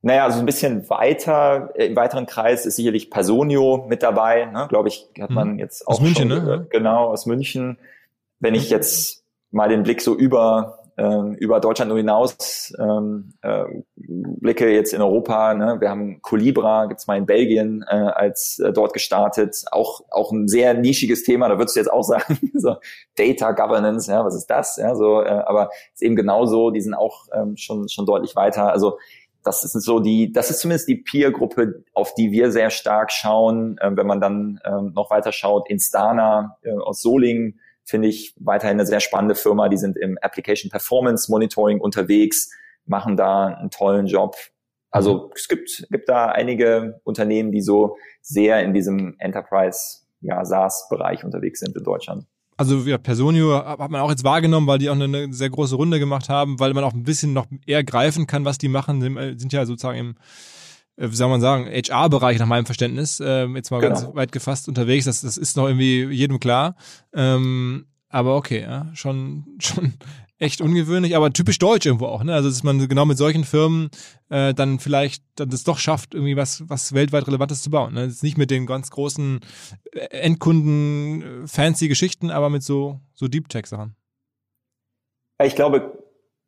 Naja, 0.00 0.24
also 0.24 0.40
ein 0.40 0.46
bisschen 0.46 0.88
weiter, 0.88 1.70
äh, 1.74 1.86
im 1.88 1.96
weiteren 1.96 2.24
Kreis 2.24 2.64
ist 2.64 2.76
sicherlich 2.76 3.10
Personio 3.10 3.84
mit 3.86 4.02
dabei, 4.02 4.46
ne? 4.46 4.66
glaube 4.70 4.88
ich, 4.88 5.06
hat 5.20 5.30
man 5.30 5.50
hm. 5.50 5.58
jetzt 5.58 5.86
auch. 5.86 5.92
Aus 5.92 6.00
München, 6.00 6.30
schon, 6.30 6.44
ne? 6.44 6.66
Genau, 6.70 7.10
aus 7.10 7.26
München 7.26 7.76
wenn 8.42 8.54
ich 8.54 8.68
jetzt 8.68 9.24
mal 9.50 9.68
den 9.68 9.84
Blick 9.84 10.02
so 10.02 10.14
über 10.14 10.78
ähm, 10.98 11.34
über 11.36 11.58
Deutschland 11.58 11.88
nur 11.88 11.96
hinaus 11.96 12.72
ähm, 12.78 13.32
äh, 13.40 13.64
blicke 13.96 14.70
jetzt 14.70 14.92
in 14.92 15.00
Europa. 15.00 15.54
Ne? 15.54 15.78
Wir 15.80 15.88
haben 15.88 16.20
Colibra, 16.20 16.84
gibt's 16.84 17.06
mal 17.06 17.16
in 17.16 17.24
Belgien 17.24 17.82
äh, 17.88 17.94
als 17.94 18.58
äh, 18.58 18.72
dort 18.72 18.92
gestartet. 18.92 19.64
Auch 19.70 20.02
auch 20.10 20.32
ein 20.32 20.48
sehr 20.48 20.74
nischiges 20.74 21.22
Thema. 21.22 21.48
Da 21.48 21.56
würdest 21.56 21.76
du 21.76 21.80
jetzt 21.80 21.90
auch 21.90 22.02
sagen, 22.02 22.38
so 22.54 22.76
Data 23.16 23.52
Governance, 23.52 24.10
ja, 24.10 24.22
was 24.22 24.34
ist 24.36 24.48
das? 24.48 24.76
Ja, 24.76 24.94
so, 24.94 25.22
äh, 25.22 25.28
aber 25.28 25.70
ist 25.94 26.02
eben 26.02 26.16
genauso. 26.16 26.70
Die 26.70 26.82
sind 26.82 26.94
auch 26.94 27.26
ähm, 27.32 27.56
schon 27.56 27.88
schon 27.88 28.04
deutlich 28.04 28.36
weiter. 28.36 28.70
Also 28.70 28.98
das 29.44 29.64
ist 29.64 29.72
so 29.72 29.98
die, 29.98 30.30
das 30.30 30.50
ist 30.50 30.60
zumindest 30.60 30.88
die 30.88 30.96
Peer-Gruppe, 30.96 31.84
auf 31.94 32.14
die 32.14 32.30
wir 32.30 32.52
sehr 32.52 32.70
stark 32.70 33.12
schauen. 33.12 33.78
Äh, 33.78 33.96
wenn 33.96 34.06
man 34.06 34.20
dann 34.20 34.60
ähm, 34.64 34.92
noch 34.94 35.10
weiter 35.10 35.32
schaut, 35.32 35.70
Instana 35.70 36.58
äh, 36.62 36.72
aus 36.72 37.00
Solingen 37.00 37.58
finde 37.84 38.08
ich 38.08 38.34
weiterhin 38.38 38.76
eine 38.76 38.86
sehr 38.86 39.00
spannende 39.00 39.34
Firma. 39.34 39.68
Die 39.68 39.76
sind 39.76 39.96
im 39.96 40.18
Application 40.20 40.70
Performance 40.70 41.30
Monitoring 41.30 41.80
unterwegs, 41.80 42.50
machen 42.86 43.16
da 43.16 43.46
einen 43.46 43.70
tollen 43.70 44.06
Job. 44.06 44.36
Also 44.90 45.14
mhm. 45.14 45.30
es 45.34 45.48
gibt, 45.48 45.86
gibt 45.90 46.08
da 46.08 46.26
einige 46.26 47.00
Unternehmen, 47.04 47.52
die 47.52 47.62
so 47.62 47.96
sehr 48.20 48.62
in 48.62 48.74
diesem 48.74 49.16
Enterprise 49.18 50.02
ja, 50.20 50.44
SaaS-Bereich 50.44 51.24
unterwegs 51.24 51.60
sind 51.60 51.76
in 51.76 51.82
Deutschland. 51.82 52.26
Also 52.56 52.76
ja, 52.80 52.98
Personio 52.98 53.54
hat 53.64 53.90
man 53.90 54.00
auch 54.00 54.10
jetzt 54.10 54.24
wahrgenommen, 54.24 54.66
weil 54.66 54.78
die 54.78 54.88
auch 54.88 54.94
eine 54.94 55.32
sehr 55.32 55.50
große 55.50 55.74
Runde 55.74 55.98
gemacht 55.98 56.28
haben, 56.28 56.60
weil 56.60 56.74
man 56.74 56.84
auch 56.84 56.92
ein 56.92 57.02
bisschen 57.02 57.32
noch 57.32 57.46
eher 57.66 57.82
greifen 57.82 58.26
kann, 58.26 58.44
was 58.44 58.58
die 58.58 58.68
machen. 58.68 59.00
Sind 59.38 59.52
ja 59.52 59.66
sozusagen 59.66 59.98
im 59.98 60.10
äh, 60.10 60.14
wie 60.96 61.16
soll 61.16 61.28
man 61.28 61.40
sagen, 61.40 61.66
HR-Bereich 61.66 62.38
nach 62.38 62.46
meinem 62.46 62.66
Verständnis, 62.66 63.20
äh, 63.20 63.46
jetzt 63.46 63.70
mal 63.70 63.80
genau. 63.80 63.94
ganz 63.94 64.14
weit 64.14 64.32
gefasst 64.32 64.68
unterwegs. 64.68 65.06
Das, 65.06 65.22
das 65.22 65.36
ist 65.36 65.56
noch 65.56 65.66
irgendwie 65.66 66.04
jedem 66.06 66.38
klar. 66.38 66.76
Ähm, 67.14 67.86
aber 68.08 68.36
okay, 68.36 68.60
ja, 68.60 68.90
schon, 68.94 69.46
schon 69.58 69.94
echt 70.38 70.60
ungewöhnlich, 70.60 71.16
aber 71.16 71.32
typisch 71.32 71.58
deutsch 71.58 71.86
irgendwo 71.86 72.06
auch, 72.06 72.24
ne? 72.24 72.34
Also 72.34 72.48
dass 72.48 72.64
man 72.64 72.88
genau 72.88 73.04
mit 73.04 73.16
solchen 73.16 73.44
Firmen 73.44 73.90
äh, 74.28 74.52
dann 74.52 74.80
vielleicht 74.80 75.22
dann 75.36 75.50
das 75.50 75.62
doch 75.62 75.78
schafft, 75.78 76.14
irgendwie 76.14 76.36
was, 76.36 76.68
was 76.68 76.92
weltweit 76.92 77.26
Relevantes 77.28 77.62
zu 77.62 77.70
bauen. 77.70 77.94
Ne? 77.94 78.04
Ist 78.04 78.24
nicht 78.24 78.36
mit 78.36 78.50
den 78.50 78.66
ganz 78.66 78.90
großen 78.90 79.40
äh, 79.92 79.98
Endkunden, 80.08 81.44
äh, 81.44 81.46
fancy 81.46 81.86
Geschichten, 81.86 82.30
aber 82.30 82.50
mit 82.50 82.64
so, 82.64 83.00
so 83.14 83.28
Deep 83.28 83.48
Tech-Sachen. 83.48 83.94
Ich 85.44 85.54
glaube, 85.54 86.02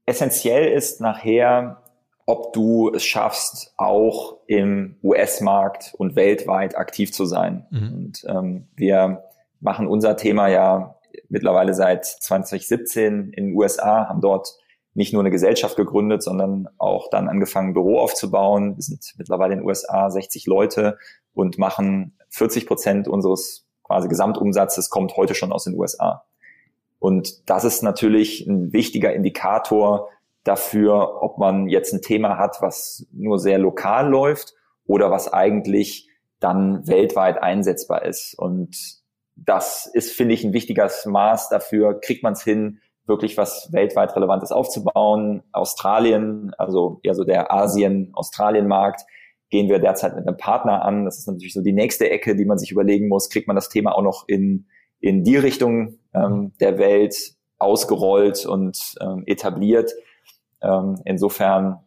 essentiell 0.07 0.73
ist 0.73 1.01
nachher 1.01 1.84
ob 2.27 2.53
du 2.53 2.91
es 2.95 3.05
schaffst, 3.05 3.75
auch 3.77 4.39
im 4.47 4.97
US-Markt 5.03 5.95
und 5.99 6.17
weltweit 6.17 6.77
aktiv 6.77 7.13
zu 7.13 7.27
sein. 7.27 7.67
Mhm. 7.71 7.93
Und 7.93 8.25
ähm, 8.29 8.69
wir 8.77 9.25
machen 9.61 9.87
unser 9.87 10.17
Thema 10.17 10.49
ja 10.49 10.97
mittlerweile 11.29 11.75
seit 11.75 12.07
2017 12.07 13.33
in 13.33 13.47
den 13.47 13.55
USA, 13.55 14.09
haben 14.09 14.21
dort 14.21 14.57
nicht 14.95 15.13
nur 15.13 15.23
eine 15.23 15.31
Gesellschaft 15.31 15.77
gegründet, 15.77 16.23
sondern 16.23 16.69
auch 16.79 17.11
dann 17.11 17.29
angefangen, 17.29 17.71
ein 17.71 17.75
Büro 17.75 17.99
aufzubauen. 17.99 18.77
Wir 18.77 18.83
sind 18.83 19.15
mittlerweile 19.19 19.55
in 19.55 19.61
den 19.61 19.67
USA 19.67 20.09
60 20.09 20.47
Leute 20.47 20.99
und 21.35 21.59
machen 21.59 22.17
40 22.31 22.67
Prozent 22.67 23.09
unseres 23.09 23.67
quasi 23.83 24.09
Gesamtumsatzes 24.09 24.91
kommt 24.91 25.17
heute 25.17 25.35
schon 25.35 25.53
aus 25.53 25.65
den 25.65 25.75
USA. 25.75 26.25
Und 26.99 27.51
das 27.51 27.65
ist 27.65 27.83
natürlich 27.83 28.47
ein 28.47 28.73
wichtiger 28.73 29.13
Indikator 29.13 30.09
dafür, 30.45 31.23
ob 31.23 31.39
man 31.39 31.69
jetzt 31.69 31.93
ein 31.93 32.03
Thema 32.03 32.39
hat, 32.39 32.59
was 32.61 33.07
nur 33.13 33.39
sehr 33.39 33.59
lokal 33.59 34.09
läuft 34.09 34.55
oder 34.87 35.11
was 35.11 35.33
eigentlich 35.33 36.09
dann 36.39 36.87
weltweit 36.87 37.43
einsetzbar 37.43 38.05
ist. 38.05 38.35
Und 38.39 38.77
das 39.37 39.87
ist, 39.87 40.13
finde 40.13 40.35
ich, 40.35 40.45
ein 40.45 40.53
wichtiges 40.53 41.07
Maß 41.07 41.49
dafür, 41.49 42.01
kriegt 42.01 42.23
man 42.23 42.35
es 42.35 42.45
hin, 42.45 42.81
wirklich 43.07 43.37
was 43.37 43.71
weltweit 43.73 44.15
Relevantes 44.15 44.53
aufzubauen. 44.53 45.43
Australien, 45.53 46.53
also 46.59 47.01
eher 47.03 47.15
so 47.15 47.25
der 47.25 47.53
Asien-Australien-Markt, 47.53 49.03
gehen 49.51 49.69
wir 49.69 49.79
derzeit 49.79 50.15
mit 50.17 50.27
einem 50.27 50.37
Partner 50.37 50.83
an. 50.83 51.05
Das 51.05 51.19
ist 51.19 51.27
natürlich 51.27 51.55
so 51.55 51.63
die 51.63 51.73
nächste 51.73 52.11
Ecke, 52.11 52.37
die 52.37 52.45
man 52.45 52.59
sich 52.59 52.71
überlegen 52.71 53.09
muss. 53.09 53.31
Kriegt 53.31 53.47
man 53.47 53.57
das 53.57 53.69
Thema 53.69 53.95
auch 53.95 54.03
noch 54.03 54.25
in, 54.27 54.67
in 55.01 55.25
die 55.25 55.37
Richtung 55.37 55.99
ähm, 56.15 56.53
der 56.61 56.79
Welt 56.79 57.35
ausgerollt 57.59 58.47
und 58.47 58.79
ähm, 59.01 59.23
etabliert? 59.27 59.93
Ähm, 60.61 61.01
insofern, 61.05 61.81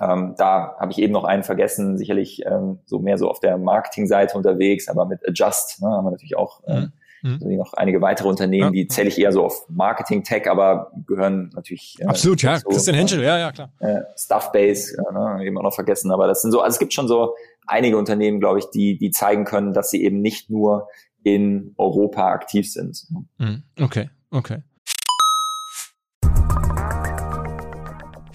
ähm, 0.00 0.34
da 0.36 0.76
habe 0.78 0.92
ich 0.92 0.98
eben 0.98 1.12
noch 1.12 1.24
einen 1.24 1.42
vergessen, 1.42 1.98
sicherlich 1.98 2.44
ähm, 2.46 2.80
so 2.86 2.98
mehr 2.98 3.18
so 3.18 3.28
auf 3.28 3.40
der 3.40 3.58
Marketingseite 3.58 4.36
unterwegs, 4.36 4.88
aber 4.88 5.06
mit 5.06 5.26
Adjust 5.28 5.82
ne, 5.82 5.88
haben 5.88 6.04
wir 6.04 6.10
natürlich 6.10 6.36
auch 6.36 6.62
äh, 6.64 6.80
mhm. 6.80 6.92
Mhm. 7.22 7.56
Noch 7.56 7.74
einige 7.74 8.00
weitere 8.00 8.28
Unternehmen, 8.28 8.74
ja. 8.74 8.82
die 8.82 8.88
zähle 8.88 9.08
ich 9.08 9.18
eher 9.18 9.32
so 9.32 9.44
auf 9.44 9.68
Marketing, 9.68 10.24
Tech, 10.24 10.48
aber 10.48 10.92
gehören 11.06 11.50
natürlich. 11.54 11.96
Äh, 11.98 12.06
Absolut, 12.06 12.42
ja. 12.42 12.58
So, 12.58 12.68
Christian 12.68 12.96
Henschel, 12.96 13.22
ja, 13.22 13.38
ja, 13.38 13.52
klar. 13.52 13.72
Äh, 13.80 14.00
Stuffbase, 14.16 14.96
äh, 14.96 15.12
ne, 15.12 15.44
eben 15.44 15.58
auch 15.58 15.62
noch 15.62 15.74
vergessen. 15.74 16.10
Aber 16.12 16.26
das 16.26 16.42
sind 16.42 16.52
so, 16.52 16.60
also 16.60 16.74
es 16.74 16.78
gibt 16.78 16.94
schon 16.94 17.08
so 17.08 17.34
einige 17.66 17.98
Unternehmen, 17.98 18.40
glaube 18.40 18.60
ich, 18.60 18.70
die, 18.70 18.96
die 18.96 19.10
zeigen 19.10 19.44
können, 19.44 19.74
dass 19.74 19.90
sie 19.90 20.02
eben 20.02 20.20
nicht 20.20 20.48
nur 20.48 20.88
in 21.22 21.74
Europa 21.76 22.30
aktiv 22.30 22.70
sind. 22.72 23.06
Mhm. 23.38 23.64
Okay, 23.78 24.08
okay. 24.30 24.62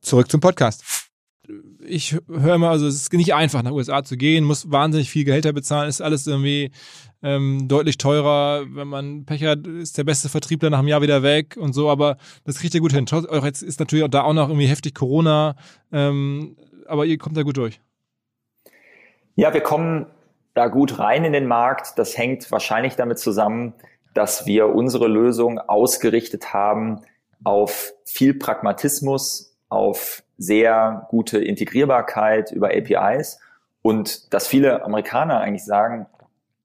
Zurück 0.00 0.30
zum 0.30 0.40
Podcast. 0.40 1.10
Ich 1.84 2.18
höre 2.28 2.54
immer, 2.54 2.70
also 2.70 2.86
es 2.86 2.96
ist 2.96 3.12
nicht 3.12 3.34
einfach, 3.34 3.62
nach 3.62 3.72
USA 3.72 4.02
zu 4.02 4.16
gehen, 4.16 4.44
muss 4.44 4.70
wahnsinnig 4.70 5.10
viel 5.10 5.24
Gehälter 5.24 5.52
bezahlen, 5.52 5.88
ist 5.88 6.00
alles 6.00 6.26
irgendwie 6.26 6.70
ähm, 7.22 7.68
deutlich 7.68 7.98
teurer. 7.98 8.64
Wenn 8.70 8.88
man 8.88 9.26
Pech 9.26 9.44
hat, 9.44 9.66
ist 9.66 9.98
der 9.98 10.04
beste 10.04 10.28
Vertriebler 10.28 10.70
nach 10.70 10.78
einem 10.78 10.88
Jahr 10.88 11.02
wieder 11.02 11.22
weg 11.22 11.56
und 11.58 11.74
so, 11.74 11.90
aber 11.90 12.16
das 12.44 12.58
kriegt 12.58 12.74
ihr 12.74 12.80
gut 12.80 12.92
hin. 12.92 13.06
Jetzt 13.42 13.62
ist 13.62 13.80
natürlich 13.80 14.04
auch 14.04 14.08
da 14.08 14.22
auch 14.22 14.32
noch 14.32 14.48
irgendwie 14.48 14.66
heftig 14.66 14.94
Corona, 14.94 15.56
ähm, 15.92 16.56
aber 16.86 17.04
ihr 17.04 17.18
kommt 17.18 17.36
da 17.36 17.42
gut 17.42 17.58
durch. 17.58 17.80
Ja, 19.34 19.52
wir 19.52 19.60
kommen 19.60 20.06
da 20.54 20.68
gut 20.68 20.98
rein 20.98 21.24
in 21.24 21.32
den 21.32 21.46
Markt. 21.46 21.98
Das 21.98 22.16
hängt 22.16 22.50
wahrscheinlich 22.50 22.96
damit 22.96 23.18
zusammen, 23.18 23.74
dass 24.18 24.46
wir 24.46 24.74
unsere 24.74 25.06
Lösung 25.06 25.60
ausgerichtet 25.60 26.52
haben 26.52 27.02
auf 27.44 27.92
viel 28.04 28.34
Pragmatismus, 28.34 29.56
auf 29.68 30.24
sehr 30.38 31.06
gute 31.08 31.38
Integrierbarkeit 31.38 32.50
über 32.50 32.70
APIs 32.70 33.38
und 33.80 34.34
dass 34.34 34.48
viele 34.48 34.84
Amerikaner 34.84 35.38
eigentlich 35.38 35.64
sagen, 35.64 36.06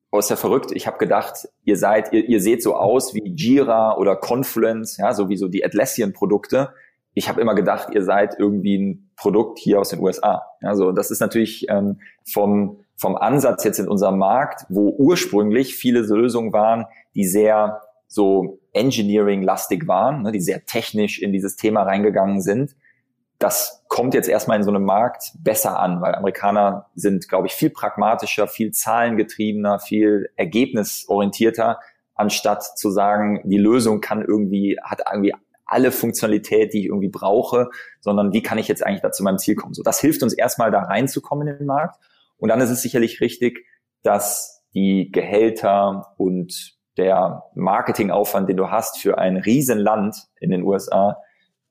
oh, 0.10 0.18
ist 0.18 0.32
ja 0.32 0.36
verrückt, 0.36 0.72
ich 0.72 0.88
habe 0.88 0.97
gedacht, 0.97 1.47
ihr 1.64 1.78
seid, 1.78 2.12
ihr, 2.12 2.28
ihr 2.28 2.41
seht 2.41 2.64
so 2.64 2.76
aus 2.76 3.14
wie 3.14 3.36
Jira 3.36 3.97
oder 3.97 4.16
Confluence, 4.16 4.97
ja, 4.97 5.14
sowieso 5.14 5.47
die 5.47 5.64
Atlassian-Produkte. 5.64 6.74
Ich 7.14 7.30
habe 7.30 7.39
immer 7.39 7.54
gedacht, 7.54 7.89
ihr 7.93 8.04
seid 8.04 8.34
irgendwie 8.39 8.80
ein 8.80 9.12
Produkt 9.16 9.60
hier 9.60 9.80
aus 9.80 9.89
den 9.89 9.99
USA. 9.99 10.41
Also 10.62 10.91
das 10.91 11.12
ist 11.12 11.20
natürlich 11.20 11.70
ähm, 11.70 11.99
vom, 12.26 12.82
vom 13.04 13.18
Ansatz 13.18 13.66
jetzt 13.66 13.80
in 13.80 13.89
unserem 13.89 14.18
Markt, 14.18 14.66
wo 14.70 14.95
ursprünglich 14.97 15.76
viele 15.76 15.99
Lösungen 15.99 16.54
waren, 16.54 16.86
die 17.16 17.26
sehr 17.26 17.82
so 18.08 18.62
Engineering-lastig 18.72 19.89
waren, 19.89 20.22
ne, 20.22 20.32
die 20.32 20.39
sehr 20.39 20.64
technisch 20.64 21.22
in 21.22 21.34
dieses 21.34 21.58
Thema 21.58 21.84
reingegangen 21.84 22.39
sind, 22.39 22.78
das 23.39 23.84
kommt 23.89 24.14
jetzt 24.14 24.30
erstmal 24.30 24.56
in 24.56 24.64
so 24.64 24.70
einem 24.70 24.86
Markt 24.86 25.34
besser 25.38 25.78
an, 25.82 25.99
weil 25.99 26.16
Amerikaner 26.16 26.86
sind, 26.95 27.28
glaube 27.28 27.47
ich, 27.47 27.54
viel 27.54 27.72
pragmatischer, 27.72 28.47
viel 28.47 28.72
zahlengetriebener, 28.72 29.80
viel 29.80 30.30
ergebnisorientierter, 30.38 31.82
anstatt 32.16 32.64
zu 32.78 32.89
sagen, 32.89 33.41
die 33.43 33.58
Lösung 33.58 33.99
kann 33.99 34.24
irgendwie, 34.24 34.80
hat 34.82 35.01
irgendwie 35.12 35.34
alle 35.66 35.91
Funktionalität, 35.91 36.74
die 36.74 36.80
ich 36.80 36.86
irgendwie 36.86 37.10
brauche, 37.10 37.70
sondern 37.99 38.32
wie 38.32 38.41
kann 38.41 38.60
ich 38.60 38.70
jetzt 38.70 38.86
eigentlich 38.86 39.01
da 39.01 39.12
zu 39.12 39.24
meinem 39.24 39.39
Ziel 39.39 39.56
kommen? 39.56 39.74
So, 39.74 39.84
das 39.84 39.99
hilft 39.99 40.24
uns 40.24 40.32
erstmal 40.32 40.72
da 40.72 40.84
reinzukommen 40.84 41.49
in 41.49 41.58
den 41.58 41.68
Markt. 41.68 41.97
Und 42.44 42.50
dann 42.50 42.60
ist 42.60 42.72
es 42.72 42.82
sicherlich 42.82 43.22
richtig, 43.22 43.66
dass 44.02 44.66
die 44.74 45.12
Gehälter 45.14 46.14
und 46.18 46.76
der 46.98 47.44
Marketingaufwand, 47.56 48.50
den 48.50 48.58
du 48.58 48.70
hast 48.70 48.98
für 48.98 49.18
ein 49.18 49.38
Riesenland 49.38 50.18
in 50.41 50.50
den 50.50 50.64
USA, 50.64 51.16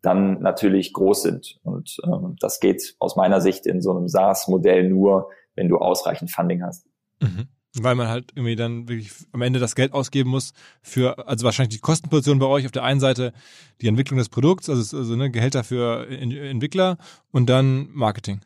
dann 0.01 0.41
natürlich 0.41 0.95
groß 0.95 1.25
sind. 1.25 1.59
Und 1.63 1.99
ähm, 2.07 2.37
das 2.41 2.59
geht 2.59 2.97
aus 3.01 3.17
meiner 3.17 3.43
Sicht 3.43 3.67
in 3.67 3.83
so 3.83 3.91
einem 3.91 4.09
SaaS-Modell 4.09 4.89
nur, 4.89 5.29
wenn 5.57 5.69
du 5.69 5.77
ausreichend 5.77 6.31
Funding 6.31 6.63
hast. 6.63 6.87
Mhm. 7.21 7.49
Weil 7.79 7.95
man 7.95 8.09
halt 8.09 8.33
irgendwie 8.35 8.57
dann 8.57 8.89
wirklich 8.89 9.13
am 9.33 9.43
Ende 9.43 9.59
das 9.61 9.75
Geld 9.75 9.93
ausgeben 9.93 10.31
muss 10.31 10.55
für, 10.81 11.29
also 11.29 11.45
wahrscheinlich 11.45 11.77
die 11.77 11.83
Kostenposition 11.83 12.39
bei 12.39 12.47
euch 12.47 12.65
auf 12.65 12.73
der 12.73 12.85
einen 12.85 13.01
Seite 13.01 13.35
die 13.83 13.89
Entwicklung 13.89 14.17
des 14.17 14.31
Produkts, 14.31 14.71
also, 14.71 14.97
also 14.97 15.17
ne, 15.17 15.31
Gehälter 15.31 15.65
für 15.65 16.09
Entwickler 16.09 16.97
und 17.31 17.51
dann 17.51 17.91
Marketing. 17.93 18.41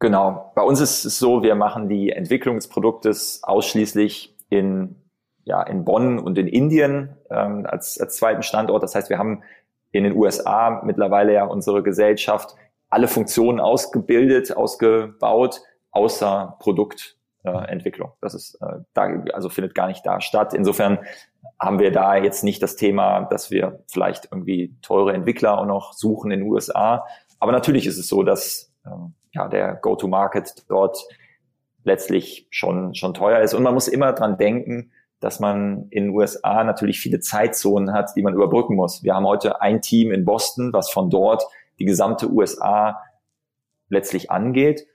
Genau. 0.00 0.52
Bei 0.54 0.62
uns 0.62 0.80
ist 0.80 1.04
es 1.04 1.18
so, 1.18 1.42
wir 1.42 1.54
machen 1.54 1.88
die 1.88 2.10
Entwicklung 2.10 2.56
des 2.56 2.68
Produktes 2.68 3.42
ausschließlich 3.42 4.36
in, 4.48 4.96
ja, 5.44 5.62
in 5.62 5.84
Bonn 5.84 6.18
und 6.18 6.38
in 6.38 6.46
Indien 6.46 7.16
ähm, 7.30 7.66
als, 7.66 7.98
als 7.98 8.16
zweiten 8.16 8.42
Standort. 8.42 8.82
Das 8.82 8.94
heißt, 8.94 9.10
wir 9.10 9.18
haben 9.18 9.42
in 9.90 10.04
den 10.04 10.16
USA 10.16 10.82
mittlerweile 10.84 11.32
ja 11.32 11.44
unsere 11.44 11.82
Gesellschaft 11.82 12.54
alle 12.90 13.08
Funktionen 13.08 13.60
ausgebildet, 13.60 14.56
ausgebaut, 14.56 15.62
außer 15.90 16.56
Produktentwicklung. 16.60 18.10
Äh, 18.10 18.18
das 18.20 18.34
ist 18.34 18.54
äh, 18.62 18.78
da, 18.94 19.08
also 19.32 19.48
findet 19.48 19.74
gar 19.74 19.88
nicht 19.88 20.06
da 20.06 20.20
statt. 20.20 20.54
Insofern 20.54 20.98
haben 21.58 21.80
wir 21.80 21.90
da 21.90 22.16
jetzt 22.16 22.44
nicht 22.44 22.62
das 22.62 22.76
Thema, 22.76 23.22
dass 23.22 23.50
wir 23.50 23.82
vielleicht 23.88 24.28
irgendwie 24.30 24.76
teure 24.80 25.12
Entwickler 25.12 25.58
auch 25.58 25.66
noch 25.66 25.92
suchen 25.92 26.30
in 26.30 26.40
den 26.40 26.48
USA. 26.48 27.04
Aber 27.40 27.52
natürlich 27.52 27.86
ist 27.86 27.98
es 27.98 28.08
so, 28.08 28.22
dass 28.22 28.72
ähm, 28.86 29.14
ja 29.32 29.48
der 29.48 29.74
Go-to-Market 29.74 30.64
dort 30.68 30.98
letztlich 31.84 32.46
schon 32.50 32.94
schon 32.94 33.14
teuer 33.14 33.40
ist 33.40 33.54
und 33.54 33.62
man 33.62 33.74
muss 33.74 33.88
immer 33.88 34.12
dran 34.12 34.36
denken, 34.36 34.92
dass 35.20 35.40
man 35.40 35.88
in 35.90 36.04
den 36.04 36.14
USA 36.14 36.62
natürlich 36.64 37.00
viele 37.00 37.20
Zeitzonen 37.20 37.92
hat, 37.92 38.12
die 38.14 38.22
man 38.22 38.34
überbrücken 38.34 38.76
muss. 38.76 39.02
Wir 39.02 39.14
haben 39.14 39.26
heute 39.26 39.60
ein 39.60 39.82
Team 39.82 40.12
in 40.12 40.24
Boston, 40.24 40.72
was 40.72 40.90
von 40.90 41.10
dort 41.10 41.42
die 41.78 41.84
gesamte 41.84 42.30
USA 42.30 43.00
letztlich 43.88 44.30
angeht. 44.30 44.86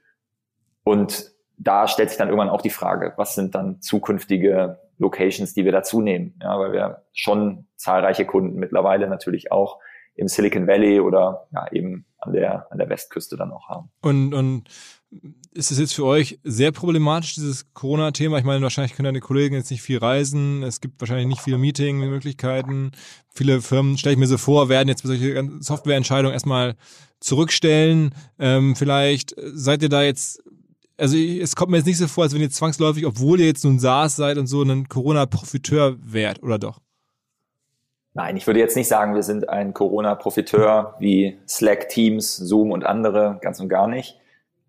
Und 0.84 1.32
da 1.58 1.88
stellt 1.88 2.10
sich 2.10 2.18
dann 2.18 2.30
irgendwann 2.30 2.50
auch 2.50 2.62
die 2.62 2.70
Frage, 2.70 3.14
was 3.18 3.36
sind 3.36 3.56
dann 3.56 3.82
zukünftige 3.82 4.80
Locations, 4.98 5.54
die 5.54 5.66
wir 5.66 5.72
dazu 5.72 6.02
nehmen? 6.02 6.40
Ja, 6.42 6.58
weil 6.60 6.72
wir 6.72 7.04
schon 7.14 7.68
zahlreiche 7.76 8.26
Kunden 8.26 8.60
mittlerweile 8.60 9.08
natürlich 9.08 9.52
auch 9.52 9.80
im 10.16 10.28
Silicon 10.28 10.68
Valley 10.68 11.00
oder 11.00 11.48
ja, 11.54 11.72
eben 11.72 12.06
an 12.20 12.34
der, 12.34 12.72
an 12.72 12.78
der 12.78 12.90
Westküste 12.90 13.36
dann 13.36 13.52
auch 13.52 13.68
haben. 13.68 13.90
Und, 14.02 14.34
und 14.34 14.70
ist 15.54 15.72
es 15.72 15.80
jetzt 15.80 15.94
für 15.94 16.06
euch 16.06 16.40
sehr 16.44 16.72
problematisch, 16.72 17.36
dieses 17.36 17.74
Corona-Thema? 17.74 18.38
Ich 18.38 18.44
meine, 18.44 18.62
wahrscheinlich 18.62 18.96
können 18.96 19.06
deine 19.06 19.20
Kollegen 19.20 19.56
jetzt 19.56 19.70
nicht 19.70 19.82
viel 19.82 20.00
reisen. 20.00 20.64
Es 20.64 20.82
gibt 20.82 21.00
wahrscheinlich 21.00 21.28
nicht 21.28 21.42
viele 21.42 21.58
Meeting-Möglichkeiten. 21.58 22.92
Viele 23.30 23.62
Firmen, 23.62 23.98
stelle 23.98 24.14
ich 24.14 24.20
mir 24.20 24.28
so 24.28 24.38
vor, 24.38 24.70
werden 24.70 24.90
jetzt 24.90 25.04
solche 25.04 25.50
Softwareentscheidungen 25.60 26.34
erstmal 26.34 26.76
zurückstellen. 27.20 28.16
Ähm, 28.40 28.76
vielleicht 28.76 29.36
seid 29.38 29.84
ihr 29.84 29.90
da 29.90 30.02
jetzt, 30.04 30.44
also 30.98 31.18
es 31.18 31.56
kommt 31.56 31.72
mir 31.72 31.78
jetzt 31.78 31.86
nicht 31.86 31.98
so 31.98 32.08
vor, 32.08 32.24
als 32.24 32.34
wenn 32.34 32.42
ihr 32.42 32.50
zwangsläufig, 32.50 33.06
obwohl 33.06 33.40
ihr 33.40 33.48
jetzt 33.48 33.64
nun 33.64 33.80
SaaS 33.80 34.16
seid 34.16 34.38
und 34.38 34.48
so, 34.48 34.64
ein 34.64 34.88
Corona-Profiteur 34.88 35.98
wärt, 36.02 36.42
oder 36.42 36.58
doch? 36.58 36.80
Nein, 38.16 38.38
ich 38.38 38.46
würde 38.46 38.60
jetzt 38.60 38.76
nicht 38.76 38.88
sagen, 38.88 39.16
wir 39.16 39.24
sind 39.24 39.50
ein 39.50 39.74
Corona-Profiteur 39.74 40.96
wie 41.00 41.40
Slack, 41.48 41.90
Teams, 41.90 42.38
Zoom 42.38 42.72
und 42.72 42.86
andere, 42.86 43.40
ganz 43.42 43.60
und 43.60 43.70
gar 43.70 43.88
nicht. 43.88 44.20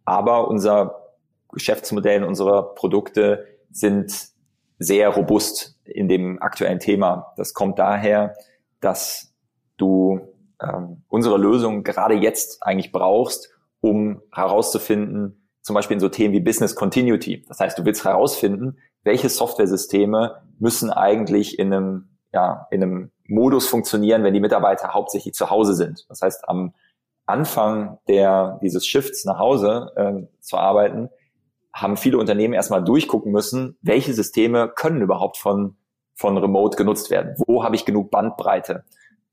Aber 0.06 0.48
unser 0.48 1.12
Geschäftsmodell, 1.52 2.24
unsere 2.24 2.74
Produkte 2.74 3.46
sind 3.70 4.28
sehr 4.78 5.10
robust 5.10 5.78
in 5.84 6.08
dem 6.08 6.40
aktuellen 6.42 6.80
Thema. 6.80 7.32
Das 7.36 7.52
kommt 7.52 7.78
daher, 7.78 8.34
dass 8.80 9.34
du 9.76 10.20
ähm, 10.62 11.02
unsere 11.08 11.36
Lösung 11.36 11.84
gerade 11.84 12.14
jetzt 12.14 12.62
eigentlich 12.62 12.92
brauchst, 12.92 13.50
um 13.80 14.22
herauszufinden, 14.32 15.48
zum 15.60 15.74
Beispiel 15.74 15.94
in 15.94 16.00
so 16.00 16.08
Themen 16.08 16.32
wie 16.32 16.40
Business 16.40 16.74
Continuity. 16.74 17.44
Das 17.46 17.60
heißt, 17.60 17.78
du 17.78 17.84
willst 17.84 18.04
herausfinden, 18.04 18.78
welche 19.02 19.28
Softwaresysteme 19.28 20.42
müssen 20.58 20.90
eigentlich 20.90 21.58
in 21.58 21.72
einem, 21.72 22.08
ja, 22.32 22.66
in 22.70 22.82
einem 22.82 23.10
Modus 23.26 23.66
funktionieren, 23.66 24.22
wenn 24.22 24.34
die 24.34 24.40
Mitarbeiter 24.40 24.94
hauptsächlich 24.94 25.34
zu 25.34 25.50
Hause 25.50 25.74
sind. 25.74 26.06
Das 26.08 26.20
heißt, 26.20 26.48
am 26.48 26.74
Anfang 27.26 27.98
der, 28.08 28.58
dieses 28.62 28.86
Shifts 28.86 29.24
nach 29.24 29.38
Hause 29.38 29.92
äh, 29.96 30.40
zu 30.40 30.56
arbeiten, 30.58 31.08
haben 31.72 31.96
viele 31.96 32.18
Unternehmen 32.18 32.54
erstmal 32.54 32.84
durchgucken 32.84 33.32
müssen, 33.32 33.76
welche 33.82 34.12
Systeme 34.12 34.68
können 34.68 35.02
überhaupt 35.02 35.38
von, 35.38 35.76
von 36.14 36.38
Remote 36.38 36.76
genutzt 36.76 37.10
werden. 37.10 37.34
Wo 37.46 37.64
habe 37.64 37.74
ich 37.74 37.84
genug 37.84 38.10
Bandbreite? 38.10 38.84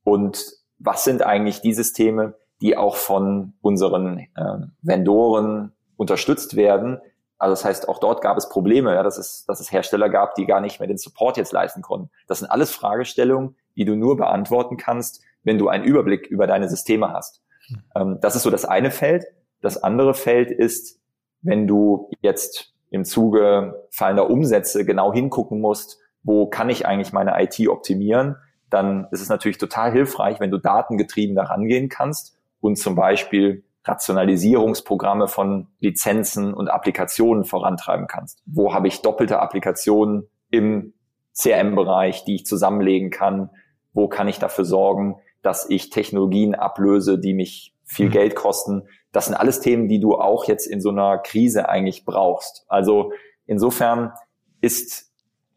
Und 0.04 0.54
was 0.80 1.04
sind 1.04 1.22
eigentlich 1.22 1.62
die 1.62 1.74
Systeme, 1.74 2.36
die 2.62 2.78
auch 2.78 2.96
von 2.96 3.54
unseren 3.62 4.20
äh, 4.36 4.58
Vendoren 4.82 5.74
unterstützt 5.98 6.56
werden? 6.56 7.00
Also 7.38 7.54
das 7.54 7.66
heißt, 7.66 7.89
auch 7.89 8.00
dort 8.00 8.22
gab 8.22 8.38
es 8.38 8.50
Probleme, 8.50 8.96
ja, 8.96 9.04
dass, 9.04 9.18
es, 9.18 9.46
dass 9.46 9.60
es 9.60 9.72
Hersteller 9.72 10.10
gab, 10.10 10.36
die 10.36 10.46
gar 10.46 10.62
nicht 10.62 10.80
mehr 10.80 10.88
den 10.88 10.98
Support 10.98 11.38
jetzt 11.38 11.52
leisten 11.52 11.82
konnten. 11.82 12.10
Das 12.28 12.39
sind 12.39 12.50
alles 12.50 12.72
Fragestellungen, 12.72 13.56
die 13.76 13.86
du 13.86 13.95
nur 13.95 14.17
beantworten 14.17 14.78
kannst, 14.78 15.24
wenn 15.43 15.57
du 15.57 15.67
einen 15.67 15.84
Überblick 15.84 16.28
über 16.28 16.47
deine 16.47 16.69
Systeme 16.69 17.11
hast. 17.11 17.41
Hm. 17.67 17.84
Ähm, 17.95 18.17
das 18.22 18.36
ist 18.36 18.43
so 18.43 18.49
das 18.49 18.65
eine 18.65 18.91
Feld. 18.91 19.26
Das 19.61 19.82
andere 19.82 20.13
Feld 20.13 20.51
ist, 20.51 20.99
wenn 21.41 21.67
du 21.67 22.09
jetzt 22.22 22.74
im 22.89 23.05
Zuge 23.05 23.88
fallender 23.91 24.30
Umsätze 24.30 24.86
genau 24.86 25.13
hingucken 25.13 25.61
musst, 25.61 25.99
wo 26.24 26.47
kann 26.47 26.69
ich 26.69 26.86
eigentlich 26.86 27.13
meine 27.13 27.41
IT 27.41 27.67
optimieren, 27.67 28.36
dann 28.69 29.07
ist 29.11 29.22
es 29.22 29.30
natürlich 29.30 29.57
total 29.57 29.91
hilfreich, 29.91 30.39
wenn 30.39 30.51
du 30.51 30.57
datengetrieben 30.57 31.36
da 31.36 31.43
rangehen 31.43 31.89
kannst 31.89 32.38
und 32.59 32.78
zum 32.78 32.95
Beispiel 32.95 33.63
Rationalisierungsprogramme 33.84 35.28
von 35.28 35.67
Lizenzen 35.80 36.53
und 36.53 36.69
Applikationen 36.69 37.45
vorantreiben 37.45 38.07
kannst. 38.07 38.41
Wo 38.45 38.74
habe 38.74 38.88
ich 38.88 39.01
doppelte 39.01 39.39
Applikationen 39.39 40.30
im 40.51 40.93
CRM-Bereich, 41.34 42.24
die 42.26 42.36
ich 42.36 42.45
zusammenlegen 42.45 43.09
kann? 43.09 43.49
Wo 43.94 44.08
kann 44.08 44.28
ich 44.28 44.39
dafür 44.39 44.66
sorgen, 44.66 45.20
dass 45.42 45.70
ich 45.70 45.89
Technologien 45.89 46.56
ablöse, 46.56 47.20
die 47.20 47.34
mich 47.34 47.76
viel 47.84 48.08
mhm. 48.08 48.12
Geld 48.12 48.36
kosten? 48.36 48.88
Das 49.12 49.26
sind 49.26 49.36
alles 49.36 49.60
Themen, 49.60 49.88
die 49.88 50.00
du 50.00 50.16
auch 50.16 50.46
jetzt 50.46 50.66
in 50.66 50.82
so 50.82 50.89
einer 50.89 51.18
Krise 51.18 51.68
eigentlich 51.68 52.06
brauchst. 52.06 52.66
Also 52.68 53.12
insofern 53.46 54.14
ist 54.62 55.12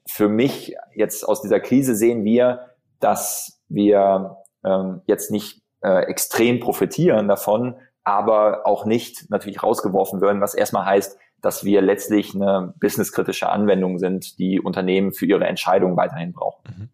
für 0.06 0.28
mich 0.28 0.74
jetzt 0.94 1.26
aus 1.26 1.42
dieser 1.42 1.60
Krise 1.60 1.94
sehen 1.94 2.24
wir, 2.24 2.70
dass 3.00 3.62
wir 3.68 4.38
ähm, 4.64 5.02
jetzt 5.06 5.30
nicht 5.30 5.62
äh, 5.82 6.04
extrem 6.06 6.60
profitieren 6.60 7.28
davon, 7.28 7.76
aber 8.02 8.66
auch 8.66 8.84
nicht 8.84 9.30
natürlich 9.30 9.62
rausgeworfen 9.62 10.20
werden, 10.20 10.40
was 10.40 10.54
erstmal 10.54 10.84
heißt, 10.84 11.18
dass 11.44 11.64
wir 11.64 11.82
letztlich 11.82 12.34
eine 12.34 12.74
businesskritische 12.80 13.48
Anwendung 13.48 13.98
sind, 13.98 14.38
die 14.38 14.60
Unternehmen 14.60 15.12
für 15.12 15.26
ihre 15.26 15.46
Entscheidungen 15.46 15.96
weiterhin 15.96 16.32
brauchen. 16.32 16.62
Mhm. 16.76 16.88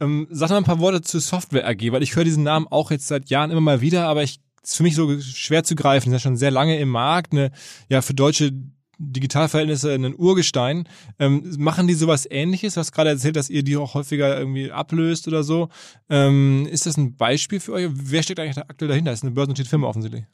Ähm, 0.00 0.26
sag 0.30 0.50
mal 0.50 0.58
ein 0.58 0.64
paar 0.64 0.78
Worte 0.78 1.02
zu 1.02 1.18
Software 1.18 1.66
AG, 1.66 1.90
weil 1.90 2.02
ich 2.02 2.14
höre 2.14 2.24
diesen 2.24 2.44
Namen 2.44 2.68
auch 2.70 2.90
jetzt 2.90 3.08
seit 3.08 3.30
Jahren 3.30 3.50
immer 3.50 3.60
mal 3.60 3.80
wieder, 3.80 4.06
aber 4.06 4.22
ich 4.22 4.40
ist 4.62 4.76
für 4.76 4.82
mich 4.82 4.94
so 4.94 5.18
schwer 5.20 5.64
zu 5.64 5.74
greifen. 5.74 6.10
Ist 6.10 6.14
ja 6.14 6.18
schon 6.18 6.36
sehr 6.36 6.50
lange 6.50 6.78
im 6.78 6.90
Markt, 6.90 7.32
eine, 7.32 7.50
ja, 7.88 8.02
für 8.02 8.14
deutsche 8.14 8.52
Digitalverhältnisse 8.98 9.92
ein 9.94 10.14
Urgestein. 10.16 10.88
Ähm, 11.18 11.54
machen 11.58 11.86
die 11.86 11.94
sowas 11.94 12.26
ähnliches? 12.28 12.74
Du 12.74 12.80
hast 12.80 12.92
gerade 12.92 13.10
erzählt, 13.10 13.36
dass 13.36 13.48
ihr 13.48 13.62
die 13.62 13.76
auch 13.76 13.94
häufiger 13.94 14.36
irgendwie 14.36 14.72
ablöst 14.72 15.28
oder 15.28 15.44
so. 15.44 15.68
Ähm, 16.10 16.66
ist 16.70 16.86
das 16.86 16.96
ein 16.96 17.16
Beispiel 17.16 17.60
für 17.60 17.72
euch? 17.72 17.88
Wer 17.92 18.22
steckt 18.22 18.40
eigentlich 18.40 18.58
aktuell 18.58 18.88
dahinter? 18.88 19.12
Das 19.12 19.20
ist 19.20 19.24
eine 19.24 19.32
börsennotierte 19.32 19.70
Firma 19.70 19.86
offensichtlich. 19.86 20.24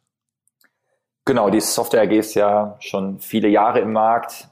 Genau, 1.27 1.49
die 1.49 1.61
Software 1.61 2.03
AG 2.03 2.13
ist 2.13 2.35
ja 2.35 2.77
schon 2.81 3.19
viele 3.19 3.49
Jahre 3.49 3.81
im 3.81 3.93
Markt, 3.93 4.49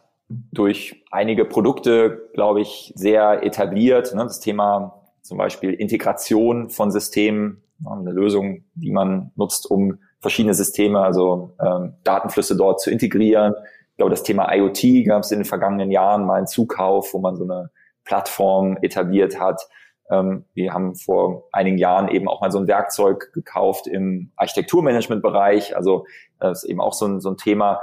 durch 0.50 1.04
einige 1.10 1.44
Produkte, 1.44 2.30
glaube 2.32 2.62
ich, 2.62 2.92
sehr 2.96 3.42
etabliert. 3.42 4.14
Ne? 4.14 4.22
Das 4.22 4.40
Thema 4.40 5.02
zum 5.20 5.38
Beispiel 5.38 5.72
Integration 5.74 6.70
von 6.70 6.90
Systemen 6.90 7.62
eine 7.84 8.12
Lösung, 8.12 8.64
die 8.74 8.90
man 8.90 9.32
nutzt, 9.34 9.70
um 9.70 9.98
verschiedene 10.20 10.54
Systeme, 10.54 11.00
also 11.00 11.50
ähm, 11.60 11.94
Datenflüsse 12.04 12.56
dort 12.56 12.80
zu 12.80 12.90
integrieren. 12.90 13.54
Ich 13.90 13.96
glaube, 13.96 14.10
das 14.10 14.22
Thema 14.22 14.52
IoT 14.54 15.06
gab 15.06 15.24
es 15.24 15.32
in 15.32 15.40
den 15.40 15.44
vergangenen 15.44 15.90
Jahren 15.90 16.24
mal 16.24 16.36
einen 16.36 16.46
Zukauf, 16.46 17.12
wo 17.12 17.18
man 17.18 17.36
so 17.36 17.44
eine 17.44 17.70
Plattform 18.04 18.78
etabliert 18.82 19.38
hat. 19.40 19.68
Ähm, 20.10 20.44
wir 20.54 20.72
haben 20.72 20.94
vor 20.94 21.48
einigen 21.52 21.78
Jahren 21.78 22.08
eben 22.08 22.28
auch 22.28 22.40
mal 22.40 22.50
so 22.50 22.58
ein 22.58 22.66
Werkzeug 22.66 23.32
gekauft 23.32 23.86
im 23.86 24.32
Architekturmanagement-Bereich. 24.36 25.76
Also 25.76 26.06
das 26.38 26.64
ist 26.64 26.70
eben 26.70 26.80
auch 26.80 26.92
so 26.92 27.06
ein, 27.06 27.20
so 27.20 27.30
ein 27.30 27.36
Thema. 27.36 27.80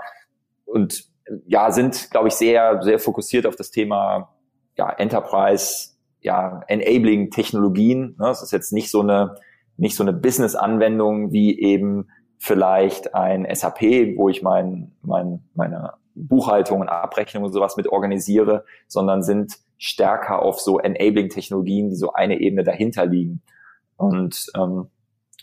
Und 0.66 1.06
ja, 1.48 1.72
sind, 1.72 2.12
glaube 2.12 2.28
ich, 2.28 2.36
sehr, 2.36 2.82
sehr 2.82 3.00
fokussiert 3.00 3.46
auf 3.46 3.56
das 3.56 3.72
Thema 3.72 4.34
ja, 4.78 4.90
Enterprise, 4.90 5.92
ja, 6.22 6.62
Enabling 6.68 7.32
Technologien. 7.32 8.16
Ne? 8.20 8.26
Das 8.28 8.42
ist 8.42 8.52
jetzt 8.52 8.74
nicht 8.74 8.92
so 8.92 9.02
eine 9.02 9.36
nicht 9.80 9.96
so 9.96 10.04
eine 10.04 10.14
Business-Anwendung 10.14 11.32
wie 11.32 11.60
eben 11.60 12.10
vielleicht 12.38 13.16
ein 13.16 13.48
SAP, 13.52 13.82
wo 14.18 14.30
ich 14.30 14.44
mein, 14.44 14.92
mein, 15.02 15.44
meine 15.56 15.94
Buchhaltung 16.16 16.82
und 16.82 16.90
Abrechnung 16.90 17.46
und 17.46 17.54
sowas 17.54 17.78
mit 17.78 17.88
organisiere, 17.88 18.66
sondern 18.88 19.24
sind 19.24 19.58
stärker 19.80 20.44
auf 20.44 20.60
so 20.60 20.78
Enabling-Technologien, 20.78 21.90
die 21.90 21.96
so 21.96 22.14
eine 22.14 22.40
Ebene 22.40 22.64
dahinter 22.64 23.08
liegen. 23.08 23.42
Und 23.98 24.52
ähm, 24.56 24.88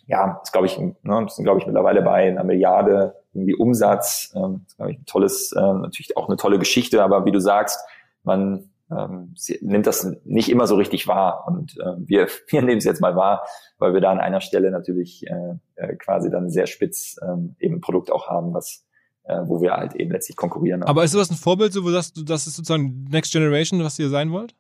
ja, 0.06 0.38
das 0.40 0.52
glaube 0.52 0.66
ich, 0.66 0.78
ne, 0.78 1.26
sind 1.28 1.44
glaube 1.44 1.58
ich 1.58 1.66
mittlerweile 1.66 2.02
bei 2.02 2.28
einer 2.28 2.44
Milliarde 2.44 3.16
irgendwie 3.32 3.54
Umsatz. 3.54 4.32
Ähm, 4.36 4.62
ist, 4.66 4.76
glaube 4.76 4.92
ich, 4.92 4.98
ein 4.98 5.06
tolles, 5.06 5.52
äh, 5.52 5.60
natürlich 5.60 6.16
auch 6.16 6.28
eine 6.28 6.36
tolle 6.36 6.58
Geschichte, 6.58 7.02
aber 7.02 7.24
wie 7.24 7.32
du 7.32 7.40
sagst, 7.40 7.80
man 8.22 8.70
ähm, 8.90 9.34
nimmt 9.60 9.86
das 9.86 10.04
nicht 10.24 10.48
immer 10.48 10.66
so 10.66 10.76
richtig 10.76 11.08
wahr. 11.08 11.44
Und 11.48 11.76
äh, 11.78 11.94
wir, 11.98 12.28
wir 12.48 12.62
nehmen 12.62 12.78
es 12.78 12.84
jetzt 12.84 13.00
mal 13.00 13.16
wahr, 13.16 13.46
weil 13.78 13.94
wir 13.94 14.00
da 14.00 14.12
an 14.12 14.20
einer 14.20 14.40
Stelle 14.40 14.70
natürlich 14.70 15.26
äh, 15.26 15.54
äh, 15.74 15.96
quasi 15.96 16.30
dann 16.30 16.50
sehr 16.50 16.66
spitz 16.66 17.16
ähm, 17.22 17.56
eben 17.58 17.76
ein 17.76 17.80
Produkt 17.80 18.12
auch 18.12 18.28
haben, 18.28 18.54
was 18.54 18.85
äh, 19.26 19.40
wo 19.44 19.60
wir 19.60 19.72
halt 19.72 19.94
eben 19.94 20.12
letztlich 20.12 20.36
konkurrieren. 20.36 20.82
Aber 20.82 21.04
ist 21.04 21.14
das 21.14 21.30
ein 21.30 21.36
Vorbild, 21.36 21.72
so 21.72 21.84
wo 21.84 21.90
sagst 21.90 22.16
du, 22.16 22.22
das 22.22 22.46
ist 22.46 22.56
sozusagen 22.56 23.06
Next 23.10 23.32
Generation, 23.32 23.82
was 23.82 23.98
ihr 23.98 24.08
sein 24.08 24.30
wollt? 24.32 24.54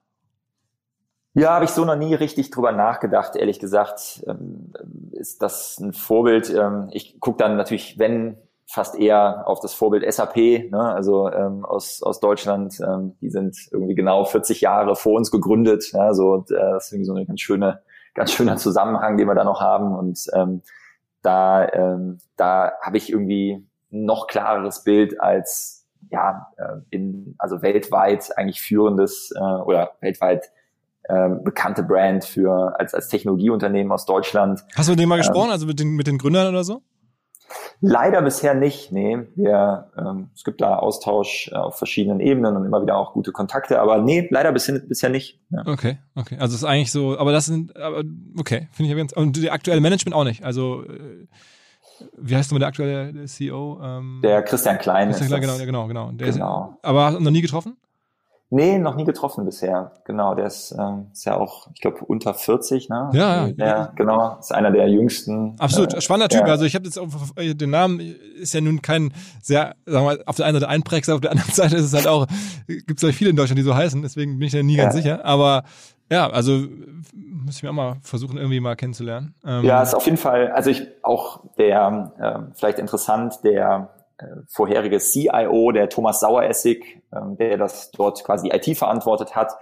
Ja, 1.34 1.50
habe 1.50 1.66
ich 1.66 1.70
so 1.70 1.84
noch 1.84 1.96
nie 1.96 2.14
richtig 2.14 2.50
drüber 2.50 2.72
nachgedacht, 2.72 3.36
ehrlich 3.36 3.60
gesagt. 3.60 4.24
Ähm, 4.26 4.72
ist 5.12 5.42
das 5.42 5.78
ein 5.78 5.92
Vorbild? 5.92 6.48
Ähm, 6.48 6.88
ich 6.92 7.20
gucke 7.20 7.38
dann 7.38 7.58
natürlich, 7.58 7.98
wenn 7.98 8.38
fast 8.66 8.98
eher 8.98 9.46
auf 9.46 9.60
das 9.60 9.74
Vorbild 9.74 10.10
SAP, 10.12 10.36
ne? 10.36 10.92
also 10.94 11.30
ähm, 11.30 11.64
aus, 11.64 12.02
aus 12.02 12.20
Deutschland. 12.20 12.80
Ähm, 12.80 13.16
die 13.20 13.30
sind 13.30 13.56
irgendwie 13.70 13.94
genau 13.94 14.24
40 14.24 14.62
Jahre 14.62 14.96
vor 14.96 15.12
uns 15.14 15.30
gegründet. 15.30 15.92
Ja? 15.92 16.14
So, 16.14 16.36
äh, 16.36 16.44
das 16.48 16.86
ist 16.86 16.92
irgendwie 16.92 17.06
so 17.06 17.14
eine 17.14 17.26
ganz 17.26 17.40
schöne, 17.40 17.82
ganz 18.14 18.32
schöner 18.32 18.56
Zusammenhang, 18.56 19.16
den 19.16 19.28
wir 19.28 19.34
da 19.34 19.44
noch 19.44 19.60
haben. 19.60 19.94
Und 19.94 20.26
ähm, 20.32 20.62
da, 21.22 21.68
ähm, 21.68 22.18
da 22.36 22.72
habe 22.80 22.96
ich 22.96 23.12
irgendwie 23.12 23.65
noch 23.90 24.26
klareres 24.26 24.84
Bild 24.84 25.20
als 25.20 25.86
ja 26.10 26.48
äh, 26.56 26.80
in 26.90 27.34
also 27.38 27.62
weltweit 27.62 28.36
eigentlich 28.36 28.60
führendes 28.60 29.32
äh, 29.34 29.40
oder 29.40 29.92
weltweit 30.00 30.50
äh, 31.04 31.28
bekannte 31.28 31.82
Brand 31.82 32.24
für 32.24 32.78
als 32.78 32.94
als 32.94 33.08
Technologieunternehmen 33.08 33.92
aus 33.92 34.06
Deutschland. 34.06 34.64
Hast 34.74 34.88
du 34.88 34.92
mit 34.92 35.00
dem 35.00 35.08
mal 35.08 35.18
gesprochen, 35.18 35.46
ähm, 35.46 35.52
also 35.52 35.66
mit 35.66 35.80
den 35.80 35.90
mit 35.90 36.06
den 36.06 36.18
Gründern 36.18 36.48
oder 36.48 36.64
so? 36.64 36.82
Leider 37.80 38.22
bisher 38.22 38.54
nicht, 38.54 38.90
nee. 38.90 39.18
Wir, 39.34 39.90
ähm, 39.98 40.30
es 40.34 40.44
gibt 40.44 40.60
da 40.60 40.76
Austausch 40.76 41.48
äh, 41.52 41.56
auf 41.56 41.76
verschiedenen 41.76 42.20
Ebenen 42.20 42.56
und 42.56 42.64
immer 42.64 42.82
wieder 42.82 42.96
auch 42.96 43.12
gute 43.12 43.32
Kontakte, 43.32 43.80
aber 43.80 43.98
nee, 43.98 44.26
leider 44.30 44.50
bisher, 44.52 44.78
bisher 44.78 45.10
nicht. 45.10 45.40
Ja. 45.50 45.62
Okay, 45.66 45.98
okay. 46.14 46.36
Also 46.38 46.54
es 46.54 46.62
ist 46.62 46.64
eigentlich 46.64 46.90
so, 46.90 47.18
aber 47.18 47.32
das 47.32 47.46
sind, 47.46 47.76
aber 47.76 48.02
okay, 48.38 48.68
finde 48.72 48.90
ich 48.90 48.96
ganz, 48.96 49.12
und 49.12 49.36
die 49.36 49.50
aktuelle 49.50 49.80
Management 49.80 50.14
auch 50.14 50.24
nicht. 50.24 50.44
Also 50.44 50.84
äh, 50.84 51.26
wie 52.16 52.36
heißt 52.36 52.50
nochmal 52.50 52.60
der 52.60 52.68
aktuelle 52.68 53.24
CEO? 53.26 53.80
Ähm, 53.82 54.20
der 54.22 54.42
Christian 54.42 54.78
Klein. 54.78 55.08
Christian 55.08 55.28
Klein, 55.28 55.40
genau, 55.42 55.58
genau, 55.58 55.86
genau. 55.86 56.12
Der 56.12 56.32
genau. 56.32 56.76
Ist, 56.76 56.84
aber 56.84 57.10
noch 57.12 57.30
nie 57.30 57.42
getroffen? 57.42 57.76
Nee, 58.48 58.78
noch 58.78 58.94
nie 58.94 59.04
getroffen 59.04 59.44
bisher. 59.44 59.90
Genau, 60.04 60.36
der 60.36 60.46
ist, 60.46 60.72
ähm, 60.78 61.06
ist 61.12 61.24
ja 61.24 61.36
auch, 61.36 61.66
ich 61.74 61.80
glaube, 61.80 61.98
unter 62.06 62.32
40, 62.32 62.88
ne? 62.88 63.10
Ja, 63.12 63.46
ja. 63.46 63.52
Der, 63.52 63.92
genau, 63.96 64.36
ist 64.38 64.54
einer 64.54 64.70
der 64.70 64.88
jüngsten. 64.88 65.56
Absolut, 65.58 65.94
äh, 65.94 66.00
spannender 66.00 66.28
Typ. 66.28 66.46
Ja. 66.46 66.52
Also 66.52 66.64
ich 66.64 66.76
habe 66.76 66.84
jetzt 66.84 66.96
auch, 66.96 67.08
den 67.36 67.70
Namen 67.70 67.98
ist 68.40 68.54
ja 68.54 68.60
nun 68.60 68.82
kein 68.82 69.12
sehr, 69.42 69.74
sagen 69.84 70.06
wir 70.06 70.14
mal, 70.14 70.22
auf 70.26 70.36
der 70.36 70.46
einen 70.46 70.60
Seite 70.60 70.68
einprägsam, 70.68 71.16
auf 71.16 71.22
der 71.22 71.32
anderen 71.32 71.50
Seite 71.54 71.74
ist 71.74 71.86
es 71.86 71.92
halt 71.92 72.06
auch, 72.06 72.28
gibt 72.68 73.02
es 73.02 73.16
viele 73.16 73.30
in 73.30 73.36
Deutschland, 73.36 73.58
die 73.58 73.64
so 73.64 73.74
heißen, 73.74 74.00
deswegen 74.02 74.38
bin 74.38 74.46
ich 74.46 74.52
da 74.52 74.62
nie 74.62 74.76
ja. 74.76 74.84
ganz 74.84 74.94
sicher. 74.94 75.24
Aber 75.24 75.64
ja, 76.10 76.28
also 76.28 76.64
muss 77.12 77.56
ich 77.56 77.62
mir 77.62 77.70
auch 77.70 77.74
mal 77.74 77.96
versuchen, 78.02 78.36
irgendwie 78.36 78.60
mal 78.60 78.76
kennenzulernen. 78.76 79.34
Ähm, 79.44 79.64
ja, 79.64 79.82
ist 79.82 79.94
auf 79.94 80.04
jeden 80.04 80.16
Fall, 80.16 80.50
also 80.52 80.70
ich 80.70 80.86
auch 81.02 81.40
der, 81.58 82.12
äh, 82.18 82.52
vielleicht 82.54 82.78
interessant, 82.78 83.44
der 83.44 83.90
äh, 84.18 84.24
vorherige 84.48 84.98
CIO, 84.98 85.72
der 85.72 85.88
Thomas 85.88 86.20
Saueressig, 86.20 87.02
ähm, 87.14 87.36
der 87.36 87.56
das 87.58 87.90
dort 87.90 88.24
quasi 88.24 88.50
IT 88.52 88.76
verantwortet 88.76 89.36
hat, 89.36 89.52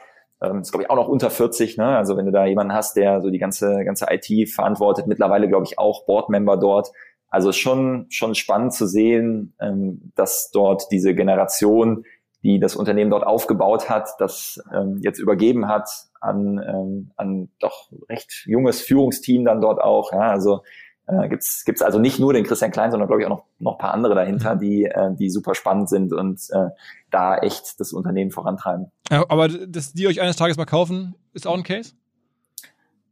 ähm, 0.43 0.61
ist 0.61 0.71
glaube 0.71 0.85
ich 0.85 0.91
auch 0.91 0.97
noch 0.97 1.09
unter 1.09 1.31
40. 1.31 1.77
Ne? 1.77 1.97
Also 1.97 2.17
wenn 2.17 2.27
du 2.27 2.33
da 2.33 2.47
jemanden 2.47 2.73
hast, 2.73 2.97
der 2.97 3.21
so 3.21 3.31
die 3.31 3.39
ganze 3.39 3.85
ganze 3.85 4.07
IT 4.11 4.49
verantwortet, 4.51 5.07
mittlerweile 5.07 5.49
glaube 5.49 5.65
ich 5.65 5.79
auch 5.79 6.07
Boardmember 6.07 6.57
dort. 6.57 6.91
Also 7.29 7.53
schon 7.53 8.07
schon 8.11 8.35
spannend 8.35 8.73
zu 8.75 8.87
sehen, 8.87 9.55
ähm, 9.61 10.13
dass 10.15 10.51
dort 10.53 10.91
diese 10.91 11.15
Generation, 11.15 12.05
die 12.43 12.61
das 12.61 12.77
Unternehmen 12.77 13.11
dort 13.11 13.27
aufgebaut 13.27 13.89
hat, 13.91 14.11
das 14.19 14.63
ähm, 14.73 15.01
jetzt 15.03 15.19
übergeben 15.19 15.69
hat 15.69 15.89
an 16.25 16.59
ähm, 16.66 17.11
an 17.16 17.49
doch 17.61 17.91
recht 18.09 18.45
junges 18.47 18.81
Führungsteam 18.81 19.45
dann 19.45 19.61
dort 19.61 19.81
auch. 19.81 20.12
Ja? 20.12 20.31
Also 20.31 20.62
äh, 21.07 21.29
gibt's 21.29 21.64
gibt's 21.64 21.83
also 21.83 21.99
nicht 21.99 22.18
nur 22.18 22.33
den 22.33 22.45
Christian 22.45 22.70
Klein, 22.70 22.91
sondern 22.91 23.09
glaube 23.09 23.22
ich 23.22 23.27
auch 23.27 23.31
noch 23.31 23.45
noch 23.59 23.79
paar 23.79 23.93
andere 23.93 24.14
dahinter, 24.14 24.55
mhm. 24.55 24.59
die 24.61 24.85
äh, 24.85 25.14
die 25.14 25.31
super 25.31 25.55
spannend 25.55 25.89
sind 25.89 26.12
und 26.12 26.41
äh, 26.51 26.68
da 27.11 27.39
echt 27.39 27.79
das 27.79 27.93
Unternehmen 27.93 28.31
vorantreiben. 28.31 28.91
Ja, 29.11 29.25
aber 29.29 29.49
dass 29.49 29.93
die 29.93 30.07
euch 30.07 30.20
eines 30.20 30.37
Tages 30.37 30.57
mal 30.57 30.64
kaufen, 30.64 31.14
ist 31.33 31.47
auch 31.47 31.57
ein 31.57 31.62
Case? 31.62 31.93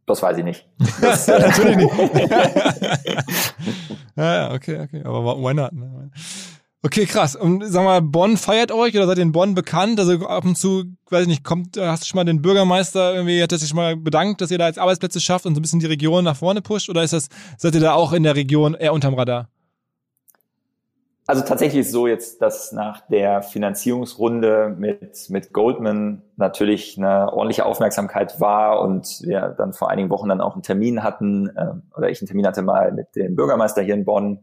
Das 0.06 0.22
weiß 0.22 0.38
ich 0.38 0.44
nicht. 0.44 0.68
Das, 1.00 1.26
Natürlich 1.28 1.76
nicht. 1.76 1.94
ja, 4.16 4.34
ja, 4.34 4.52
okay, 4.52 4.80
okay. 4.80 5.02
Aber 5.04 5.36
why 5.36 5.54
not? 5.54 5.72
Ne? 5.72 6.10
Okay, 6.84 7.06
krass. 7.06 7.36
Und 7.36 7.64
sag 7.64 7.84
mal, 7.84 8.02
Bonn 8.02 8.36
feiert 8.36 8.72
euch 8.72 8.96
oder 8.96 9.06
seid 9.06 9.18
ihr 9.18 9.22
in 9.22 9.30
Bonn 9.30 9.54
bekannt? 9.54 10.00
Also 10.00 10.26
ab 10.26 10.44
und 10.44 10.58
zu, 10.58 10.84
weiß 11.10 11.22
ich 11.22 11.28
nicht, 11.28 11.44
kommt, 11.44 11.76
hast 11.76 12.02
du 12.02 12.06
schon 12.06 12.16
mal 12.18 12.24
den 12.24 12.42
Bürgermeister 12.42 13.14
irgendwie, 13.14 13.40
hat 13.40 13.52
er 13.52 13.58
sich 13.58 13.68
schon 13.68 13.76
mal 13.76 13.96
bedankt, 13.96 14.40
dass 14.40 14.50
ihr 14.50 14.58
da 14.58 14.66
jetzt 14.66 14.80
Arbeitsplätze 14.80 15.20
schafft 15.20 15.46
und 15.46 15.54
so 15.54 15.60
ein 15.60 15.62
bisschen 15.62 15.78
die 15.78 15.86
Region 15.86 16.24
nach 16.24 16.34
vorne 16.34 16.60
pusht? 16.60 16.90
Oder 16.90 17.04
ist 17.04 17.12
das, 17.12 17.28
seid 17.56 17.76
ihr 17.76 17.80
da 17.80 17.94
auch 17.94 18.12
in 18.12 18.24
der 18.24 18.34
Region 18.34 18.74
eher 18.74 18.92
unterm 18.92 19.14
Radar? 19.14 19.48
Also 21.28 21.42
tatsächlich 21.42 21.82
ist 21.82 21.92
so 21.92 22.08
jetzt, 22.08 22.42
dass 22.42 22.72
nach 22.72 23.06
der 23.06 23.42
Finanzierungsrunde 23.42 24.74
mit, 24.76 25.30
mit 25.30 25.52
Goldman 25.52 26.22
natürlich 26.36 26.98
eine 26.98 27.32
ordentliche 27.32 27.64
Aufmerksamkeit 27.64 28.40
war 28.40 28.82
und 28.82 29.22
wir 29.22 29.54
dann 29.56 29.72
vor 29.72 29.88
einigen 29.88 30.10
Wochen 30.10 30.28
dann 30.28 30.40
auch 30.40 30.54
einen 30.54 30.64
Termin 30.64 31.04
hatten, 31.04 31.48
äh, 31.54 31.74
oder 31.96 32.10
ich 32.10 32.20
einen 32.20 32.26
Termin 32.26 32.46
hatte 32.46 32.62
mal 32.62 32.90
mit 32.90 33.14
dem 33.14 33.36
Bürgermeister 33.36 33.82
hier 33.82 33.94
in 33.94 34.04
Bonn, 34.04 34.40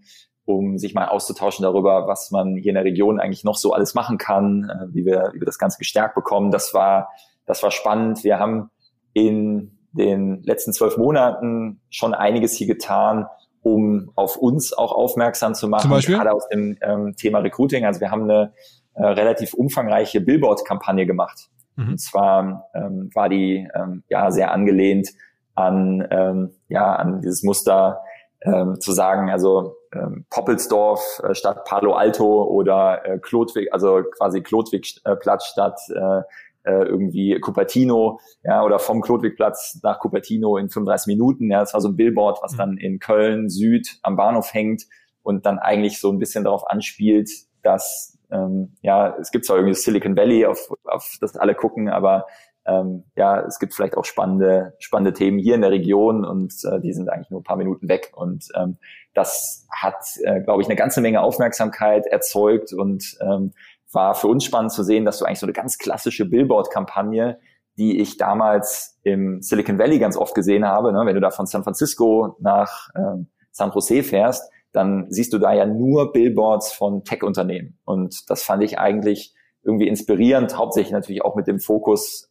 um 0.50 0.80
sich 0.80 0.96
mal 0.96 1.08
auszutauschen 1.08 1.62
darüber, 1.62 2.08
was 2.08 2.32
man 2.32 2.56
hier 2.56 2.70
in 2.72 2.76
der 2.76 2.84
Region 2.84 3.20
eigentlich 3.20 3.44
noch 3.44 3.56
so 3.56 3.72
alles 3.72 3.94
machen 3.94 4.18
kann, 4.18 4.68
äh, 4.68 4.94
wie 4.96 5.06
wir, 5.06 5.30
wie 5.34 5.40
wir 5.40 5.46
das 5.46 5.60
Ganze 5.60 5.78
gestärkt 5.78 6.16
bekommen. 6.16 6.50
Das 6.50 6.74
war, 6.74 7.10
das 7.46 7.62
war 7.62 7.70
spannend. 7.70 8.24
Wir 8.24 8.40
haben 8.40 8.72
in 9.14 9.78
den 9.92 10.42
letzten 10.42 10.74
zwölf 10.74 10.98
Monaten 10.98 11.82
schon 11.92 12.16
einiges 12.16 12.54
hier 12.54 12.66
getan, 12.66 13.28
um 13.62 14.12
auf 14.16 14.38
uns 14.38 14.74
auch 14.74 14.92
aufmerksam 14.92 15.54
zu 15.54 15.68
machen, 15.68 15.84
Zum 15.84 15.92
Beispiel? 15.92 16.16
gerade 16.16 16.34
aus 16.34 16.48
dem 16.50 16.78
ähm, 16.82 17.16
Thema 17.16 17.40
Recruiting. 17.40 17.86
Also 17.86 18.00
wir 18.02 18.10
haben 18.10 18.24
eine 18.24 18.54
äh, 18.96 19.06
relativ 19.06 19.54
umfangreiche 19.54 20.20
Billboard-Kampagne 20.20 21.06
gemacht. 21.06 21.50
Mhm. 21.76 21.90
Und 21.90 22.02
zwar 22.02 22.66
ähm, 22.74 23.12
war 23.14 23.30
die 23.30 23.68
ähm, 23.76 24.04
ja 24.10 24.32
sehr 24.32 24.52
angelehnt 24.52 25.10
an 25.54 26.08
ähm, 26.10 26.52
ja 26.70 26.96
an 26.96 27.22
dieses 27.22 27.44
Muster 27.44 28.02
ähm, 28.42 28.80
zu 28.80 28.94
sagen, 28.94 29.30
also 29.30 29.76
ähm, 29.94 30.26
Poppelsdorf 30.30 31.22
äh, 31.24 31.34
statt 31.34 31.66
Palo 31.66 31.94
Alto 31.94 32.44
oder 32.44 33.06
äh, 33.06 33.20
Klodwig, 33.20 33.74
also 33.74 34.04
quasi 34.18 34.42
Klodwigplatz 34.42 35.46
äh, 35.46 35.52
statt 35.52 35.80
äh, 35.90 36.22
äh, 36.64 36.84
irgendwie 36.84 37.40
Cupertino, 37.40 38.20
ja, 38.44 38.64
oder 38.64 38.80
vom 38.80 39.02
Klodwigplatz 39.02 39.80
nach 39.82 40.00
Cupertino 40.00 40.58
in 40.58 40.70
35 40.70 41.08
Minuten. 41.08 41.50
Ja, 41.50 41.62
das 41.62 41.74
war 41.74 41.82
so 41.82 41.90
ein 41.90 41.96
Billboard, 41.96 42.40
was 42.42 42.54
mhm. 42.54 42.58
dann 42.58 42.78
in 42.78 43.00
Köln 43.00 43.50
Süd 43.50 44.00
am 44.04 44.16
Bahnhof 44.16 44.54
hängt 44.54 44.84
und 45.24 45.46
dann 45.46 45.60
eigentlich 45.60 46.00
so 46.00 46.12
ein 46.12 46.20
bisschen 46.20 46.44
darauf 46.44 46.68
anspielt, 46.68 47.30
dass 47.64 48.18
ähm, 48.32 48.74
ja, 48.82 49.16
es 49.20 49.32
gibt 49.32 49.46
zwar 49.46 49.58
irgendwie 49.58 49.76
Silicon 49.76 50.16
Valley, 50.16 50.46
auf, 50.46 50.70
auf 50.84 51.18
das 51.20 51.36
alle 51.36 51.56
gucken, 51.56 51.90
aber 51.90 52.26
ähm, 52.70 53.04
ja, 53.16 53.42
es 53.42 53.60
gibt 53.60 53.74
vielleicht 53.74 53.98
auch 53.98 54.06
spannende, 54.06 54.74
spannende 54.80 55.14
Themen 55.14 55.40
hier 55.40 55.56
in 55.56 55.62
der 55.62 55.72
Region 55.72 56.24
und 56.24 56.54
äh, 56.66 56.80
die 56.80 56.94
sind 56.94 57.10
eigentlich 57.10 57.32
nur 57.32 57.40
ein 57.40 57.44
paar 57.44 57.58
Minuten 57.58 57.90
weg. 57.90 58.12
Und 58.16 58.46
ähm, 58.56 58.78
das 59.14 59.68
hat, 59.72 60.06
äh, 60.24 60.42
glaube 60.42 60.62
ich, 60.62 60.68
eine 60.68 60.76
ganze 60.76 61.02
Menge 61.02 61.22
Aufmerksamkeit 61.22 62.06
erzeugt 62.06 62.74
und 62.74 63.18
ähm, 63.22 63.54
war 63.92 64.14
für 64.14 64.28
uns 64.28 64.44
spannend 64.44 64.72
zu 64.72 64.84
sehen, 64.84 65.04
dass 65.04 65.18
du 65.18 65.26
eigentlich 65.26 65.40
so 65.40 65.48
eine 65.48 65.54
ganz 65.54 65.78
klassische 65.78 66.26
Billboard-Kampagne, 66.26 67.40
die 67.78 68.00
ich 68.00 68.18
damals 68.18 69.00
im 69.04 69.42
Silicon 69.42 69.80
Valley 69.80 69.98
ganz 69.98 70.16
oft 70.16 70.36
gesehen 70.36 70.66
habe, 70.66 70.94
ne, 70.94 71.02
wenn 71.06 71.16
du 71.16 71.22
da 71.22 71.32
von 71.32 71.48
San 71.48 71.64
Francisco 71.64 72.36
nach 72.40 72.90
ähm, 72.96 73.30
San 73.52 73.72
Jose 73.72 74.04
fährst, 74.04 74.52
dann 74.74 75.08
siehst 75.10 75.34
du 75.34 75.40
da 75.40 75.54
ja 75.54 75.66
nur 75.66 76.12
Billboards 76.12 76.72
von 76.72 77.04
Tech-Unternehmen. 77.04 77.80
Und 77.86 78.30
das 78.30 78.44
fand 78.44 78.64
ich 78.64 78.78
eigentlich 78.78 79.34
irgendwie 79.64 79.88
inspirierend, 79.88 80.56
hauptsächlich 80.56 80.92
natürlich 80.92 81.24
auch 81.24 81.36
mit 81.36 81.48
dem 81.48 81.60
Fokus 81.60 82.29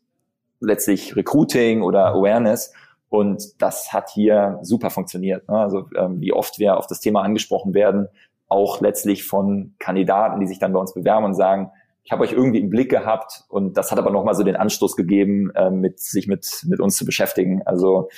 letztlich 0.61 1.17
Recruiting 1.17 1.83
oder 1.83 2.07
Awareness. 2.07 2.73
Und 3.09 3.61
das 3.63 3.93
hat 3.93 4.11
hier 4.11 4.59
super 4.63 4.91
funktioniert. 4.91 5.49
Ne? 5.49 5.59
Also 5.59 5.89
ähm, 5.97 6.21
wie 6.21 6.33
oft 6.33 6.59
wir 6.59 6.77
auf 6.77 6.87
das 6.87 7.01
Thema 7.01 7.23
angesprochen 7.23 7.75
werden, 7.75 8.09
auch 8.49 8.81
letztlich 8.81 9.25
von 9.25 9.75
Kandidaten, 9.79 10.41
die 10.41 10.47
sich 10.47 10.59
dann 10.59 10.73
bei 10.73 10.81
uns 10.81 10.95
bewerben 10.95 11.25
und 11.25 11.35
sagen, 11.35 11.71
ich 12.05 12.13
habe 12.13 12.23
euch 12.23 12.33
irgendwie 12.33 12.61
im 12.61 12.71
Blick 12.71 12.91
gehabt 12.91 13.45
und 13.49 13.77
das 13.77 13.93
hat 13.93 13.99
aber 13.99 14.11
nochmal 14.11 14.35
so 14.35 14.43
den 14.43 14.57
Anstoß 14.57 14.97
gegeben, 14.97 15.51
äh, 15.55 15.71
mit 15.71 16.01
sich 16.01 16.27
mit, 16.27 16.65
mit 16.67 16.81
uns 16.81 16.97
zu 16.97 17.05
beschäftigen. 17.05 17.63
Also 17.67 18.09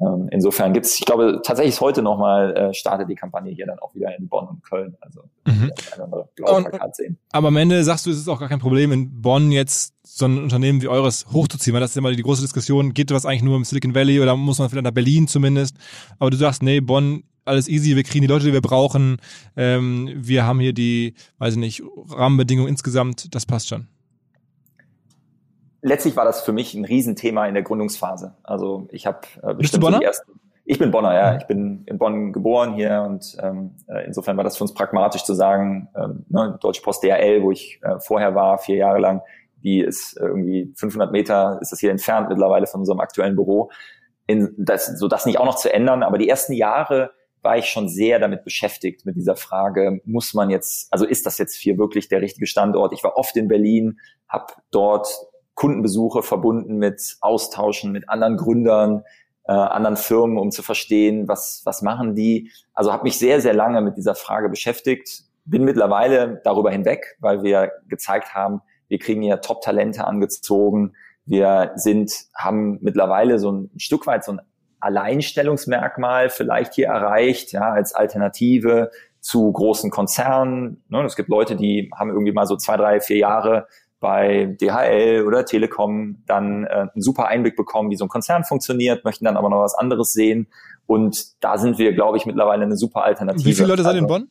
ähm, 0.00 0.28
insofern 0.32 0.72
gibt 0.72 0.86
es, 0.86 0.98
ich 0.98 1.04
glaube, 1.04 1.40
tatsächlich 1.44 1.80
heute 1.80 2.02
nochmal 2.02 2.56
äh, 2.56 2.74
startet 2.74 3.08
die 3.08 3.14
Kampagne 3.14 3.52
hier 3.52 3.66
dann 3.66 3.78
auch 3.78 3.94
wieder 3.94 4.16
in 4.16 4.28
Bonn 4.28 4.48
und 4.48 4.62
Köln. 4.64 4.96
Also 5.00 5.22
mhm. 5.46 5.70
Plakat 6.36 6.96
sehen. 6.96 7.18
Aber 7.30 7.48
am 7.48 7.56
Ende 7.56 7.82
sagst 7.84 8.06
du, 8.06 8.10
es 8.10 8.18
ist 8.18 8.28
auch 8.28 8.40
gar 8.40 8.48
kein 8.48 8.58
Problem, 8.58 8.90
in 8.90 9.22
Bonn 9.22 9.52
jetzt 9.52 9.94
so 10.02 10.26
ein 10.26 10.42
Unternehmen 10.42 10.82
wie 10.82 10.88
eures 10.88 11.26
hochzuziehen, 11.32 11.74
weil 11.74 11.80
das 11.80 11.90
ist 11.90 11.96
immer 11.96 12.10
die 12.10 12.22
große 12.22 12.42
Diskussion, 12.42 12.92
geht 12.92 13.12
was 13.12 13.24
eigentlich 13.24 13.42
nur 13.42 13.56
im 13.56 13.64
Silicon 13.64 13.94
Valley 13.94 14.20
oder 14.20 14.36
muss 14.36 14.58
man 14.58 14.68
vielleicht 14.68 14.84
nach 14.84 14.90
Berlin 14.90 15.28
zumindest? 15.28 15.76
Aber 16.18 16.30
du 16.30 16.36
sagst, 16.36 16.62
nee, 16.62 16.80
Bonn, 16.80 17.22
alles 17.44 17.68
easy, 17.68 17.94
wir 17.94 18.02
kriegen 18.02 18.22
die 18.22 18.28
Leute, 18.28 18.46
die 18.46 18.52
wir 18.52 18.62
brauchen, 18.62 19.18
ähm, 19.56 20.10
wir 20.16 20.44
haben 20.44 20.58
hier 20.58 20.72
die, 20.72 21.14
weiß 21.38 21.54
ich 21.54 21.60
nicht, 21.60 21.82
Rahmenbedingungen 22.08 22.68
insgesamt, 22.68 23.34
das 23.34 23.46
passt 23.46 23.68
schon 23.68 23.86
letztlich 25.84 26.16
war 26.16 26.24
das 26.24 26.40
für 26.40 26.52
mich 26.52 26.74
ein 26.74 26.84
Riesenthema 26.84 27.46
in 27.46 27.54
der 27.54 27.62
Gründungsphase. 27.62 28.34
Also 28.42 28.88
ich 28.90 29.06
habe 29.06 29.20
äh, 29.42 29.54
Bist 29.54 29.76
du 29.76 29.80
Bonner? 29.80 30.02
Ersten, 30.02 30.40
ich 30.64 30.78
bin 30.78 30.90
Bonner, 30.90 31.14
ja. 31.14 31.36
Ich 31.36 31.46
bin 31.46 31.84
in 31.86 31.98
Bonn 31.98 32.32
geboren 32.32 32.74
hier 32.74 33.04
und 33.06 33.36
ähm, 33.40 33.76
äh, 33.86 34.06
insofern 34.06 34.36
war 34.36 34.44
das 34.44 34.56
für 34.56 34.64
uns 34.64 34.72
pragmatisch 34.72 35.24
zu 35.24 35.34
sagen, 35.34 35.88
ähm, 35.94 36.24
ne, 36.28 36.58
Deutsche 36.60 36.82
Post 36.82 37.04
DRL, 37.04 37.42
wo 37.42 37.52
ich 37.52 37.80
äh, 37.82 38.00
vorher 38.00 38.34
war, 38.34 38.58
vier 38.58 38.76
Jahre 38.76 38.98
lang, 38.98 39.20
die 39.62 39.80
ist 39.80 40.16
irgendwie 40.18 40.72
500 40.74 41.12
Meter, 41.12 41.58
ist 41.60 41.70
das 41.70 41.80
hier 41.80 41.90
entfernt 41.90 42.30
mittlerweile 42.30 42.66
von 42.66 42.80
unserem 42.80 43.00
aktuellen 43.00 43.36
Büro. 43.36 43.70
In 44.26 44.54
das, 44.56 44.86
so 44.98 45.06
das 45.06 45.26
nicht 45.26 45.38
auch 45.38 45.44
noch 45.44 45.56
zu 45.56 45.72
ändern, 45.72 46.02
aber 46.02 46.16
die 46.16 46.28
ersten 46.28 46.54
Jahre 46.54 47.10
war 47.42 47.58
ich 47.58 47.66
schon 47.66 47.90
sehr 47.90 48.18
damit 48.18 48.42
beschäftigt, 48.42 49.04
mit 49.04 49.16
dieser 49.16 49.36
Frage, 49.36 50.00
muss 50.06 50.32
man 50.32 50.48
jetzt, 50.48 50.90
also 50.90 51.04
ist 51.04 51.26
das 51.26 51.36
jetzt 51.36 51.56
hier 51.56 51.76
wirklich 51.76 52.08
der 52.08 52.22
richtige 52.22 52.46
Standort? 52.46 52.94
Ich 52.94 53.04
war 53.04 53.18
oft 53.18 53.36
in 53.36 53.48
Berlin, 53.48 53.98
habe 54.28 54.46
dort 54.70 55.08
Kundenbesuche 55.54 56.22
verbunden 56.22 56.76
mit 56.76 57.16
Austauschen 57.20 57.92
mit 57.92 58.08
anderen 58.08 58.36
Gründern, 58.36 59.04
äh, 59.46 59.52
anderen 59.52 59.96
Firmen, 59.96 60.38
um 60.38 60.50
zu 60.50 60.62
verstehen, 60.62 61.28
was, 61.28 61.62
was 61.64 61.82
machen 61.82 62.14
die. 62.14 62.50
Also 62.72 62.92
habe 62.92 63.04
mich 63.04 63.18
sehr, 63.18 63.40
sehr 63.40 63.54
lange 63.54 63.80
mit 63.80 63.96
dieser 63.96 64.14
Frage 64.14 64.48
beschäftigt, 64.48 65.24
bin 65.44 65.64
mittlerweile 65.64 66.40
darüber 66.44 66.70
hinweg, 66.70 67.16
weil 67.20 67.42
wir 67.42 67.70
gezeigt 67.88 68.34
haben, 68.34 68.62
wir 68.88 68.98
kriegen 68.98 69.22
hier 69.22 69.40
Top-Talente 69.40 70.06
angezogen. 70.06 70.94
Wir 71.26 71.72
sind, 71.76 72.12
haben 72.34 72.78
mittlerweile 72.82 73.38
so 73.38 73.50
ein 73.50 73.70
Stück 73.76 74.06
weit 74.06 74.24
so 74.24 74.32
ein 74.32 74.40
Alleinstellungsmerkmal 74.80 76.28
vielleicht 76.28 76.74
hier 76.74 76.88
erreicht, 76.88 77.52
ja, 77.52 77.72
als 77.72 77.94
Alternative 77.94 78.90
zu 79.20 79.50
großen 79.50 79.90
Konzernen. 79.90 80.84
Ne, 80.88 81.02
es 81.04 81.16
gibt 81.16 81.30
Leute, 81.30 81.56
die 81.56 81.90
haben 81.94 82.10
irgendwie 82.10 82.32
mal 82.32 82.46
so 82.46 82.56
zwei, 82.56 82.76
drei, 82.76 83.00
vier 83.00 83.16
Jahre 83.16 83.66
bei 84.04 84.54
DHL 84.60 85.24
oder 85.26 85.46
Telekom 85.46 86.22
dann 86.26 86.64
äh, 86.64 86.88
einen 86.92 87.00
super 87.00 87.26
Einblick 87.28 87.56
bekommen, 87.56 87.90
wie 87.90 87.96
so 87.96 88.04
ein 88.04 88.10
Konzern 88.10 88.44
funktioniert, 88.44 89.02
möchten 89.02 89.24
dann 89.24 89.38
aber 89.38 89.48
noch 89.48 89.60
was 89.62 89.74
anderes 89.74 90.12
sehen. 90.12 90.46
Und 90.84 91.42
da 91.42 91.56
sind 91.56 91.78
wir, 91.78 91.94
glaube 91.94 92.18
ich, 92.18 92.26
mittlerweile 92.26 92.64
eine 92.64 92.76
super 92.76 93.02
Alternative. 93.02 93.46
Wie 93.46 93.54
viele 93.54 93.68
Leute 93.68 93.82
seid 93.82 93.94
ihr 93.94 94.00
in 94.00 94.04
also 94.04 94.18
Bonn? 94.18 94.28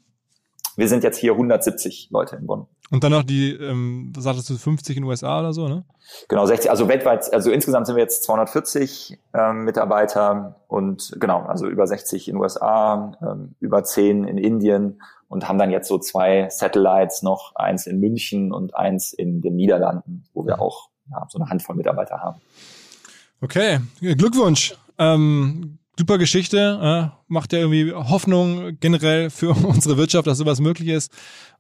Wir 0.75 0.87
sind 0.87 1.03
jetzt 1.03 1.17
hier 1.17 1.31
170 1.33 2.09
Leute 2.11 2.35
in 2.35 2.47
Bonn. 2.47 2.67
Und 2.89 3.03
dann 3.03 3.11
noch 3.11 3.23
die, 3.23 3.53
ähm, 3.53 4.13
sagtest 4.17 4.49
du 4.49 4.57
50 4.57 4.97
in 4.97 5.03
den 5.03 5.09
USA 5.09 5.39
oder 5.39 5.53
so, 5.53 5.67
ne? 5.67 5.83
Genau, 6.27 6.45
60, 6.45 6.69
also 6.69 6.87
weltweit, 6.87 7.33
also 7.33 7.51
insgesamt 7.51 7.87
sind 7.87 7.95
wir 7.95 8.03
jetzt 8.03 8.23
240 8.23 9.17
ähm, 9.33 9.63
Mitarbeiter 9.63 10.59
und 10.67 11.15
genau, 11.19 11.41
also 11.41 11.67
über 11.67 11.87
60 11.87 12.27
in 12.27 12.35
den 12.35 12.41
USA, 12.41 13.17
ähm, 13.21 13.55
über 13.59 13.83
10 13.83 14.25
in 14.25 14.37
Indien 14.37 15.01
und 15.27 15.47
haben 15.47 15.57
dann 15.57 15.71
jetzt 15.71 15.87
so 15.87 15.97
zwei 15.97 16.49
Satellites 16.49 17.23
noch, 17.23 17.55
eins 17.55 17.87
in 17.87 17.99
München 17.99 18.51
und 18.51 18.75
eins 18.75 19.13
in 19.13 19.41
den 19.41 19.55
Niederlanden, 19.55 20.25
wo 20.33 20.45
wir 20.45 20.61
auch 20.61 20.89
ja, 21.09 21.25
so 21.29 21.39
eine 21.39 21.49
Handvoll 21.49 21.75
Mitarbeiter 21.75 22.19
haben. 22.19 22.41
Okay, 23.41 23.79
Glückwunsch. 23.99 24.75
Ähm, 24.99 25.79
super 25.97 26.17
Geschichte, 26.17 27.11
äh, 27.13 27.15
macht 27.27 27.53
ja 27.53 27.59
irgendwie 27.59 27.93
Hoffnung 27.93 28.77
generell 28.79 29.29
für 29.29 29.49
unsere 29.65 29.97
Wirtschaft, 29.97 30.27
dass 30.27 30.37
sowas 30.37 30.59
möglich 30.59 30.89
ist. 30.89 31.11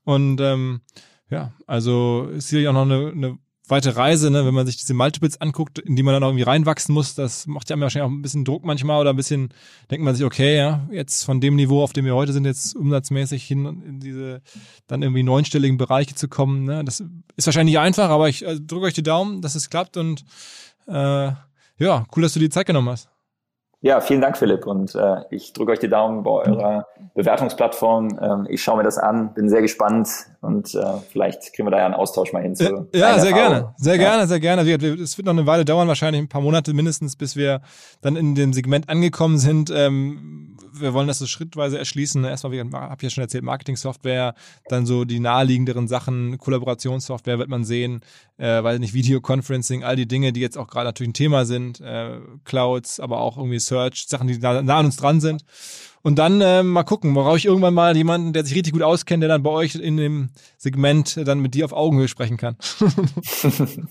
Und 0.03 0.41
ähm, 0.41 0.81
ja, 1.29 1.53
also 1.67 2.29
ist 2.33 2.49
hier 2.49 2.69
auch 2.69 2.73
noch 2.73 2.83
eine, 2.83 3.11
eine 3.11 3.37
weite 3.67 3.95
Reise, 3.95 4.29
ne, 4.29 4.45
wenn 4.45 4.53
man 4.53 4.65
sich 4.65 4.77
diese 4.77 4.93
Multiples 4.93 5.39
anguckt, 5.39 5.79
in 5.79 5.95
die 5.95 6.03
man 6.03 6.13
dann 6.13 6.23
irgendwie 6.23 6.43
reinwachsen 6.43 6.93
muss, 6.93 7.15
das 7.15 7.47
macht 7.47 7.69
ja 7.69 7.79
wahrscheinlich 7.79 8.05
auch 8.05 8.13
ein 8.13 8.21
bisschen 8.21 8.43
Druck 8.43 8.65
manchmal 8.65 8.99
oder 8.99 9.11
ein 9.11 9.15
bisschen 9.15 9.53
denkt 9.89 10.03
man 10.03 10.15
sich, 10.15 10.25
okay, 10.25 10.57
ja, 10.57 10.87
jetzt 10.91 11.23
von 11.23 11.39
dem 11.39 11.55
Niveau, 11.55 11.81
auf 11.81 11.93
dem 11.93 12.03
wir 12.03 12.13
heute 12.13 12.33
sind, 12.33 12.45
jetzt 12.45 12.75
umsatzmäßig 12.75 13.43
hin 13.45 13.65
in 13.87 13.99
diese 14.01 14.41
dann 14.87 15.01
irgendwie 15.01 15.23
neunstelligen 15.23 15.77
Bereiche 15.77 16.13
zu 16.13 16.27
kommen, 16.27 16.65
ne, 16.65 16.83
das 16.83 17.03
ist 17.37 17.47
wahrscheinlich 17.47 17.75
nicht 17.75 17.81
einfach, 17.81 18.09
aber 18.09 18.27
ich 18.27 18.45
also, 18.45 18.61
drücke 18.65 18.87
euch 18.87 18.93
die 18.93 19.03
Daumen, 19.03 19.41
dass 19.41 19.55
es 19.55 19.69
klappt 19.69 19.95
und 19.95 20.25
äh, 20.87 21.31
ja, 21.79 22.05
cool, 22.15 22.21
dass 22.21 22.33
du 22.33 22.39
die 22.39 22.49
Zeit 22.49 22.67
genommen 22.67 22.89
hast. 22.89 23.12
Ja, 23.83 23.99
vielen 23.99 24.21
Dank, 24.21 24.37
Philipp. 24.37 24.65
Und 24.65 24.95
äh, 24.95 25.17
ich 25.29 25.51
drücke 25.51 25.73
euch 25.73 25.79
die 25.79 25.89
Daumen 25.89 26.23
bei 26.23 26.31
eurer 26.31 26.87
Bewertungsplattform. 27.15 28.17
Ähm, 28.21 28.47
ich 28.49 28.63
schaue 28.63 28.77
mir 28.77 28.83
das 28.83 28.97
an, 28.97 29.33
bin 29.33 29.49
sehr 29.49 29.61
gespannt 29.61 30.07
und 30.39 30.73
äh, 30.73 30.83
vielleicht 31.11 31.51
kriegen 31.53 31.67
wir 31.67 31.71
da 31.71 31.79
ja 31.79 31.85
einen 31.87 31.93
Austausch 31.93 32.31
mal 32.31 32.41
hin. 32.41 32.55
Zu 32.55 32.87
ja, 32.93 33.19
sehr 33.19 33.33
gerne. 33.33 33.73
Sehr 33.75 33.95
ja. 33.95 34.01
gerne, 34.01 34.25
sehr 34.25 34.39
gerne. 34.39 34.61
Es 35.01 35.17
wird 35.17 35.25
noch 35.25 35.33
eine 35.33 35.45
Weile 35.47 35.65
dauern, 35.65 35.89
wahrscheinlich 35.89 36.21
ein 36.21 36.29
paar 36.29 36.39
Monate 36.39 36.73
mindestens, 36.73 37.17
bis 37.17 37.35
wir 37.35 37.59
dann 38.01 38.15
in 38.15 38.35
dem 38.35 38.53
Segment 38.53 38.87
angekommen 38.87 39.37
sind. 39.37 39.69
Ähm, 39.75 40.52
wir 40.73 40.93
wollen 40.93 41.07
das 41.07 41.19
so 41.19 41.27
schrittweise 41.27 41.77
erschließen. 41.77 42.23
Erstmal, 42.23 42.53
ich 42.53 42.59
habe 42.59 43.03
ja 43.03 43.09
schon 43.09 43.21
erzählt, 43.21 43.43
Marketing-Software, 43.43 44.35
dann 44.67 44.85
so 44.85 45.05
die 45.05 45.19
naheliegenderen 45.19 45.87
Sachen, 45.87 46.37
Kollaborationssoftware 46.37 47.39
wird 47.39 47.49
man 47.49 47.63
sehen, 47.63 48.01
äh, 48.37 48.63
weil 48.63 48.79
nicht 48.79 48.93
Videoconferencing, 48.93 49.83
all 49.83 49.95
die 49.95 50.07
Dinge, 50.07 50.33
die 50.33 50.41
jetzt 50.41 50.57
auch 50.57 50.67
gerade 50.67 50.85
natürlich 50.85 51.09
ein 51.09 51.13
Thema 51.13 51.45
sind, 51.45 51.81
äh, 51.81 52.19
Clouds, 52.43 52.99
aber 52.99 53.19
auch 53.19 53.37
irgendwie 53.37 53.59
Search, 53.59 54.05
Sachen, 54.07 54.27
die 54.27 54.37
nah, 54.37 54.61
nah 54.61 54.79
an 54.79 54.85
uns 54.85 54.97
dran 54.97 55.21
sind. 55.21 55.43
Und 56.01 56.19
dann 56.19 56.41
äh, 56.41 56.63
mal 56.63 56.83
gucken, 56.83 57.15
worauf 57.15 57.37
ich 57.37 57.45
irgendwann 57.45 57.73
mal 57.73 57.95
jemanden, 57.95 58.33
der 58.33 58.43
sich 58.43 58.55
richtig 58.55 58.73
gut 58.73 58.81
auskennt, 58.81 59.23
der 59.23 59.29
dann 59.29 59.41
bei 59.41 59.49
euch 59.49 59.75
in 59.75 59.95
dem 59.97 60.31
Segment 60.57 61.17
dann 61.25 61.39
mit 61.39 61.53
dir 61.53 61.63
auf 61.65 61.71
Augenhöhe 61.71 62.09
sprechen 62.09 62.35
kann. 62.35 62.57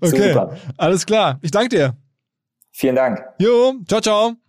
okay, 0.00 0.32
Super. 0.32 0.56
alles 0.76 1.06
klar. 1.06 1.38
Ich 1.40 1.50
danke 1.50 1.70
dir. 1.70 1.96
Vielen 2.72 2.96
Dank. 2.96 3.22
Jo, 3.38 3.74
ciao, 3.86 4.00
ciao. 4.00 4.43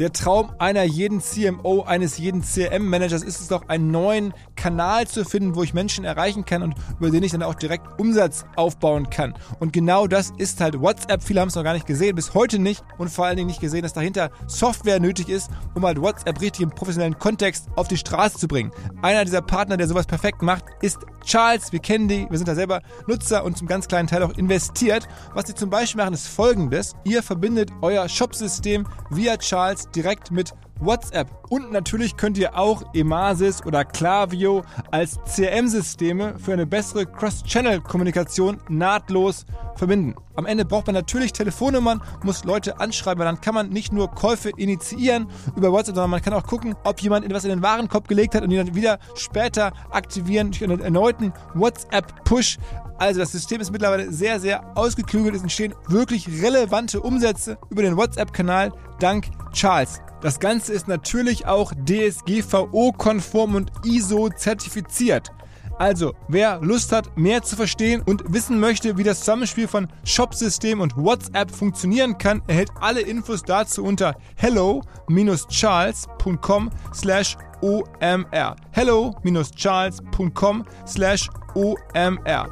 Der 0.00 0.12
Traum 0.12 0.50
einer 0.58 0.82
jeden 0.82 1.20
CMO, 1.20 1.84
eines 1.84 2.18
jeden 2.18 2.42
CRM-Managers 2.42 3.22
ist 3.22 3.40
es 3.40 3.46
doch, 3.46 3.68
einen 3.68 3.92
neuen 3.92 4.34
Kanal 4.64 5.06
zu 5.06 5.26
finden, 5.26 5.56
wo 5.56 5.62
ich 5.62 5.74
Menschen 5.74 6.06
erreichen 6.06 6.46
kann 6.46 6.62
und 6.62 6.74
über 6.98 7.10
den 7.10 7.22
ich 7.22 7.32
dann 7.32 7.42
auch 7.42 7.54
direkt 7.54 8.00
Umsatz 8.00 8.46
aufbauen 8.56 9.10
kann. 9.10 9.34
Und 9.60 9.74
genau 9.74 10.06
das 10.06 10.32
ist 10.38 10.58
halt 10.62 10.80
WhatsApp. 10.80 11.22
Viele 11.22 11.42
haben 11.42 11.48
es 11.48 11.54
noch 11.54 11.64
gar 11.64 11.74
nicht 11.74 11.86
gesehen, 11.86 12.16
bis 12.16 12.32
heute 12.32 12.58
nicht 12.58 12.82
und 12.96 13.10
vor 13.10 13.26
allen 13.26 13.36
Dingen 13.36 13.48
nicht 13.48 13.60
gesehen, 13.60 13.82
dass 13.82 13.92
dahinter 13.92 14.30
Software 14.46 15.00
nötig 15.00 15.28
ist, 15.28 15.50
um 15.74 15.84
halt 15.84 16.00
WhatsApp 16.00 16.40
richtig 16.40 16.62
im 16.62 16.70
professionellen 16.70 17.18
Kontext 17.18 17.68
auf 17.76 17.88
die 17.88 17.98
Straße 17.98 18.38
zu 18.38 18.48
bringen. 18.48 18.70
Einer 19.02 19.26
dieser 19.26 19.42
Partner, 19.42 19.76
der 19.76 19.86
sowas 19.86 20.06
perfekt 20.06 20.40
macht, 20.40 20.64
ist 20.80 20.96
Charles. 21.26 21.70
Wir 21.70 21.80
kennen 21.80 22.08
die, 22.08 22.26
wir 22.30 22.38
sind 22.38 22.48
da 22.48 22.54
selber 22.54 22.80
Nutzer 23.06 23.44
und 23.44 23.58
zum 23.58 23.66
ganz 23.66 23.86
kleinen 23.86 24.08
Teil 24.08 24.22
auch 24.22 24.32
investiert. 24.38 25.06
Was 25.34 25.46
sie 25.46 25.54
zum 25.54 25.68
Beispiel 25.68 26.00
machen, 26.00 26.14
ist 26.14 26.26
folgendes. 26.26 26.94
Ihr 27.04 27.22
verbindet 27.22 27.70
euer 27.82 28.08
Shopsystem 28.08 28.86
via 29.10 29.36
Charles 29.36 29.90
direkt 29.90 30.30
mit 30.30 30.54
WhatsApp. 30.80 31.28
Und 31.48 31.72
natürlich 31.72 32.16
könnt 32.16 32.38
ihr 32.38 32.58
auch 32.58 32.82
Emasis 32.94 33.64
oder 33.64 33.84
Klaviyo 33.84 34.62
als 34.90 35.18
CRM-Systeme 35.24 36.38
für 36.38 36.52
eine 36.52 36.66
bessere 36.66 37.06
Cross-Channel-Kommunikation 37.06 38.58
nahtlos 38.68 39.46
verbinden. 39.76 40.14
Am 40.36 40.46
Ende 40.46 40.64
braucht 40.64 40.86
man 40.86 40.94
natürlich 40.94 41.32
Telefonnummern, 41.32 42.02
muss 42.22 42.44
Leute 42.44 42.80
anschreiben, 42.80 43.20
weil 43.20 43.26
dann 43.26 43.40
kann 43.40 43.54
man 43.54 43.68
nicht 43.68 43.92
nur 43.92 44.10
Käufe 44.10 44.50
initiieren 44.56 45.28
über 45.56 45.70
WhatsApp, 45.70 45.94
sondern 45.94 46.10
man 46.10 46.22
kann 46.22 46.32
auch 46.32 46.46
gucken, 46.46 46.74
ob 46.84 47.00
jemand 47.00 47.24
etwas 47.24 47.44
in 47.44 47.50
den 47.50 47.62
Warenkorb 47.62 48.08
gelegt 48.08 48.34
hat 48.34 48.42
und 48.42 48.50
ihn 48.50 48.64
dann 48.64 48.74
wieder 48.74 48.98
später 49.14 49.72
aktivieren 49.90 50.50
durch 50.50 50.64
einen 50.64 50.80
erneuten 50.80 51.32
WhatsApp-Push. 51.54 52.58
Also 52.98 53.20
das 53.20 53.32
System 53.32 53.60
ist 53.60 53.70
mittlerweile 53.70 54.12
sehr, 54.12 54.40
sehr 54.40 54.76
ausgeklügelt. 54.76 55.34
Es 55.34 55.42
entstehen 55.42 55.74
wirklich 55.88 56.28
relevante 56.42 57.00
Umsätze 57.00 57.58
über 57.70 57.82
den 57.82 57.96
WhatsApp-Kanal 57.96 58.72
dank 59.00 59.26
Charles. 59.52 60.00
Das 60.24 60.40
Ganze 60.40 60.72
ist 60.72 60.88
natürlich 60.88 61.44
auch 61.44 61.74
DSGVO-konform 61.74 63.56
und 63.56 63.70
ISO-zertifiziert. 63.84 65.30
Also, 65.78 66.14
wer 66.28 66.62
Lust 66.62 66.92
hat, 66.92 67.18
mehr 67.18 67.42
zu 67.42 67.56
verstehen 67.56 68.00
und 68.00 68.32
wissen 68.32 68.58
möchte, 68.58 68.96
wie 68.96 69.02
das 69.02 69.18
Zusammenspiel 69.18 69.68
von 69.68 69.86
Shopsystem 70.02 70.80
und 70.80 70.96
WhatsApp 70.96 71.50
funktionieren 71.50 72.16
kann, 72.16 72.40
erhält 72.46 72.70
alle 72.80 73.02
Infos 73.02 73.42
dazu 73.42 73.84
unter 73.84 74.16
hello-charles.com 74.36 76.70
slash 76.94 77.36
omr. 77.60 78.56
hello-charles.com 78.70 80.64
slash 80.86 81.28
omr. 81.54 82.48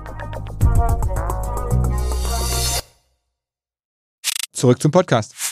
Zurück 4.52 4.82
zum 4.82 4.90
Podcast. 4.90 5.51